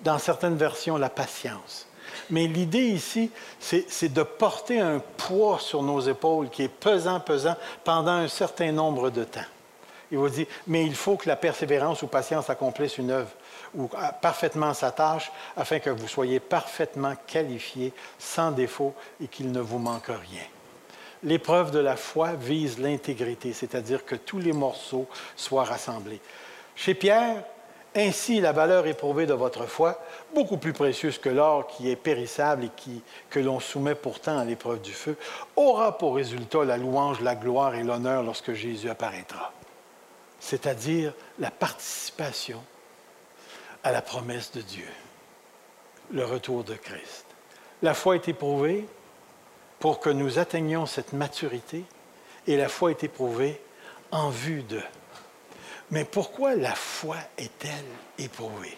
Dans 0.00 0.18
certaines 0.18 0.56
versions, 0.56 0.96
la 0.96 1.10
patience. 1.10 1.86
Mais 2.28 2.48
l'idée 2.48 2.88
ici, 2.88 3.30
c'est 3.60 4.12
de 4.12 4.22
porter 4.24 4.80
un 4.80 4.98
poids 4.98 5.60
sur 5.60 5.84
nos 5.84 6.00
épaules 6.00 6.50
qui 6.50 6.64
est 6.64 6.68
pesant, 6.68 7.20
pesant 7.20 7.54
pendant 7.84 8.10
un 8.10 8.26
certain 8.26 8.72
nombre 8.72 9.10
de 9.10 9.22
temps. 9.22 9.40
Il 10.10 10.18
vous 10.18 10.28
dit, 10.28 10.48
mais 10.66 10.84
il 10.84 10.96
faut 10.96 11.16
que 11.16 11.28
la 11.28 11.36
persévérance 11.36 12.02
ou 12.02 12.08
patience 12.08 12.50
accomplisse 12.50 12.98
une 12.98 13.12
œuvre 13.12 13.30
ou 13.72 13.88
parfaitement 14.20 14.74
sa 14.74 14.90
tâche 14.90 15.30
afin 15.56 15.78
que 15.78 15.90
vous 15.90 16.08
soyez 16.08 16.40
parfaitement 16.40 17.14
qualifié, 17.28 17.92
sans 18.18 18.50
défaut 18.50 18.92
et 19.22 19.28
qu'il 19.28 19.52
ne 19.52 19.60
vous 19.60 19.78
manque 19.78 20.08
rien. 20.08 20.42
L'épreuve 21.22 21.70
de 21.70 21.78
la 21.78 21.96
foi 21.96 22.32
vise 22.32 22.78
l'intégrité, 22.78 23.52
c'est-à-dire 23.52 24.04
que 24.04 24.14
tous 24.14 24.38
les 24.38 24.52
morceaux 24.52 25.06
soient 25.36 25.64
rassemblés. 25.64 26.20
Chez 26.74 26.94
Pierre, 26.94 27.44
ainsi 27.94 28.40
la 28.40 28.52
valeur 28.52 28.86
éprouvée 28.86 29.26
de 29.26 29.34
votre 29.34 29.66
foi, 29.66 30.00
beaucoup 30.34 30.56
plus 30.56 30.72
précieuse 30.72 31.18
que 31.18 31.28
l'or 31.28 31.66
qui 31.66 31.90
est 31.90 31.96
périssable 31.96 32.64
et 32.64 32.70
qui, 32.74 33.02
que 33.28 33.40
l'on 33.40 33.60
soumet 33.60 33.94
pourtant 33.94 34.38
à 34.38 34.44
l'épreuve 34.44 34.80
du 34.80 34.92
feu, 34.92 35.16
aura 35.56 35.98
pour 35.98 36.16
résultat 36.16 36.64
la 36.64 36.76
louange, 36.76 37.20
la 37.20 37.34
gloire 37.34 37.74
et 37.74 37.82
l'honneur 37.82 38.22
lorsque 38.22 38.52
Jésus 38.52 38.88
apparaîtra, 38.88 39.52
c'est-à-dire 40.38 41.12
la 41.38 41.50
participation 41.50 42.62
à 43.82 43.92
la 43.92 44.02
promesse 44.02 44.52
de 44.52 44.60
Dieu, 44.60 44.88
le 46.12 46.24
retour 46.24 46.64
de 46.64 46.74
Christ. 46.74 47.26
La 47.82 47.94
foi 47.94 48.14
est 48.14 48.28
éprouvée, 48.28 48.86
pour 49.80 49.98
que 49.98 50.10
nous 50.10 50.38
atteignions 50.38 50.86
cette 50.86 51.12
maturité 51.12 51.84
et 52.46 52.56
la 52.56 52.68
foi 52.68 52.90
est 52.90 53.02
éprouvée 53.02 53.60
en 54.12 54.30
vue 54.30 54.62
de. 54.62 54.80
Mais 55.90 56.04
pourquoi 56.04 56.54
la 56.54 56.74
foi 56.74 57.16
est-elle 57.36 58.24
éprouvée? 58.24 58.76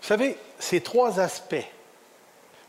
Vous 0.00 0.06
savez, 0.06 0.38
ces 0.58 0.80
trois 0.80 1.18
aspects, 1.18 1.66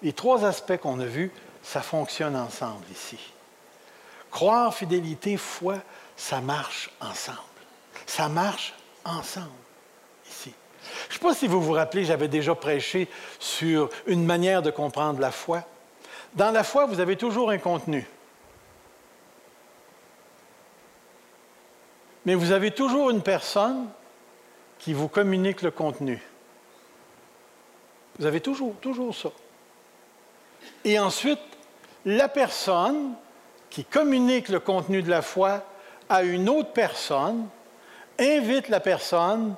les 0.02 0.14
trois 0.14 0.46
aspects 0.46 0.78
qu'on 0.78 1.00
a 1.00 1.06
vus, 1.06 1.32
ça 1.62 1.82
fonctionne 1.82 2.36
ensemble 2.36 2.86
ici. 2.92 3.20
Croire, 4.32 4.74
fidélité, 4.74 5.38
foi, 5.38 5.78
ça 6.16 6.42
marche 6.42 6.90
ensemble. 7.02 7.40
Ça 8.06 8.30
marche 8.30 8.74
ensemble 9.04 9.50
ici. 10.30 10.54
Je 11.10 11.10
ne 11.10 11.14
sais 11.14 11.20
pas 11.20 11.34
si 11.34 11.48
vous 11.48 11.62
vous 11.62 11.74
rappelez, 11.74 12.06
j'avais 12.06 12.28
déjà 12.28 12.56
prêché 12.56 13.08
sur 13.40 13.90
une 14.08 14.26
manière 14.26 14.62
de 14.62 14.72
comprendre 14.72 15.20
la 15.20 15.32
foi. 15.32 15.64
Dans 16.34 16.52
la 16.52 16.64
foi, 16.64 16.86
vous 16.86 17.00
avez 17.00 17.16
toujours 17.16 17.50
un 17.50 17.58
contenu. 17.58 18.08
Mais 22.26 22.36
vous 22.36 22.52
avez 22.52 22.72
toujours 22.72 23.10
une 23.10 23.22
personne 23.22 23.88
qui 24.78 24.94
vous 24.94 25.08
communique 25.08 25.62
le 25.62 25.72
contenu. 25.72 26.22
Vous 28.20 28.26
avez 28.26 28.42
toujours, 28.42 28.76
toujours 28.82 29.16
ça. 29.16 29.30
Et 30.84 31.00
ensuite, 31.00 31.40
la 32.06 32.28
personne 32.28 33.14
qui 33.70 33.86
communique 33.86 34.50
le 34.50 34.60
contenu 34.60 35.02
de 35.02 35.10
la 35.10 35.22
foi 35.22 35.64
à 36.10 36.24
une 36.24 36.50
autre 36.50 36.72
personne 36.72 37.48
invite 38.20 38.68
la 38.68 38.80
personne 38.80 39.56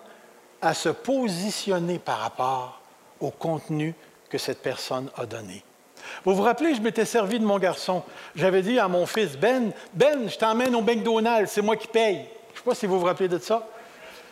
à 0.62 0.74
se 0.74 0.90
positionner 0.90 1.98
par 1.98 2.20
rapport 2.20 2.82
au 3.20 3.32
contenu 3.32 3.96
que 4.30 4.38
cette 4.38 4.62
personne 4.62 5.10
a 5.16 5.26
donné. 5.26 5.64
Vous 6.24 6.36
vous 6.36 6.44
rappelez, 6.44 6.76
je 6.76 6.82
m'étais 6.82 7.06
servi 7.06 7.40
de 7.40 7.46
mon 7.46 7.60
garçon. 7.60 8.04
J'avais 8.36 8.62
dit 8.62 8.80
à 8.80 8.88
mon 8.88 9.06
fils 9.06 9.38
Ben, 9.38 9.72
Ben, 9.94 10.30
je 10.30 10.38
t'emmène 10.38 10.76
au 10.76 10.82
McDonald's, 10.82 11.52
c'est 11.52 11.62
moi 11.62 11.76
qui 11.76 11.88
paye. 11.88 12.26
Je 12.54 12.54
ne 12.54 12.58
sais 12.58 12.64
pas 12.66 12.76
si 12.76 12.86
vous 12.86 13.00
vous 13.00 13.06
rappelez 13.06 13.30
de 13.30 13.40
ça. 13.40 13.68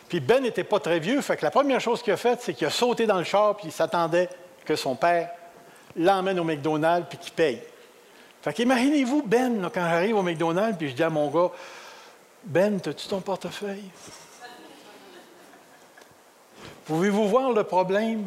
Puis 0.08 0.20
Ben 0.20 0.42
n'était 0.42 0.64
pas 0.64 0.80
très 0.80 0.98
vieux, 0.98 1.20
fait 1.20 1.36
que 1.36 1.44
la 1.44 1.50
première 1.50 1.80
chose 1.80 2.02
qu'il 2.02 2.12
a 2.12 2.16
faite, 2.16 2.40
c'est 2.42 2.54
qu'il 2.54 2.66
a 2.66 2.70
sauté 2.70 3.06
dans 3.06 3.18
le 3.18 3.24
char, 3.24 3.56
puis 3.56 3.68
il 3.68 3.72
s'attendait 3.72 4.28
que 4.64 4.74
son 4.76 4.94
père 4.94 5.30
l'emmène 5.96 6.38
au 6.40 6.44
McDonald's, 6.44 7.06
puis 7.08 7.18
qu'il 7.18 7.32
paye. 7.32 7.60
Fait 8.42 8.52
qu'imaginez-vous 8.52 9.22
Ben, 9.22 9.70
quand 9.72 9.88
j'arrive 9.88 10.16
au 10.16 10.22
McDonald's, 10.22 10.76
puis 10.78 10.88
je 10.88 10.94
dis 10.94 11.02
à 11.02 11.10
mon 11.10 11.28
gars, 11.28 11.50
Ben, 12.44 12.76
as-tu 12.76 13.06
ton 13.06 13.20
portefeuille? 13.20 13.90
Pouvez-vous 16.86 17.28
voir 17.28 17.52
le 17.52 17.62
problème? 17.62 18.24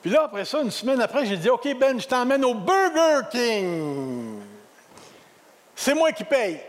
Puis 0.00 0.10
là, 0.10 0.22
après 0.24 0.44
ça, 0.44 0.62
une 0.62 0.70
semaine 0.70 1.00
après, 1.00 1.26
j'ai 1.26 1.36
dit 1.36 1.50
OK, 1.50 1.68
Ben, 1.78 2.00
je 2.00 2.06
t'emmène 2.06 2.44
au 2.44 2.54
Burger 2.54 3.26
King. 3.30 4.40
C'est 5.74 5.94
moi 5.94 6.12
qui 6.12 6.24
paye. 6.24 6.60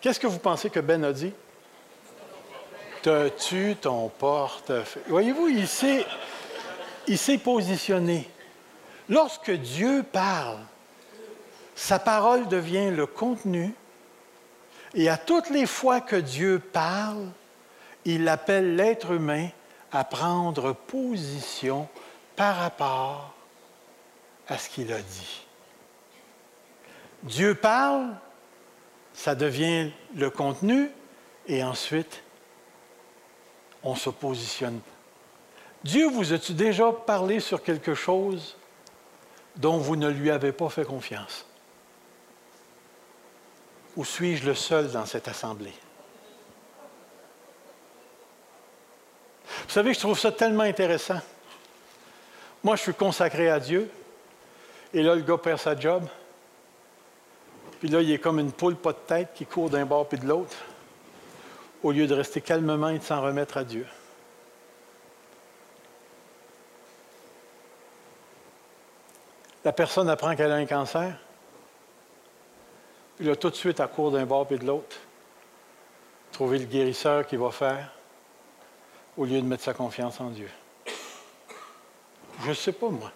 Qu'est-ce 0.00 0.20
que 0.20 0.26
vous 0.26 0.38
pensez 0.38 0.68
que 0.70 0.80
Ben 0.80 1.02
a 1.04 1.12
dit? 1.12 1.32
T'as-tu 3.02 3.76
ton 3.80 4.08
portefeuille? 4.08 5.02
Voyez-vous, 5.08 5.48
il 5.48 5.68
s'est, 5.68 6.06
il 7.06 7.18
s'est 7.18 7.38
positionné. 7.38 8.28
Lorsque 9.08 9.50
Dieu 9.50 10.02
parle, 10.10 10.58
sa 11.74 11.98
parole 11.98 12.48
devient 12.48 12.90
le 12.90 13.06
contenu. 13.06 13.74
Et 14.94 15.08
à 15.08 15.16
toutes 15.16 15.50
les 15.50 15.66
fois 15.66 16.00
que 16.00 16.16
Dieu 16.16 16.60
parle, 16.72 17.28
il 18.04 18.28
appelle 18.28 18.76
l'être 18.76 19.12
humain 19.12 19.48
à 19.92 20.04
prendre 20.04 20.72
position 20.72 21.88
par 22.36 22.56
rapport 22.56 23.34
à 24.48 24.58
ce 24.58 24.68
qu'il 24.68 24.92
a 24.92 25.00
dit. 25.00 25.46
Dieu 27.22 27.54
parle, 27.54 28.14
ça 29.12 29.34
devient 29.34 29.90
le 30.14 30.30
contenu, 30.30 30.90
et 31.46 31.62
ensuite, 31.62 32.22
on 33.82 33.94
se 33.94 34.10
positionne. 34.10 34.80
Dieu 35.82 36.08
vous 36.08 36.32
a-tu 36.32 36.54
déjà 36.54 36.92
parlé 36.92 37.40
sur 37.40 37.62
quelque 37.62 37.94
chose 37.94 38.56
dont 39.56 39.78
vous 39.78 39.96
ne 39.96 40.08
lui 40.08 40.30
avez 40.30 40.52
pas 40.52 40.68
fait 40.68 40.84
confiance? 40.84 41.46
Ou 43.96 44.04
suis-je 44.04 44.44
le 44.46 44.54
seul 44.54 44.90
dans 44.90 45.06
cette 45.06 45.28
assemblée? 45.28 45.74
Vous 49.46 49.70
savez, 49.70 49.94
je 49.94 50.00
trouve 50.00 50.18
ça 50.18 50.32
tellement 50.32 50.64
intéressant. 50.64 51.20
Moi, 52.64 52.76
je 52.76 52.82
suis 52.82 52.94
consacré 52.94 53.50
à 53.50 53.60
Dieu. 53.60 53.90
Et 54.94 55.02
là, 55.02 55.14
le 55.14 55.20
gars 55.20 55.36
perd 55.36 55.58
sa 55.58 55.78
job. 55.78 56.04
Puis 57.78 57.88
là, 57.88 58.00
il 58.00 58.10
est 58.10 58.18
comme 58.18 58.38
une 58.38 58.52
poule 58.52 58.76
pas 58.76 58.92
de 58.92 58.98
tête 59.06 59.28
qui 59.34 59.44
court 59.44 59.68
d'un 59.68 59.84
bord 59.84 60.08
puis 60.08 60.18
de 60.18 60.26
l'autre, 60.26 60.56
au 61.82 61.92
lieu 61.92 62.06
de 62.06 62.14
rester 62.14 62.40
calmement 62.40 62.88
et 62.88 62.98
de 62.98 63.04
s'en 63.04 63.20
remettre 63.20 63.58
à 63.58 63.64
Dieu. 63.64 63.86
La 69.64 69.72
personne 69.72 70.08
apprend 70.08 70.34
qu'elle 70.34 70.52
a 70.52 70.56
un 70.56 70.66
cancer. 70.66 71.16
Puis 73.16 73.26
là, 73.26 73.36
tout 73.36 73.50
de 73.50 73.54
suite, 73.54 73.80
elle 73.80 73.88
court 73.88 74.10
d'un 74.10 74.24
bord 74.24 74.46
puis 74.46 74.58
de 74.58 74.64
l'autre. 74.64 74.96
Trouver 76.32 76.58
le 76.58 76.66
guérisseur 76.66 77.26
qui 77.26 77.36
va 77.36 77.50
faire, 77.50 77.92
au 79.18 79.26
lieu 79.26 79.40
de 79.40 79.46
mettre 79.46 79.62
sa 79.62 79.74
confiance 79.74 80.20
en 80.20 80.30
Dieu. 80.30 80.48
Je 82.42 82.48
ne 82.48 82.54
sais 82.54 82.72
pas, 82.72 82.88
moi. 82.88 83.12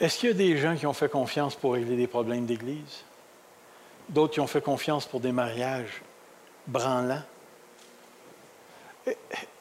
Est-ce 0.00 0.18
qu'il 0.18 0.28
y 0.28 0.32
a 0.32 0.34
des 0.34 0.56
gens 0.58 0.76
qui 0.76 0.86
ont 0.86 0.92
fait 0.92 1.08
confiance 1.08 1.54
pour 1.54 1.74
régler 1.74 1.96
des 1.96 2.06
problèmes 2.06 2.46
d'Église? 2.46 3.04
D'autres 4.08 4.34
qui 4.34 4.40
ont 4.40 4.46
fait 4.46 4.60
confiance 4.60 5.06
pour 5.06 5.20
des 5.20 5.32
mariages 5.32 6.02
branlants? 6.66 7.22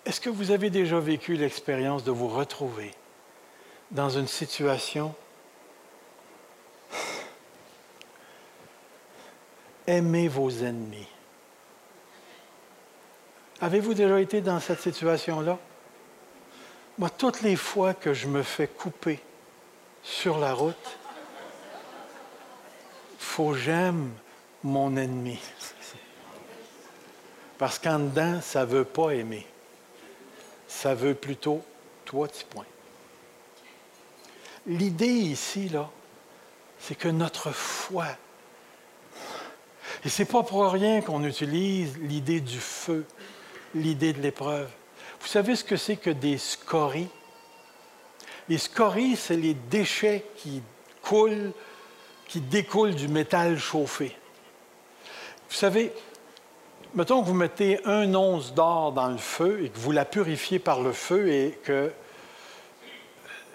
Est-ce 0.05 0.19
que 0.19 0.29
vous 0.29 0.51
avez 0.51 0.69
déjà 0.69 0.99
vécu 0.99 1.35
l'expérience 1.35 2.03
de 2.03 2.11
vous 2.11 2.27
retrouver 2.27 2.93
dans 3.91 4.09
une 4.09 4.27
situation 4.27 5.15
Aimez 9.85 10.29
vos 10.29 10.49
ennemis. 10.49 11.07
Avez-vous 13.59 13.93
déjà 13.93 14.19
été 14.21 14.39
dans 14.39 14.59
cette 14.59 14.79
situation-là? 14.79 15.59
Moi, 16.97 17.09
toutes 17.09 17.41
les 17.41 17.55
fois 17.55 17.93
que 17.93 18.13
je 18.13 18.27
me 18.27 18.43
fais 18.43 18.67
couper 18.67 19.19
sur 20.03 20.37
la 20.37 20.53
route, 20.53 20.97
faut 23.17 23.55
j'aime 23.55 24.11
mon 24.63 24.95
ennemi. 24.95 25.39
Parce 27.57 27.79
qu'en 27.79 27.99
dedans, 27.99 28.41
ça 28.41 28.61
ne 28.61 28.65
veut 28.65 28.85
pas 28.85 29.11
aimer. 29.11 29.47
Ça 30.67 30.93
veut 30.93 31.15
plutôt 31.15 31.63
toi, 32.05 32.27
petit 32.27 32.45
point. 32.45 32.65
L'idée 34.67 35.07
ici, 35.07 35.69
là, 35.69 35.89
c'est 36.79 36.95
que 36.95 37.07
notre 37.07 37.51
foi, 37.51 38.07
et 40.05 40.09
ce 40.09 40.21
n'est 40.21 40.27
pas 40.27 40.43
pour 40.43 40.69
rien 40.69 41.01
qu'on 41.01 41.23
utilise 41.23 41.97
l'idée 41.97 42.41
du 42.41 42.59
feu, 42.59 43.05
l'idée 43.73 44.13
de 44.13 44.21
l'épreuve. 44.21 44.69
Vous 45.23 45.29
savez 45.29 45.55
ce 45.55 45.63
que 45.63 45.77
c'est 45.77 45.95
que 45.95 46.09
des 46.09 46.37
scories? 46.37 47.07
Les 48.49 48.57
scories, 48.57 49.15
c'est 49.15 49.37
les 49.37 49.53
déchets 49.53 50.25
qui 50.35 50.61
coulent, 51.01 51.53
qui 52.27 52.41
découlent 52.41 52.93
du 52.93 53.07
métal 53.07 53.57
chauffé. 53.57 54.15
Vous 55.49 55.55
savez, 55.55 55.93
mettons 56.93 57.21
que 57.21 57.27
vous 57.27 57.33
mettez 57.33 57.79
un 57.85 58.13
once 58.13 58.53
d'or 58.53 58.91
dans 58.91 59.07
le 59.07 59.17
feu 59.17 59.63
et 59.63 59.69
que 59.69 59.79
vous 59.79 59.93
la 59.93 60.03
purifiez 60.03 60.59
par 60.59 60.81
le 60.81 60.91
feu 60.91 61.29
et 61.29 61.57
que. 61.63 61.93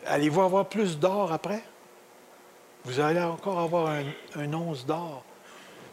Allez-vous 0.07 0.41
avoir 0.41 0.67
plus 0.67 0.99
d'or 0.99 1.33
après? 1.33 1.63
Vous 2.85 2.99
allez 2.99 3.21
encore 3.21 3.61
avoir 3.61 3.89
un, 3.89 4.05
un 4.37 4.55
once 4.55 4.87
d'or. 4.87 5.23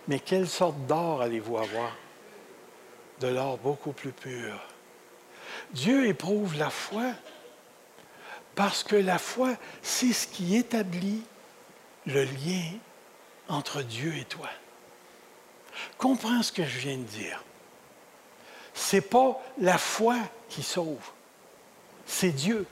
Mais 0.08 0.20
quelle 0.20 0.48
sorte 0.48 0.78
d'or 0.88 1.22
allez-vous 1.22 1.58
avoir? 1.58 1.92
De 3.20 3.28
l'or 3.28 3.58
beaucoup 3.58 3.92
plus 3.92 4.14
pur. 4.14 4.54
Dieu 5.76 6.08
éprouve 6.08 6.58
la 6.58 6.70
foi 6.70 7.12
parce 8.56 8.82
que 8.82 8.96
la 8.96 9.20
foi, 9.20 9.56
c'est 9.82 10.14
ce 10.14 10.26
qui 10.26 10.56
établit 10.56 11.22
le 12.06 12.24
lien 12.24 12.72
entre 13.50 13.82
Dieu 13.82 14.16
et 14.16 14.24
toi. 14.24 14.50
Comprends 15.98 16.42
ce 16.42 16.54
que 16.54 16.64
je 16.64 16.80
viens 16.80 16.98
de 16.98 17.04
dire. 17.04 17.44
Ce 18.74 18.96
n'est 18.96 19.02
pas 19.02 19.42
la 19.60 19.78
foi 19.78 20.16
qui 20.48 20.64
sauve, 20.64 21.12
c'est 22.06 22.32
Dieu. 22.32 22.66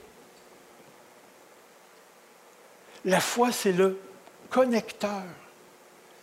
La 3.04 3.20
foi, 3.20 3.52
c'est 3.52 3.74
le 3.74 4.00
connecteur, 4.50 5.24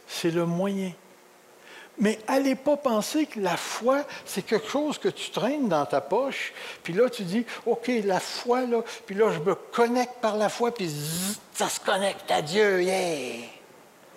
c'est 0.08 0.30
le 0.30 0.46
moyen. 0.46 0.92
Mais 2.00 2.18
allez 2.26 2.54
pas 2.54 2.78
penser 2.78 3.26
que 3.26 3.38
la 3.38 3.58
foi, 3.58 4.04
c'est 4.24 4.42
quelque 4.42 4.68
chose 4.68 4.96
que 4.96 5.10
tu 5.10 5.30
traînes 5.30 5.68
dans 5.68 5.84
ta 5.84 6.00
poche, 6.00 6.52
puis 6.82 6.94
là, 6.94 7.10
tu 7.10 7.22
dis, 7.22 7.44
OK, 7.66 7.90
la 8.04 8.20
foi, 8.20 8.62
là, 8.62 8.82
puis 9.04 9.14
là, 9.14 9.30
je 9.30 9.38
me 9.38 9.54
connecte 9.54 10.14
par 10.22 10.36
la 10.36 10.48
foi, 10.48 10.72
puis 10.72 10.90
ça 11.52 11.68
se 11.68 11.78
connecte 11.78 12.30
à 12.30 12.40
Dieu, 12.40 12.82
yeah! 12.82 13.46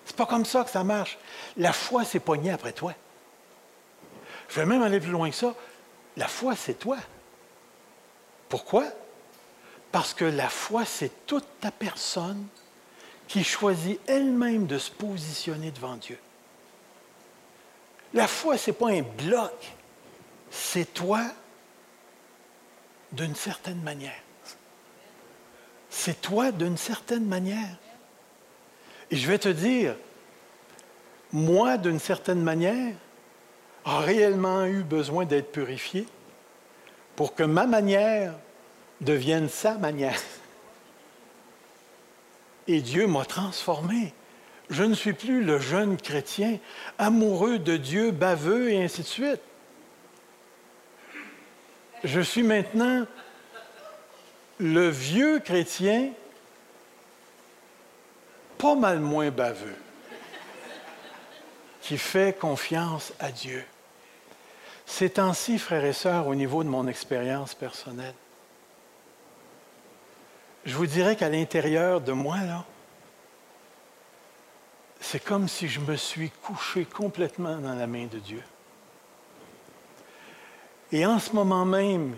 C'est 0.06 0.16
pas 0.16 0.26
comme 0.26 0.46
ça 0.46 0.64
que 0.64 0.70
ça 0.70 0.84
marche. 0.84 1.18
La 1.58 1.74
foi, 1.74 2.06
c'est 2.06 2.20
pogné 2.20 2.52
après 2.52 2.72
toi. 2.74 2.94
Je 4.50 4.60
vais 4.60 4.66
même 4.66 4.82
aller 4.82 5.00
plus 5.00 5.12
loin 5.12 5.30
que 5.30 5.36
ça. 5.36 5.54
La 6.16 6.28
foi, 6.28 6.56
c'est 6.56 6.76
toi. 6.76 6.98
Pourquoi? 8.48 8.86
Parce 9.92 10.14
que 10.14 10.26
la 10.26 10.50
foi, 10.50 10.86
c'est 10.86 11.26
toute 11.26 11.46
ta 11.60 11.72
personne 11.72 12.46
qui 13.28 13.44
choisit 13.44 14.00
elle-même 14.08 14.68
de 14.68 14.78
se 14.78 14.92
positionner 14.92 15.72
devant 15.72 15.96
Dieu. 15.96 16.20
La 18.14 18.28
foi, 18.28 18.58
ce 18.58 18.70
n'est 18.70 18.78
pas 18.78 18.90
un 18.90 19.02
bloc, 19.02 19.74
c'est 20.52 20.94
toi 20.94 21.24
d'une 23.12 23.36
certaine 23.36 23.82
manière. 23.82 24.22
C'est 25.90 26.22
toi 26.22 26.52
d'une 26.52 26.78
certaine 26.78 27.26
manière. 27.26 27.78
Et 29.12 29.16
je 29.16 29.28
vais 29.28 29.40
te 29.40 29.50
dire, 29.50 29.96
moi, 31.32 31.78
d'une 31.78 32.00
certaine 32.00 32.42
manière, 32.42 32.96
a 33.86 34.00
réellement 34.00 34.66
eu 34.66 34.84
besoin 34.84 35.26
d'être 35.26 35.52
purifié 35.52 36.08
pour 37.16 37.36
que 37.36 37.44
ma 37.44 37.66
manière 37.66 38.34
devienne 39.02 39.50
sa 39.50 39.76
manière. 39.76 40.22
Et 42.68 42.82
Dieu 42.82 43.08
m'a 43.08 43.26
transformé. 43.26 44.14
Je 44.70 44.84
ne 44.84 44.94
suis 44.94 45.14
plus 45.14 45.44
le 45.44 45.60
jeune 45.60 45.98
chrétien 45.98 46.58
amoureux 46.98 47.60
de 47.60 47.78
Dieu, 47.78 48.12
baveux 48.12 48.72
et 48.72 48.84
ainsi 48.84 49.02
de 49.02 49.08
suite. 49.08 49.42
Je 52.04 52.20
suis 52.20 52.44
maintenant 52.44 53.06
le 54.60 54.90
vieux 54.90 55.40
chrétien 55.40 56.12
pas 58.58 58.76
mal 58.76 59.00
moins 59.00 59.30
baveux 59.30 59.76
qui 61.82 61.98
fait 61.98 62.38
confiance 62.38 63.14
à 63.20 63.32
Dieu. 63.32 63.64
Ces 64.86 65.10
temps-ci, 65.12 65.60
frères 65.60 65.84
et 65.84 65.94
sœurs, 65.94 66.28
au 66.28 66.36
niveau 66.36 66.64
de 66.64 66.70
mon 66.70 66.88
expérience 66.88 67.56
personnelle, 67.56 68.14
je 70.66 70.76
vous 70.76 70.88
dirais 70.88 71.18
qu'à 71.18 71.30
l'intérieur 71.30 72.00
de 72.00 72.14
moi, 72.14 72.38
là, 72.38 72.66
c'est 75.04 75.20
comme 75.20 75.50
si 75.50 75.68
je 75.68 75.82
me 75.82 75.98
suis 75.98 76.30
couché 76.30 76.86
complètement 76.86 77.58
dans 77.58 77.76
la 77.76 77.88
main 77.88 78.06
de 78.06 78.20
Dieu. 78.20 78.42
Et 80.94 81.06
en 81.06 81.20
ce 81.20 81.34
moment 81.34 81.66
même, 81.66 82.16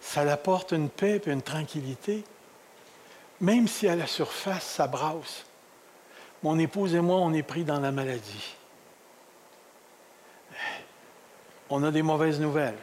ça 0.00 0.22
apporte 0.22 0.72
une 0.72 0.90
paix 0.90 1.22
et 1.24 1.30
une 1.30 1.40
tranquillité, 1.40 2.24
même 3.40 3.68
si 3.68 3.86
à 3.86 3.94
la 3.94 4.08
surface, 4.08 4.64
ça 4.64 4.88
brasse. 4.88 5.46
Mon 6.42 6.58
épouse 6.58 6.96
et 6.96 7.00
moi, 7.00 7.18
on 7.18 7.32
est 7.32 7.44
pris 7.44 7.62
dans 7.62 7.78
la 7.78 7.92
maladie. 7.92 8.56
On 11.70 11.84
a 11.84 11.92
des 11.92 12.02
mauvaises 12.02 12.40
nouvelles. 12.40 12.78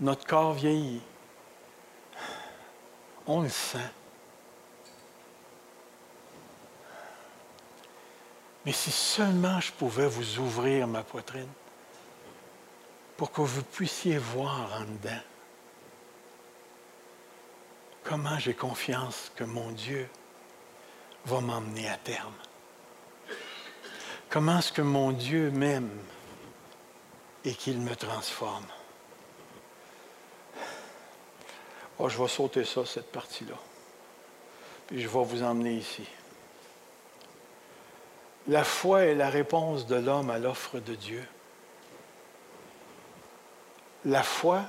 Notre 0.00 0.26
corps 0.26 0.54
vieillit. 0.54 1.02
On 3.26 3.42
le 3.42 3.50
sent. 3.50 3.78
Mais 8.68 8.74
si 8.74 8.90
seulement 8.90 9.60
je 9.60 9.72
pouvais 9.72 10.08
vous 10.08 10.40
ouvrir 10.40 10.86
ma 10.86 11.02
poitrine 11.02 11.48
pour 13.16 13.32
que 13.32 13.40
vous 13.40 13.62
puissiez 13.62 14.18
voir 14.18 14.74
en 14.74 14.84
dedans 14.84 15.22
comment 18.04 18.38
j'ai 18.38 18.52
confiance 18.52 19.32
que 19.34 19.44
mon 19.44 19.70
Dieu 19.70 20.06
va 21.24 21.40
m'emmener 21.40 21.88
à 21.88 21.96
terme. 21.96 22.34
Comment 24.28 24.58
est-ce 24.58 24.72
que 24.72 24.82
mon 24.82 25.12
Dieu 25.12 25.50
m'aime 25.50 26.02
et 27.46 27.54
qu'il 27.54 27.78
me 27.78 27.96
transforme? 27.96 28.66
Oh, 31.98 32.10
je 32.10 32.20
vais 32.20 32.28
sauter 32.28 32.66
ça, 32.66 32.84
cette 32.84 33.12
partie-là. 33.12 33.56
Puis 34.88 35.00
je 35.00 35.08
vais 35.08 35.24
vous 35.24 35.42
emmener 35.42 35.72
ici. 35.72 36.06
La 38.48 38.64
foi 38.64 39.04
est 39.04 39.14
la 39.14 39.28
réponse 39.28 39.86
de 39.86 39.96
l'homme 39.96 40.30
à 40.30 40.38
l'offre 40.38 40.78
de 40.78 40.94
Dieu. 40.94 41.22
La 44.06 44.22
foi 44.22 44.64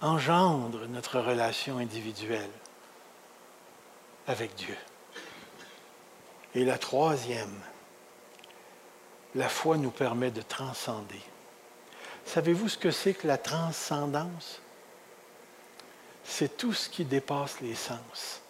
engendre 0.00 0.86
notre 0.88 1.20
relation 1.20 1.78
individuelle 1.78 2.50
avec 4.26 4.54
Dieu. 4.56 4.76
Et 6.56 6.64
la 6.64 6.76
troisième, 6.76 7.60
la 9.36 9.48
foi 9.48 9.76
nous 9.76 9.90
permet 9.90 10.30
de 10.30 10.42
transcender. 10.42 11.22
Savez-vous 12.24 12.68
ce 12.68 12.78
que 12.78 12.90
c'est 12.90 13.14
que 13.14 13.28
la 13.28 13.38
transcendance? 13.38 14.60
C'est 16.24 16.56
tout 16.56 16.72
ce 16.72 16.88
qui 16.88 17.04
dépasse 17.04 17.60
les 17.60 17.74
sens. 17.74 18.43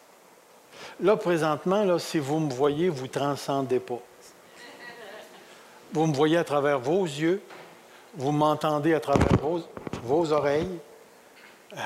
Là, 1.01 1.17
présentement, 1.17 1.85
là, 1.85 1.99
si 1.99 2.19
vous 2.19 2.39
me 2.39 2.53
voyez, 2.53 2.89
vous 2.89 3.05
ne 3.05 3.09
transcendez 3.09 3.81
pas. 3.81 4.01
Vous 5.93 6.07
me 6.07 6.15
voyez 6.15 6.37
à 6.37 6.45
travers 6.45 6.79
vos 6.79 7.05
yeux, 7.05 7.43
vous 8.15 8.33
m'entendez 8.33 8.95
à 8.95 9.01
travers 9.01 9.37
vos, 10.03 10.33
oreilles. 10.33 10.79
Euh, 11.73 11.77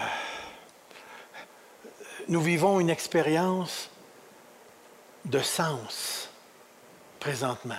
nous 2.28 2.40
vivons 2.40 2.80
une 2.80 2.90
expérience 2.90 3.90
de 5.24 5.38
sens 5.40 6.30
présentement. 7.20 7.74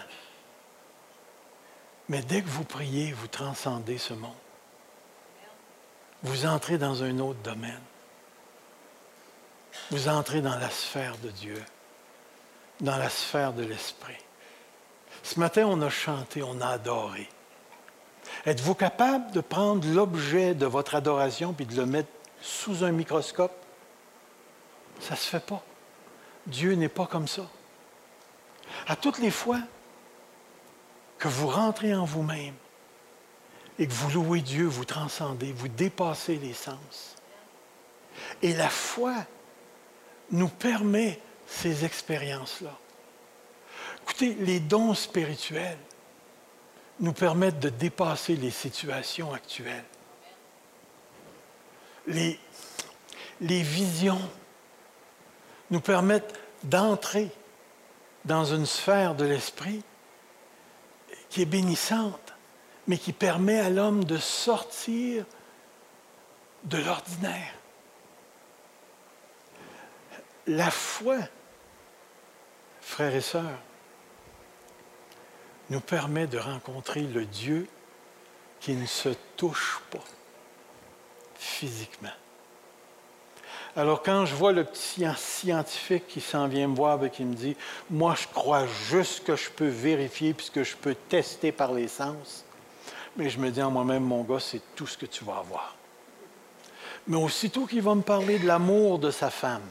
Mais 2.09 2.21
dès 2.21 2.41
que 2.41 2.49
vous 2.49 2.63
priez, 2.63 3.11
vous 3.11 3.27
transcendez 3.27 3.97
ce 3.97 4.13
monde. 4.13 4.31
vous 6.23 6.45
entrez 6.45 6.77
dans 6.77 7.03
un 7.03 7.17
autre 7.19 7.39
domaine. 7.43 7.81
Vous 9.91 10.07
entrez 10.07 10.41
dans 10.41 10.57
la 10.57 10.69
sphère 10.69 11.17
de 11.17 11.29
Dieu, 11.29 11.63
dans 12.79 12.97
la 12.97 13.09
sphère 13.09 13.53
de 13.53 13.63
l'Esprit. 13.63 14.17
Ce 15.23 15.39
matin, 15.39 15.65
on 15.67 15.81
a 15.81 15.89
chanté, 15.89 16.43
on 16.43 16.61
a 16.61 16.67
adoré. 16.67 17.27
Êtes-vous 18.45 18.75
capable 18.75 19.31
de 19.31 19.41
prendre 19.41 19.87
l'objet 19.87 20.53
de 20.53 20.65
votre 20.65 20.95
adoration 20.95 21.53
puis 21.53 21.65
de 21.65 21.75
le 21.75 21.85
mettre 21.85 22.09
sous 22.41 22.83
un 22.83 22.91
microscope? 22.91 23.55
Ça 24.99 25.11
ne 25.11 25.19
se 25.19 25.27
fait 25.27 25.45
pas. 25.45 25.63
Dieu 26.45 26.73
n'est 26.73 26.89
pas 26.89 27.05
comme 27.05 27.27
ça. 27.27 27.43
À 28.87 28.95
toutes 28.95 29.19
les 29.19 29.31
fois 29.31 29.59
que 31.17 31.27
vous 31.27 31.47
rentrez 31.47 31.93
en 31.93 32.05
vous-même 32.05 32.55
et 33.77 33.87
que 33.87 33.93
vous 33.93 34.09
louez 34.11 34.41
Dieu, 34.41 34.65
vous 34.65 34.85
transcendez, 34.85 35.51
vous 35.51 35.67
dépassez 35.67 36.35
les 36.35 36.53
sens. 36.53 37.15
Et 38.41 38.53
la 38.53 38.69
foi 38.69 39.15
nous 40.31 40.49
permet 40.49 41.19
ces 41.47 41.85
expériences-là. 41.85 42.77
Écoutez, 44.03 44.35
les 44.39 44.59
dons 44.59 44.93
spirituels 44.93 45.77
nous 46.99 47.13
permettent 47.13 47.59
de 47.59 47.69
dépasser 47.69 48.35
les 48.35 48.51
situations 48.51 49.33
actuelles. 49.33 49.85
Les, 52.07 52.39
les 53.41 53.61
visions 53.61 54.21
nous 55.71 55.79
permettent 55.79 56.39
d'entrer 56.63 57.29
dans 58.25 58.45
une 58.45 58.65
sphère 58.65 59.15
de 59.15 59.25
l'esprit 59.25 59.81
qui 61.29 61.43
est 61.43 61.45
bénissante, 61.45 62.33
mais 62.87 62.97
qui 62.97 63.13
permet 63.13 63.59
à 63.59 63.69
l'homme 63.69 64.03
de 64.03 64.17
sortir 64.17 65.25
de 66.63 66.77
l'ordinaire. 66.77 67.58
La 70.49 70.71
foi, 70.71 71.17
frères 72.81 73.13
et 73.13 73.21
sœurs, 73.21 73.59
nous 75.69 75.79
permet 75.79 76.25
de 76.25 76.39
rencontrer 76.39 77.01
le 77.01 77.25
Dieu 77.25 77.67
qui 78.59 78.73
ne 78.73 78.87
se 78.87 79.09
touche 79.37 79.79
pas 79.91 80.03
physiquement. 81.35 82.09
Alors 83.75 84.01
quand 84.01 84.25
je 84.25 84.33
vois 84.33 84.51
le 84.51 84.63
petit 84.63 85.05
scientifique 85.17 86.07
qui 86.07 86.19
s'en 86.19 86.47
vient 86.47 86.67
me 86.67 86.75
voir 86.75 87.05
et 87.05 87.11
qui 87.11 87.25
me 87.25 87.35
dit, 87.35 87.55
moi 87.91 88.15
je 88.19 88.25
crois 88.27 88.65
juste 88.89 89.23
que 89.25 89.35
je 89.35 89.51
peux 89.51 89.67
vérifier 89.67 90.33
puisque 90.33 90.63
je 90.63 90.75
peux 90.75 90.95
tester 90.95 91.51
par 91.51 91.73
les 91.73 91.87
sens, 91.87 92.43
mais 93.17 93.29
je 93.29 93.37
me 93.37 93.51
dis 93.51 93.61
en 93.61 93.69
moi-même, 93.69 94.03
mon 94.03 94.23
gars, 94.23 94.39
c'est 94.39 94.63
tout 94.75 94.87
ce 94.87 94.97
que 94.97 95.05
tu 95.05 95.23
vas 95.23 95.37
avoir. 95.37 95.75
Mais 97.05 97.17
aussitôt 97.17 97.67
qu'il 97.67 97.83
va 97.83 97.93
me 97.93 98.01
parler 98.01 98.39
de 98.39 98.47
l'amour 98.47 98.97
de 98.97 99.11
sa 99.11 99.29
femme 99.29 99.61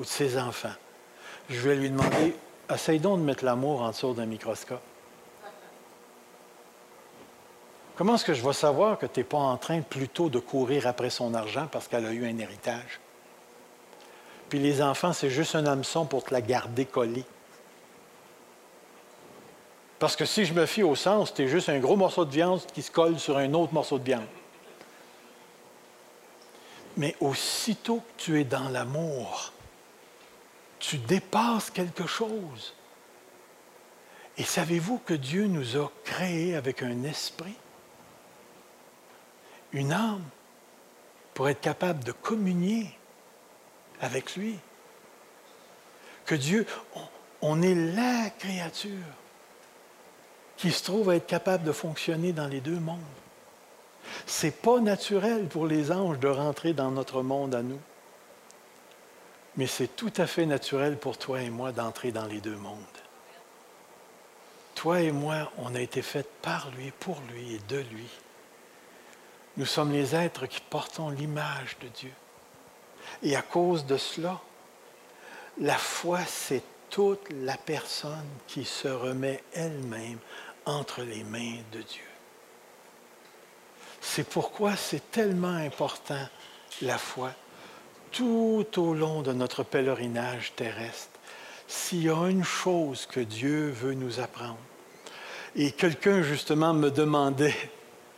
ou 0.00 0.02
de 0.02 0.08
ses 0.08 0.38
enfants, 0.38 0.72
je 1.50 1.60
vais 1.60 1.76
lui 1.76 1.90
demander, 1.90 2.34
essaye 2.72 2.98
donc 2.98 3.18
de 3.18 3.24
mettre 3.24 3.44
l'amour 3.44 3.82
en 3.82 3.90
dessous 3.90 4.14
d'un 4.14 4.24
microscope. 4.24 4.80
Comment 7.96 8.14
est-ce 8.14 8.24
que 8.24 8.32
je 8.32 8.42
vais 8.42 8.54
savoir 8.54 8.98
que 8.98 9.04
tu 9.04 9.20
n'es 9.20 9.24
pas 9.24 9.36
en 9.36 9.58
train 9.58 9.82
plutôt 9.82 10.30
de 10.30 10.38
courir 10.38 10.86
après 10.86 11.10
son 11.10 11.34
argent 11.34 11.68
parce 11.70 11.86
qu'elle 11.86 12.06
a 12.06 12.12
eu 12.12 12.26
un 12.26 12.38
héritage? 12.38 12.98
Puis 14.48 14.58
les 14.58 14.80
enfants, 14.80 15.12
c'est 15.12 15.28
juste 15.28 15.54
un 15.54 15.66
hameçon 15.66 16.06
pour 16.06 16.24
te 16.24 16.32
la 16.32 16.40
garder 16.40 16.86
collée. 16.86 17.26
Parce 19.98 20.16
que 20.16 20.24
si 20.24 20.46
je 20.46 20.54
me 20.54 20.64
fie 20.64 20.82
au 20.82 20.96
sens, 20.96 21.34
tu 21.34 21.42
es 21.42 21.48
juste 21.48 21.68
un 21.68 21.78
gros 21.78 21.96
morceau 21.96 22.24
de 22.24 22.30
viande 22.30 22.62
qui 22.72 22.80
se 22.80 22.90
colle 22.90 23.18
sur 23.18 23.36
un 23.36 23.52
autre 23.52 23.74
morceau 23.74 23.98
de 23.98 24.04
viande. 24.04 24.24
Mais 26.96 27.14
aussitôt 27.20 27.96
que 27.96 28.22
tu 28.22 28.40
es 28.40 28.44
dans 28.44 28.70
l'amour, 28.70 29.52
tu 30.80 30.98
dépasses 30.98 31.70
quelque 31.70 32.06
chose. 32.06 32.74
Et 34.36 34.44
savez-vous 34.44 34.98
que 34.98 35.14
Dieu 35.14 35.46
nous 35.46 35.76
a 35.76 35.90
créés 36.04 36.56
avec 36.56 36.82
un 36.82 37.04
esprit? 37.04 37.56
une 39.72 39.92
âme 39.92 40.24
pour 41.34 41.48
être 41.48 41.60
capable 41.60 42.04
de 42.04 42.12
communier 42.12 42.90
avec 44.00 44.36
lui? 44.36 44.58
Que 46.24 46.34
Dieu, 46.34 46.66
on, 47.42 47.62
est 47.62 47.74
la 47.74 48.30
créature 48.30 48.90
qui 50.56 50.70
se 50.70 50.84
trouve 50.84 51.10
à 51.10 51.16
être 51.16 51.26
capable 51.26 51.64
de 51.64 51.72
fonctionner 51.72 52.32
dans 52.32 52.46
les 52.46 52.60
deux 52.60 52.78
mondes. 52.78 52.98
C'est 54.26 54.62
pas 54.62 54.80
naturel 54.80 55.48
pour 55.48 55.66
les 55.66 55.90
anges 55.90 56.18
de 56.18 56.28
rentrer 56.28 56.72
dans 56.72 56.90
notre 56.90 57.22
monde 57.22 57.54
à 57.54 57.62
nous. 57.62 57.80
Mais 59.56 59.66
c'est 59.66 59.96
tout 59.96 60.12
à 60.16 60.26
fait 60.26 60.46
naturel 60.46 60.96
pour 60.98 61.18
toi 61.18 61.42
et 61.42 61.50
moi 61.50 61.72
d'entrer 61.72 62.12
dans 62.12 62.26
les 62.26 62.40
deux 62.40 62.56
mondes. 62.56 62.76
Toi 64.74 65.00
et 65.00 65.12
moi, 65.12 65.50
on 65.58 65.74
a 65.74 65.80
été 65.80 66.02
faits 66.02 66.28
par 66.40 66.70
lui, 66.70 66.92
pour 66.92 67.20
lui 67.30 67.56
et 67.56 67.60
de 67.68 67.78
lui. 67.78 68.08
Nous 69.56 69.66
sommes 69.66 69.92
les 69.92 70.14
êtres 70.14 70.46
qui 70.46 70.60
portons 70.60 71.10
l'image 71.10 71.76
de 71.82 71.88
Dieu. 71.88 72.12
Et 73.22 73.36
à 73.36 73.42
cause 73.42 73.84
de 73.84 73.96
cela, 73.96 74.40
la 75.58 75.76
foi, 75.76 76.20
c'est 76.24 76.62
toute 76.88 77.28
la 77.30 77.56
personne 77.56 78.28
qui 78.46 78.64
se 78.64 78.88
remet 78.88 79.42
elle-même 79.52 80.18
entre 80.64 81.02
les 81.02 81.24
mains 81.24 81.58
de 81.72 81.82
Dieu. 81.82 82.02
C'est 84.00 84.28
pourquoi 84.28 84.76
c'est 84.76 85.10
tellement 85.10 85.56
important, 85.56 86.26
la 86.82 86.96
foi, 86.96 87.32
tout 88.12 88.66
au 88.76 88.94
long 88.94 89.22
de 89.22 89.32
notre 89.32 89.62
pèlerinage 89.62 90.52
terrestre. 90.56 91.18
S'il 91.68 92.04
y 92.04 92.10
a 92.10 92.28
une 92.28 92.44
chose 92.44 93.06
que 93.06 93.20
Dieu 93.20 93.70
veut 93.70 93.94
nous 93.94 94.20
apprendre, 94.20 94.58
et 95.56 95.72
quelqu'un 95.72 96.22
justement 96.22 96.74
me 96.74 96.90
demandait 96.90 97.54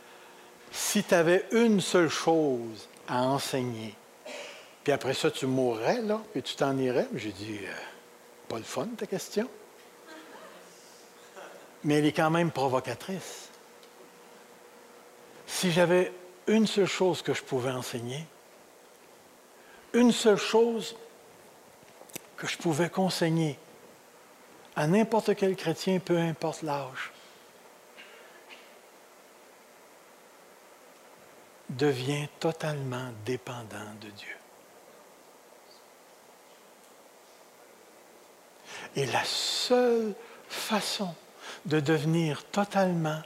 si 0.71 1.03
tu 1.03 1.13
avais 1.13 1.45
une 1.51 1.81
seule 1.81 2.09
chose 2.09 2.87
à 3.07 3.23
enseigner, 3.23 3.95
puis 4.83 4.91
après 4.91 5.13
ça, 5.13 5.31
tu 5.31 5.45
mourrais, 5.45 6.01
là, 6.01 6.21
puis 6.33 6.43
tu 6.43 6.55
t'en 6.55 6.77
irais, 6.77 7.07
j'ai 7.15 7.31
dit, 7.31 7.59
euh, 7.63 7.71
pas 8.49 8.57
le 8.57 8.63
fun, 8.63 8.87
ta 8.97 9.05
question. 9.05 9.49
Mais 11.85 11.95
elle 11.95 12.05
est 12.05 12.11
quand 12.13 12.29
même 12.29 12.51
provocatrice. 12.51 13.49
Si 15.47 15.71
j'avais 15.71 16.11
une 16.47 16.67
seule 16.67 16.87
chose 16.87 17.21
que 17.21 17.33
je 17.33 17.43
pouvais 17.43 17.71
enseigner, 17.71 18.25
une 19.93 20.11
seule 20.11 20.37
chose 20.37 20.95
que 22.37 22.47
je 22.47 22.57
pouvais 22.57 22.89
conseiller 22.89 23.57
à 24.75 24.87
n'importe 24.87 25.35
quel 25.35 25.55
chrétien, 25.55 25.99
peu 25.99 26.17
importe 26.17 26.63
l'âge, 26.63 27.11
devient 31.69 32.27
totalement 32.39 33.11
dépendant 33.25 33.93
de 34.01 34.09
Dieu. 34.09 34.35
Et 38.95 39.05
la 39.07 39.23
seule 39.23 40.13
façon 40.47 41.13
de 41.65 41.79
devenir 41.79 42.43
totalement 42.45 43.21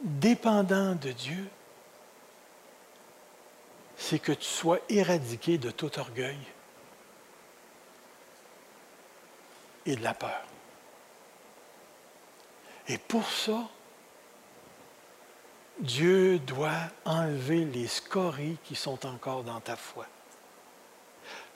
dépendant 0.00 0.94
de 0.94 1.12
Dieu, 1.12 1.48
c'est 4.08 4.20
que 4.20 4.30
tu 4.30 4.44
sois 4.44 4.78
éradiqué 4.88 5.58
de 5.58 5.72
tout 5.72 5.98
orgueil 5.98 6.38
et 9.84 9.96
de 9.96 10.02
la 10.02 10.14
peur. 10.14 10.44
Et 12.86 12.98
pour 12.98 13.28
ça, 13.28 13.64
Dieu 15.80 16.38
doit 16.38 16.70
enlever 17.04 17.64
les 17.64 17.88
scories 17.88 18.58
qui 18.62 18.76
sont 18.76 19.04
encore 19.06 19.42
dans 19.42 19.60
ta 19.60 19.74
foi. 19.74 20.06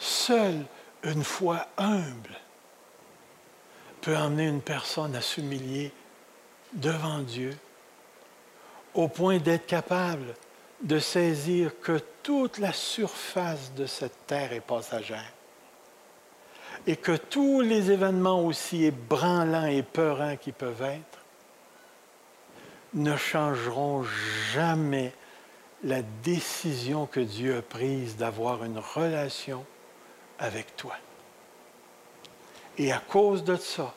Seule 0.01 0.67
une 1.05 1.23
foi 1.23 1.69
humble 1.77 2.37
peut 4.01 4.17
emmener 4.17 4.49
une 4.49 4.63
personne 4.63 5.15
à 5.15 5.21
s'humilier 5.21 5.93
devant 6.73 7.21
Dieu 7.21 7.57
au 8.95 9.07
point 9.07 9.39
d'être 9.39 9.67
capable 9.67 10.35
de 10.83 10.99
saisir 10.99 11.72
que 11.81 12.01
toute 12.22 12.59
la 12.59 12.72
surface 12.72 13.72
de 13.74 13.87
cette 13.87 14.26
terre 14.26 14.53
est 14.53 14.61
passagère 14.61 15.33
et 16.87 16.97
que 16.97 17.16
tous 17.16 17.61
les 17.61 17.91
événements 17.91 18.45
aussi 18.45 18.85
ébranlants 18.85 19.66
et 19.66 19.83
peurants 19.83 20.37
qui 20.37 20.53
peuvent 20.53 20.83
être 20.83 21.18
ne 22.95 23.16
changeront 23.16 24.05
jamais 24.53 25.12
la 25.85 26.03
décision 26.03 27.07
que 27.07 27.20
Dieu 27.20 27.59
a 27.59 27.62
prise 27.62 28.16
d'avoir 28.16 28.64
une 28.64 28.78
relation 28.78 29.64
avec 30.39 30.76
toi. 30.76 30.97
Et 32.78 32.93
à 32.93 32.99
cause 32.99 33.45
de 33.45 33.57
ça, 33.57 33.95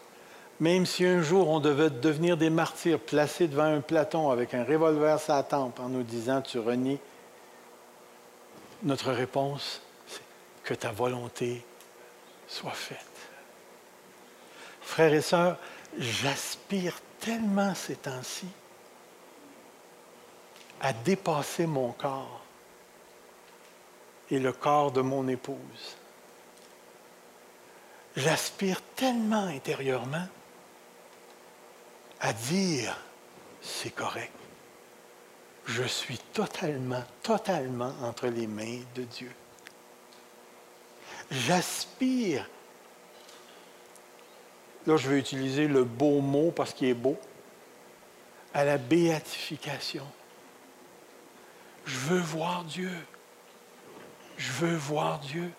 Même 0.64 0.86
si 0.86 1.05
un 1.05 1.22
jour 1.22 1.49
on 1.49 1.59
devait 1.59 1.89
devenir 1.89 2.38
des 2.38 2.49
martyrs 2.49 2.97
placés 2.97 3.49
devant 3.49 3.66
un 3.66 3.82
Platon 3.82 4.30
avec 4.30 4.53
un 4.53 4.64
revolver 4.64 5.20
sur 5.20 5.34
la 5.34 5.43
tempe 5.43 5.82
en 5.82 5.89
nous 5.89 6.03
disant 6.03 6.41
tu 6.41 6.57
renies, 6.57 7.01
notre 8.82 9.11
réponse, 9.11 9.82
c'est 10.07 10.22
que 10.64 10.74
ta 10.74 10.93
volonté 10.93 11.66
soit 12.47 12.72
faite. 12.72 12.97
Frères 14.80 15.14
et 15.14 15.22
sœurs, 15.22 15.57
j'aspire 15.97 16.95
tellement 17.20 17.76
ces 17.76 17.97
temps-ci 17.97 18.47
à 20.80 20.93
dépasser 20.93 21.66
mon 21.66 21.91
corps 21.91 22.41
et 24.32 24.39
le 24.39 24.53
corps 24.53 24.93
de 24.93 25.01
mon 25.01 25.28
épouse. 25.28 25.97
J'aspire 28.16 28.82
tellement 28.95 29.47
intérieurement 29.47 30.28
à 32.24 32.32
dire, 32.32 32.97
c'est 33.61 33.93
correct. 33.93 34.32
Je 35.65 35.84
suis 35.84 36.17
totalement, 36.17 37.03
totalement 37.21 37.93
entre 38.01 38.28
les 38.28 38.47
mains 38.47 38.80
de 38.95 39.03
Dieu. 39.03 39.32
J'aspire, 41.30 42.49
là 44.88 44.95
je 44.95 45.09
vais 45.09 45.19
utiliser 45.19 45.67
le 45.67 45.84
beau 45.84 46.21
mot 46.21 46.51
parce 46.51 46.74
qu'il 46.74 46.88
est 46.88 46.93
beau, 46.93 47.17
à 48.53 48.63
la 48.63 48.78
béatification. 48.78 50.07
Je 51.86 51.97
veux 51.97 52.19
voir 52.19 52.63
Dieu. 52.63 52.91
Je 54.38 54.51
veux 54.53 54.76
voir 54.76 55.19
Dieu. 55.19 55.51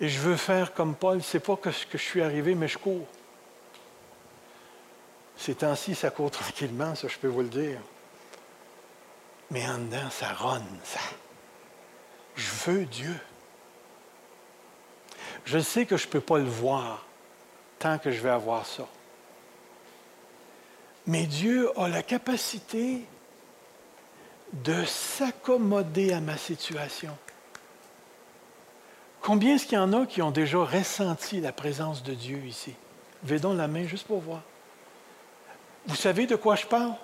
Et 0.00 0.08
je 0.08 0.18
veux 0.18 0.36
faire 0.36 0.74
comme 0.74 0.96
Paul, 0.96 1.22
c'est 1.22 1.38
pas 1.38 1.56
que, 1.56 1.68
que 1.68 1.98
je 1.98 2.02
suis 2.02 2.20
arrivé, 2.22 2.56
mais 2.56 2.66
je 2.66 2.78
cours. 2.78 3.06
Ces 5.36 5.56
temps-ci, 5.56 5.94
ça 5.94 6.10
court 6.10 6.30
tranquillement, 6.30 6.94
ça 6.94 7.08
je 7.08 7.18
peux 7.18 7.28
vous 7.28 7.42
le 7.42 7.48
dire. 7.48 7.80
Mais 9.50 9.66
en 9.68 9.78
dedans, 9.78 10.10
ça 10.10 10.32
ronne, 10.32 10.64
ça. 10.84 11.00
Je 12.36 12.50
veux 12.66 12.84
Dieu. 12.84 13.14
Je 15.44 15.58
sais 15.58 15.86
que 15.86 15.96
je 15.96 16.06
ne 16.06 16.12
peux 16.12 16.20
pas 16.20 16.38
le 16.38 16.44
voir 16.44 17.04
tant 17.78 17.98
que 17.98 18.10
je 18.10 18.20
vais 18.20 18.30
avoir 18.30 18.66
ça. 18.66 18.86
Mais 21.06 21.26
Dieu 21.26 21.70
a 21.78 21.88
la 21.88 22.02
capacité 22.02 23.04
de 24.52 24.84
s'accommoder 24.84 26.12
à 26.12 26.20
ma 26.20 26.38
situation. 26.38 27.16
Combien 29.20 29.56
est-ce 29.56 29.66
qu'il 29.66 29.76
y 29.76 29.80
en 29.80 29.92
a 29.92 30.06
qui 30.06 30.22
ont 30.22 30.30
déjà 30.30 30.58
ressenti 30.58 31.40
la 31.40 31.52
présence 31.52 32.02
de 32.02 32.14
Dieu 32.14 32.38
ici? 32.44 32.74
Levez 33.22 33.38
donc 33.38 33.56
la 33.56 33.68
main 33.68 33.86
juste 33.86 34.06
pour 34.06 34.20
voir. 34.20 34.42
Vous 35.86 35.96
savez 35.96 36.26
de 36.26 36.36
quoi 36.36 36.56
je 36.56 36.66
parle? 36.66 36.94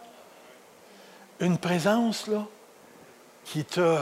Une 1.40 1.58
présence, 1.58 2.26
là, 2.26 2.46
qui 3.44 3.64
te... 3.64 4.00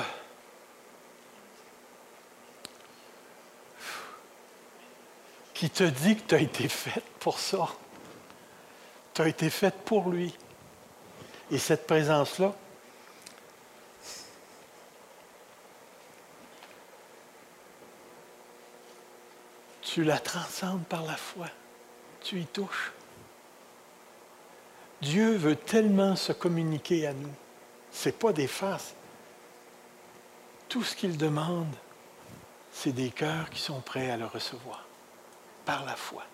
qui 5.54 5.70
te 5.70 5.82
dit 5.82 6.16
que 6.16 6.28
tu 6.28 6.34
as 6.36 6.40
été 6.40 6.68
faite 6.68 7.04
pour 7.18 7.40
ça. 7.40 7.68
Tu 9.12 9.22
as 9.22 9.28
été 9.28 9.50
faite 9.50 9.74
pour 9.84 10.08
lui. 10.08 10.32
Et 11.50 11.58
cette 11.58 11.84
présence-là, 11.86 12.54
tu 19.82 20.04
la 20.04 20.20
transcendes 20.20 20.84
par 20.84 21.02
la 21.02 21.16
foi. 21.16 21.46
Tu 22.20 22.40
y 22.40 22.46
touches. 22.46 22.92
Dieu 25.00 25.36
veut 25.36 25.56
tellement 25.56 26.16
se 26.16 26.32
communiquer 26.32 27.06
à 27.06 27.12
nous. 27.12 27.32
Ce 27.92 28.08
n'est 28.08 28.14
pas 28.14 28.32
des 28.32 28.46
faces. 28.46 28.94
Tout 30.68 30.82
ce 30.82 30.94
qu'il 30.94 31.16
demande, 31.16 31.74
c'est 32.72 32.92
des 32.92 33.10
cœurs 33.10 33.48
qui 33.50 33.60
sont 33.60 33.80
prêts 33.80 34.10
à 34.10 34.16
le 34.16 34.26
recevoir 34.26 34.84
par 35.64 35.84
la 35.84 35.96
foi. 35.96 36.24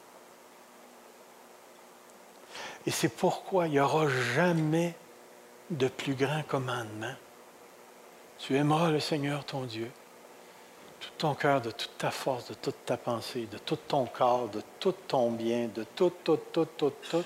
Et 2.86 2.90
c'est 2.90 3.08
pourquoi 3.08 3.66
il 3.66 3.72
n'y 3.72 3.80
aura 3.80 4.08
jamais 4.34 4.94
de 5.70 5.88
plus 5.88 6.14
grand 6.14 6.42
commandement. 6.42 7.14
Tu 8.38 8.56
aimeras 8.56 8.90
le 8.90 9.00
Seigneur 9.00 9.44
ton 9.44 9.64
Dieu 9.64 9.90
tout 11.04 11.10
ton 11.18 11.34
cœur, 11.34 11.60
de 11.60 11.70
toute 11.70 11.98
ta 11.98 12.10
force, 12.10 12.48
de 12.48 12.54
toute 12.54 12.86
ta 12.86 12.96
pensée, 12.96 13.46
de 13.50 13.58
tout 13.58 13.76
ton 13.76 14.06
corps, 14.06 14.48
de 14.48 14.62
tout 14.80 14.94
ton 15.06 15.30
bien, 15.30 15.68
de 15.74 15.84
tout, 15.84 16.12
tout, 16.24 16.38
tout, 16.50 16.66
tout, 16.76 16.92
tout. 17.10 17.24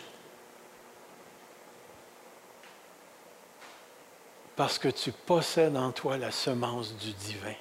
Parce 4.58 4.80
que 4.80 4.88
tu 4.88 5.12
possèdes 5.12 5.76
en 5.76 5.92
toi 5.92 6.18
la 6.18 6.32
semence 6.32 6.92
du 6.96 7.12
divin 7.12 7.54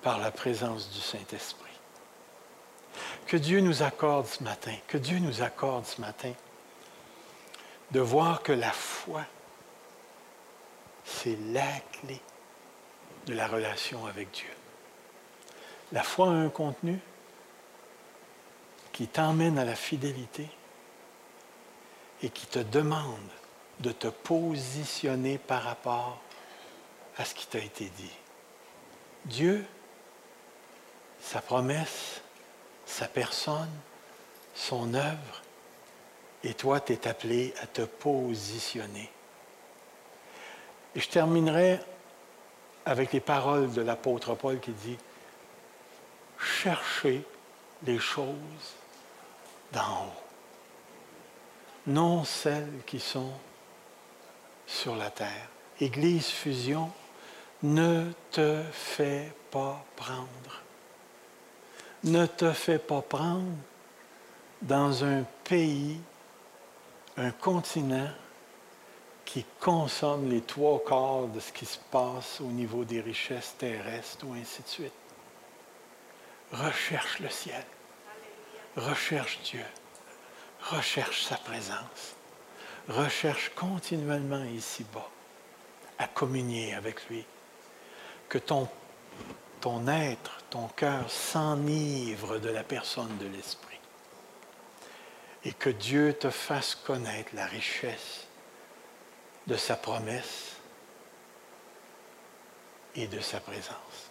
par 0.00 0.18
la 0.18 0.30
présence 0.30 0.90
du 0.90 0.98
Saint-Esprit. 0.98 1.78
Que 3.26 3.36
Dieu 3.36 3.60
nous 3.60 3.82
accorde 3.82 4.24
ce 4.24 4.42
matin, 4.42 4.74
que 4.86 4.96
Dieu 4.96 5.18
nous 5.18 5.42
accorde 5.42 5.84
ce 5.84 6.00
matin 6.00 6.32
de 7.90 8.00
voir 8.00 8.42
que 8.42 8.52
la 8.52 8.72
foi, 8.72 9.26
c'est 11.04 11.36
la 11.52 11.80
clé 11.92 12.18
de 13.26 13.34
la 13.34 13.46
relation 13.46 14.06
avec 14.06 14.30
Dieu. 14.30 14.56
La 15.92 16.02
foi 16.02 16.28
a 16.28 16.30
un 16.30 16.48
contenu 16.48 16.98
qui 18.92 19.06
t'emmène 19.06 19.58
à 19.58 19.66
la 19.66 19.76
fidélité 19.76 20.48
et 22.22 22.30
qui 22.30 22.46
te 22.46 22.58
demande 22.58 23.28
de 23.80 23.92
te 23.92 24.08
positionner 24.08 25.38
par 25.38 25.62
rapport 25.62 26.20
à 27.16 27.24
ce 27.24 27.34
qui 27.34 27.46
t'a 27.46 27.58
été 27.58 27.84
dit. 27.96 28.16
Dieu, 29.24 29.64
sa 31.20 31.40
promesse, 31.40 32.20
sa 32.86 33.06
personne, 33.06 33.70
son 34.54 34.94
œuvre, 34.94 35.42
et 36.44 36.54
toi, 36.54 36.80
tu 36.80 36.92
es 36.92 37.08
appelé 37.08 37.52
à 37.60 37.66
te 37.66 37.82
positionner. 37.82 39.10
Et 40.94 41.00
je 41.00 41.08
terminerai 41.08 41.80
avec 42.86 43.12
les 43.12 43.20
paroles 43.20 43.72
de 43.72 43.82
l'apôtre 43.82 44.34
Paul 44.34 44.60
qui 44.60 44.70
dit, 44.70 44.96
chercher 46.38 47.24
les 47.84 47.98
choses 47.98 48.76
d'en 49.72 50.06
haut, 50.06 50.22
non 51.86 52.24
celles 52.24 52.82
qui 52.86 53.00
sont 53.00 53.32
sur 54.68 54.94
la 54.94 55.10
terre. 55.10 55.48
Église 55.80 56.26
Fusion, 56.26 56.92
ne 57.62 58.12
te 58.30 58.62
fais 58.70 59.32
pas 59.50 59.84
prendre. 59.96 60.62
Ne 62.04 62.26
te 62.26 62.52
fais 62.52 62.78
pas 62.78 63.02
prendre 63.02 63.56
dans 64.62 65.04
un 65.04 65.24
pays, 65.42 66.00
un 67.16 67.30
continent 67.32 68.10
qui 69.24 69.44
consomme 69.58 70.30
les 70.30 70.42
trois 70.42 70.82
quarts 70.84 71.26
de 71.26 71.40
ce 71.40 71.52
qui 71.52 71.66
se 71.66 71.78
passe 71.90 72.40
au 72.40 72.46
niveau 72.46 72.84
des 72.84 73.00
richesses 73.00 73.54
terrestres 73.58 74.24
ou 74.26 74.34
ainsi 74.34 74.62
de 74.62 74.68
suite. 74.68 74.92
Recherche 76.52 77.18
le 77.18 77.28
ciel. 77.28 77.64
Recherche 78.76 79.38
Dieu. 79.44 79.64
Recherche 80.62 81.24
sa 81.24 81.36
présence. 81.36 82.17
Recherche 82.88 83.50
continuellement 83.54 84.44
ici-bas 84.44 85.10
à 85.98 86.06
communier 86.06 86.72
avec 86.74 87.06
lui. 87.08 87.24
Que 88.28 88.38
ton, 88.38 88.68
être, 89.88 90.38
ton 90.48 90.68
cœur 90.68 91.10
s'enivre 91.10 92.38
de 92.38 92.48
la 92.48 92.64
personne 92.64 93.16
de 93.18 93.26
l'Esprit. 93.26 93.78
Et 95.44 95.52
que 95.52 95.70
Dieu 95.70 96.14
te 96.14 96.30
fasse 96.30 96.74
connaître 96.74 97.34
la 97.34 97.46
richesse 97.46 98.26
de 99.46 99.56
sa 99.56 99.76
promesse 99.76 100.56
et 102.94 103.06
de 103.06 103.20
sa 103.20 103.40
présence. 103.40 104.10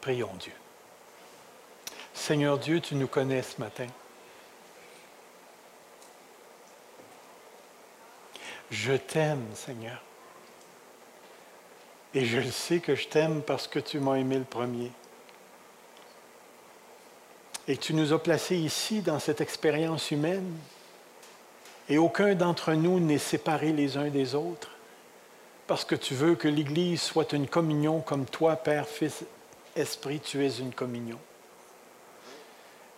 Prions 0.00 0.34
Dieu. 0.34 0.54
Seigneur 2.14 2.58
Dieu, 2.58 2.80
tu 2.80 2.94
nous 2.94 3.08
connais 3.08 3.42
ce 3.42 3.60
matin. 3.60 3.86
Je 8.72 8.94
t'aime, 8.94 9.44
Seigneur. 9.54 10.00
Et 12.14 12.24
je 12.24 12.38
le 12.38 12.50
sais 12.50 12.80
que 12.80 12.94
je 12.94 13.06
t'aime 13.06 13.42
parce 13.42 13.68
que 13.68 13.78
tu 13.78 14.00
m'as 14.00 14.14
aimé 14.14 14.38
le 14.38 14.44
premier. 14.44 14.90
Et 17.68 17.76
tu 17.76 17.92
nous 17.92 18.14
as 18.14 18.22
placés 18.22 18.56
ici 18.56 19.02
dans 19.02 19.18
cette 19.18 19.42
expérience 19.42 20.10
humaine. 20.10 20.56
Et 21.90 21.98
aucun 21.98 22.34
d'entre 22.34 22.72
nous 22.72 22.98
n'est 22.98 23.18
séparé 23.18 23.72
les 23.72 23.98
uns 23.98 24.08
des 24.08 24.34
autres. 24.34 24.70
Parce 25.66 25.84
que 25.84 25.94
tu 25.94 26.14
veux 26.14 26.34
que 26.34 26.48
l'Église 26.48 27.02
soit 27.02 27.32
une 27.34 27.48
communion 27.48 28.00
comme 28.00 28.24
toi, 28.24 28.56
Père, 28.56 28.88
Fils, 28.88 29.24
Esprit, 29.76 30.20
tu 30.20 30.44
es 30.44 30.58
une 30.58 30.72
communion. 30.72 31.18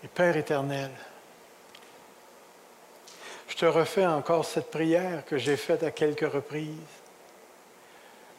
Et 0.05 0.09
Père 0.09 0.37
éternel, 0.37 0.91
Je 3.55 3.61
te 3.61 3.67
refais 3.67 4.05
encore 4.05 4.45
cette 4.45 4.73
prière 4.73 5.25
que 5.27 5.39
j'ai 5.39 5.57
faite 5.57 5.85
à 5.85 5.93
quelques 5.93 6.29
reprises. 6.29 6.75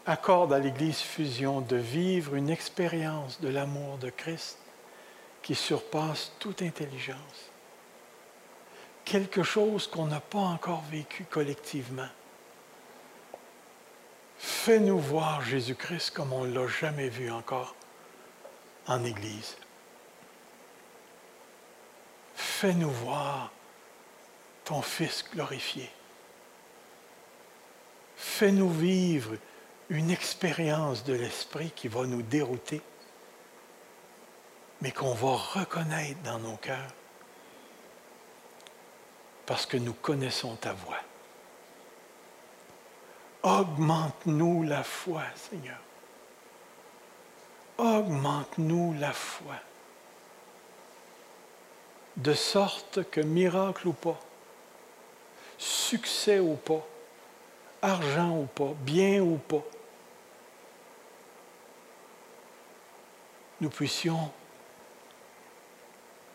Accorde 0.05 0.51
à 0.51 0.59
l'Église 0.59 0.99
Fusion 0.99 1.61
de 1.61 1.77
vivre 1.77 2.35
une 2.35 2.49
expérience 2.49 3.39
de 3.39 3.47
l'amour 3.47 3.97
de 3.97 4.09
Christ 4.09 4.57
qui 5.41 5.55
surpasse 5.55 6.33
toute 6.37 6.61
intelligence. 6.61 7.49
Quelque 9.05 9.41
chose 9.41 9.87
qu'on 9.87 10.07
n'a 10.07 10.19
pas 10.19 10.39
encore 10.39 10.83
vécu 10.91 11.23
collectivement. 11.23 12.09
Fais-nous 14.37 14.99
voir 14.99 15.41
Jésus-Christ 15.43 16.11
comme 16.11 16.33
on 16.33 16.43
ne 16.43 16.53
l'a 16.53 16.67
jamais 16.67 17.07
vu 17.07 17.31
encore 17.31 17.73
en 18.85 19.01
Église. 19.05 19.55
Fais-nous 22.35 22.91
voir 22.91 23.54
ton 24.65 24.81
Fils 24.81 25.23
glorifié. 25.31 25.89
Fais-nous 28.17 28.69
vivre 28.69 29.35
une 29.89 30.11
expérience 30.11 31.03
de 31.03 31.13
l'Esprit 31.13 31.71
qui 31.75 31.87
va 31.87 32.05
nous 32.05 32.21
dérouter, 32.21 32.81
mais 34.81 34.91
qu'on 34.91 35.13
va 35.13 35.35
reconnaître 35.35 36.21
dans 36.23 36.39
nos 36.39 36.57
cœurs 36.57 36.91
parce 39.45 39.65
que 39.65 39.77
nous 39.77 39.93
connaissons 39.93 40.55
ta 40.55 40.73
voix. 40.73 40.99
Augmente-nous 43.43 44.63
la 44.63 44.83
foi, 44.83 45.21
Seigneur. 45.35 45.77
Augmente-nous 47.77 48.95
la 48.99 49.13
foi. 49.13 49.55
De 52.17 52.33
sorte 52.33 53.07
que 53.11 53.21
miracle 53.21 53.89
ou 53.89 53.93
pas, 53.93 54.19
succès 55.57 56.39
ou 56.39 56.55
pas, 56.55 56.85
argent 57.81 58.39
ou 58.39 58.45
pas, 58.45 58.73
bien 58.79 59.21
ou 59.21 59.37
pas, 59.37 59.63
nous 63.61 63.69
puissions 63.69 64.31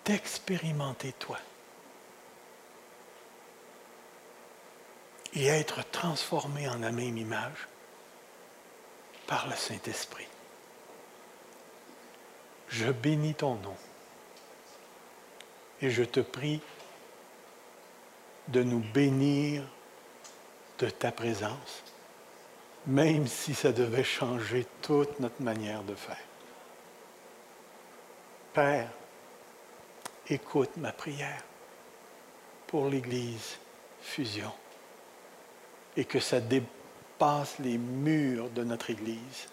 t'expérimenter 0.04 1.12
toi 1.12 1.38
et 5.34 5.46
être 5.46 5.88
transformés 5.90 6.68
en 6.68 6.78
la 6.78 6.90
même 6.90 7.16
image 7.16 7.68
par 9.26 9.48
le 9.48 9.54
Saint-Esprit. 9.54 10.26
Je 12.68 12.90
bénis 12.90 13.34
ton 13.34 13.54
nom 13.56 13.76
et 15.82 15.90
je 15.90 16.02
te 16.02 16.20
prie 16.20 16.60
de 18.50 18.62
nous 18.62 18.80
bénir 18.92 19.62
de 20.78 20.88
ta 20.90 21.12
présence, 21.12 21.82
même 22.86 23.26
si 23.26 23.54
ça 23.54 23.72
devait 23.72 24.04
changer 24.04 24.66
toute 24.82 25.20
notre 25.20 25.42
manière 25.42 25.82
de 25.82 25.94
faire. 25.94 26.16
Père, 28.52 28.90
écoute 30.28 30.76
ma 30.76 30.92
prière 30.92 31.44
pour 32.66 32.88
l'Église 32.88 33.58
Fusion 34.00 34.52
et 35.96 36.04
que 36.04 36.20
ça 36.20 36.40
dépasse 36.40 37.58
les 37.58 37.78
murs 37.78 38.48
de 38.50 38.64
notre 38.64 38.90
Église 38.90 39.48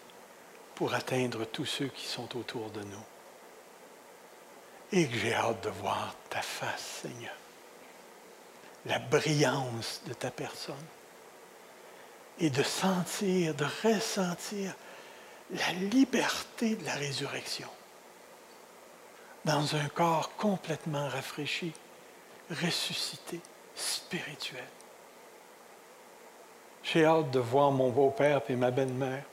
pour 0.74 0.94
atteindre 0.94 1.44
tous 1.44 1.64
ceux 1.64 1.88
qui 1.88 2.06
sont 2.06 2.36
autour 2.36 2.70
de 2.70 2.80
nous. 2.80 3.04
Et 4.92 5.06
que 5.06 5.16
j'ai 5.16 5.34
hâte 5.34 5.64
de 5.64 5.70
voir 5.70 6.14
ta 6.30 6.40
face, 6.40 7.02
Seigneur, 7.02 7.36
la 8.88 8.98
brillance 8.98 10.00
de 10.06 10.14
ta 10.14 10.30
personne 10.30 10.74
et 12.40 12.50
de 12.50 12.62
sentir, 12.62 13.54
de 13.54 13.66
ressentir 13.84 14.74
la 15.50 15.72
liberté 15.72 16.76
de 16.76 16.84
la 16.84 16.94
résurrection 16.94 17.68
dans 19.44 19.76
un 19.76 19.88
corps 19.88 20.36
complètement 20.36 21.08
rafraîchi, 21.08 21.72
ressuscité, 22.50 23.40
spirituel. 23.74 24.64
J'ai 26.82 27.04
hâte 27.04 27.30
de 27.30 27.38
voir 27.38 27.70
mon 27.70 27.90
beau-père 27.90 28.42
et 28.48 28.56
ma 28.56 28.70
belle-mère. 28.70 29.24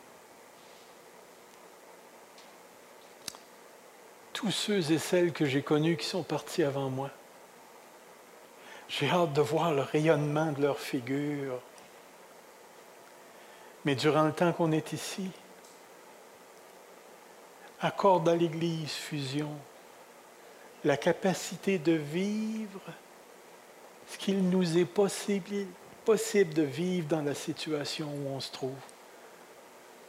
Tous 4.33 4.51
ceux 4.51 4.91
et 4.91 4.99
celles 4.99 5.31
que 5.31 5.45
j'ai 5.45 5.61
connus 5.61 5.97
qui 5.97 6.05
sont 6.05 6.23
partis 6.23 6.63
avant 6.63 6.89
moi. 6.89 7.09
J'ai 8.87 9.09
hâte 9.09 9.33
de 9.33 9.41
voir 9.41 9.73
le 9.73 9.81
rayonnement 9.81 10.51
de 10.51 10.61
leur 10.61 10.79
figure. 10.79 11.59
Mais 13.83 13.95
durant 13.95 14.23
le 14.23 14.33
temps 14.33 14.53
qu'on 14.53 14.71
est 14.71 14.93
ici, 14.93 15.29
accorde 17.81 18.27
à 18.29 18.35
l'Église 18.35 18.91
fusion 18.91 19.51
la 20.83 20.97
capacité 20.97 21.77
de 21.79 21.93
vivre 21.93 22.81
ce 24.07 24.17
qu'il 24.17 24.49
nous 24.49 24.77
est 24.77 24.85
possible, 24.85 25.65
possible 26.03 26.53
de 26.53 26.61
vivre 26.61 27.07
dans 27.07 27.23
la 27.23 27.33
situation 27.33 28.07
où 28.07 28.29
on 28.29 28.39
se 28.39 28.51
trouve, 28.51 28.75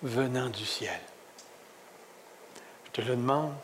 venant 0.03 0.51
du 0.51 0.65
ciel. 0.67 1.01
Je 2.87 2.91
te 2.93 3.01
le 3.01 3.17
demande 3.17 3.55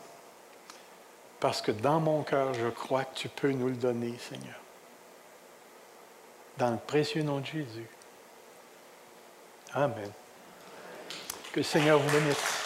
parce 1.39 1.61
que 1.61 1.71
dans 1.71 1.99
mon 1.99 2.23
cœur, 2.23 2.53
je 2.53 2.67
crois 2.69 3.05
que 3.05 3.15
tu 3.15 3.29
peux 3.29 3.51
nous 3.51 3.67
le 3.67 3.75
donner, 3.75 4.17
Seigneur. 4.17 4.62
Dans 6.57 6.71
le 6.71 6.77
précieux 6.77 7.23
nom 7.23 7.39
de 7.39 7.45
Jésus. 7.45 7.87
Amen. 9.73 10.11
Que 11.51 11.59
le 11.59 11.63
Seigneur 11.63 11.99
vous 11.99 12.11
bénisse. 12.11 12.62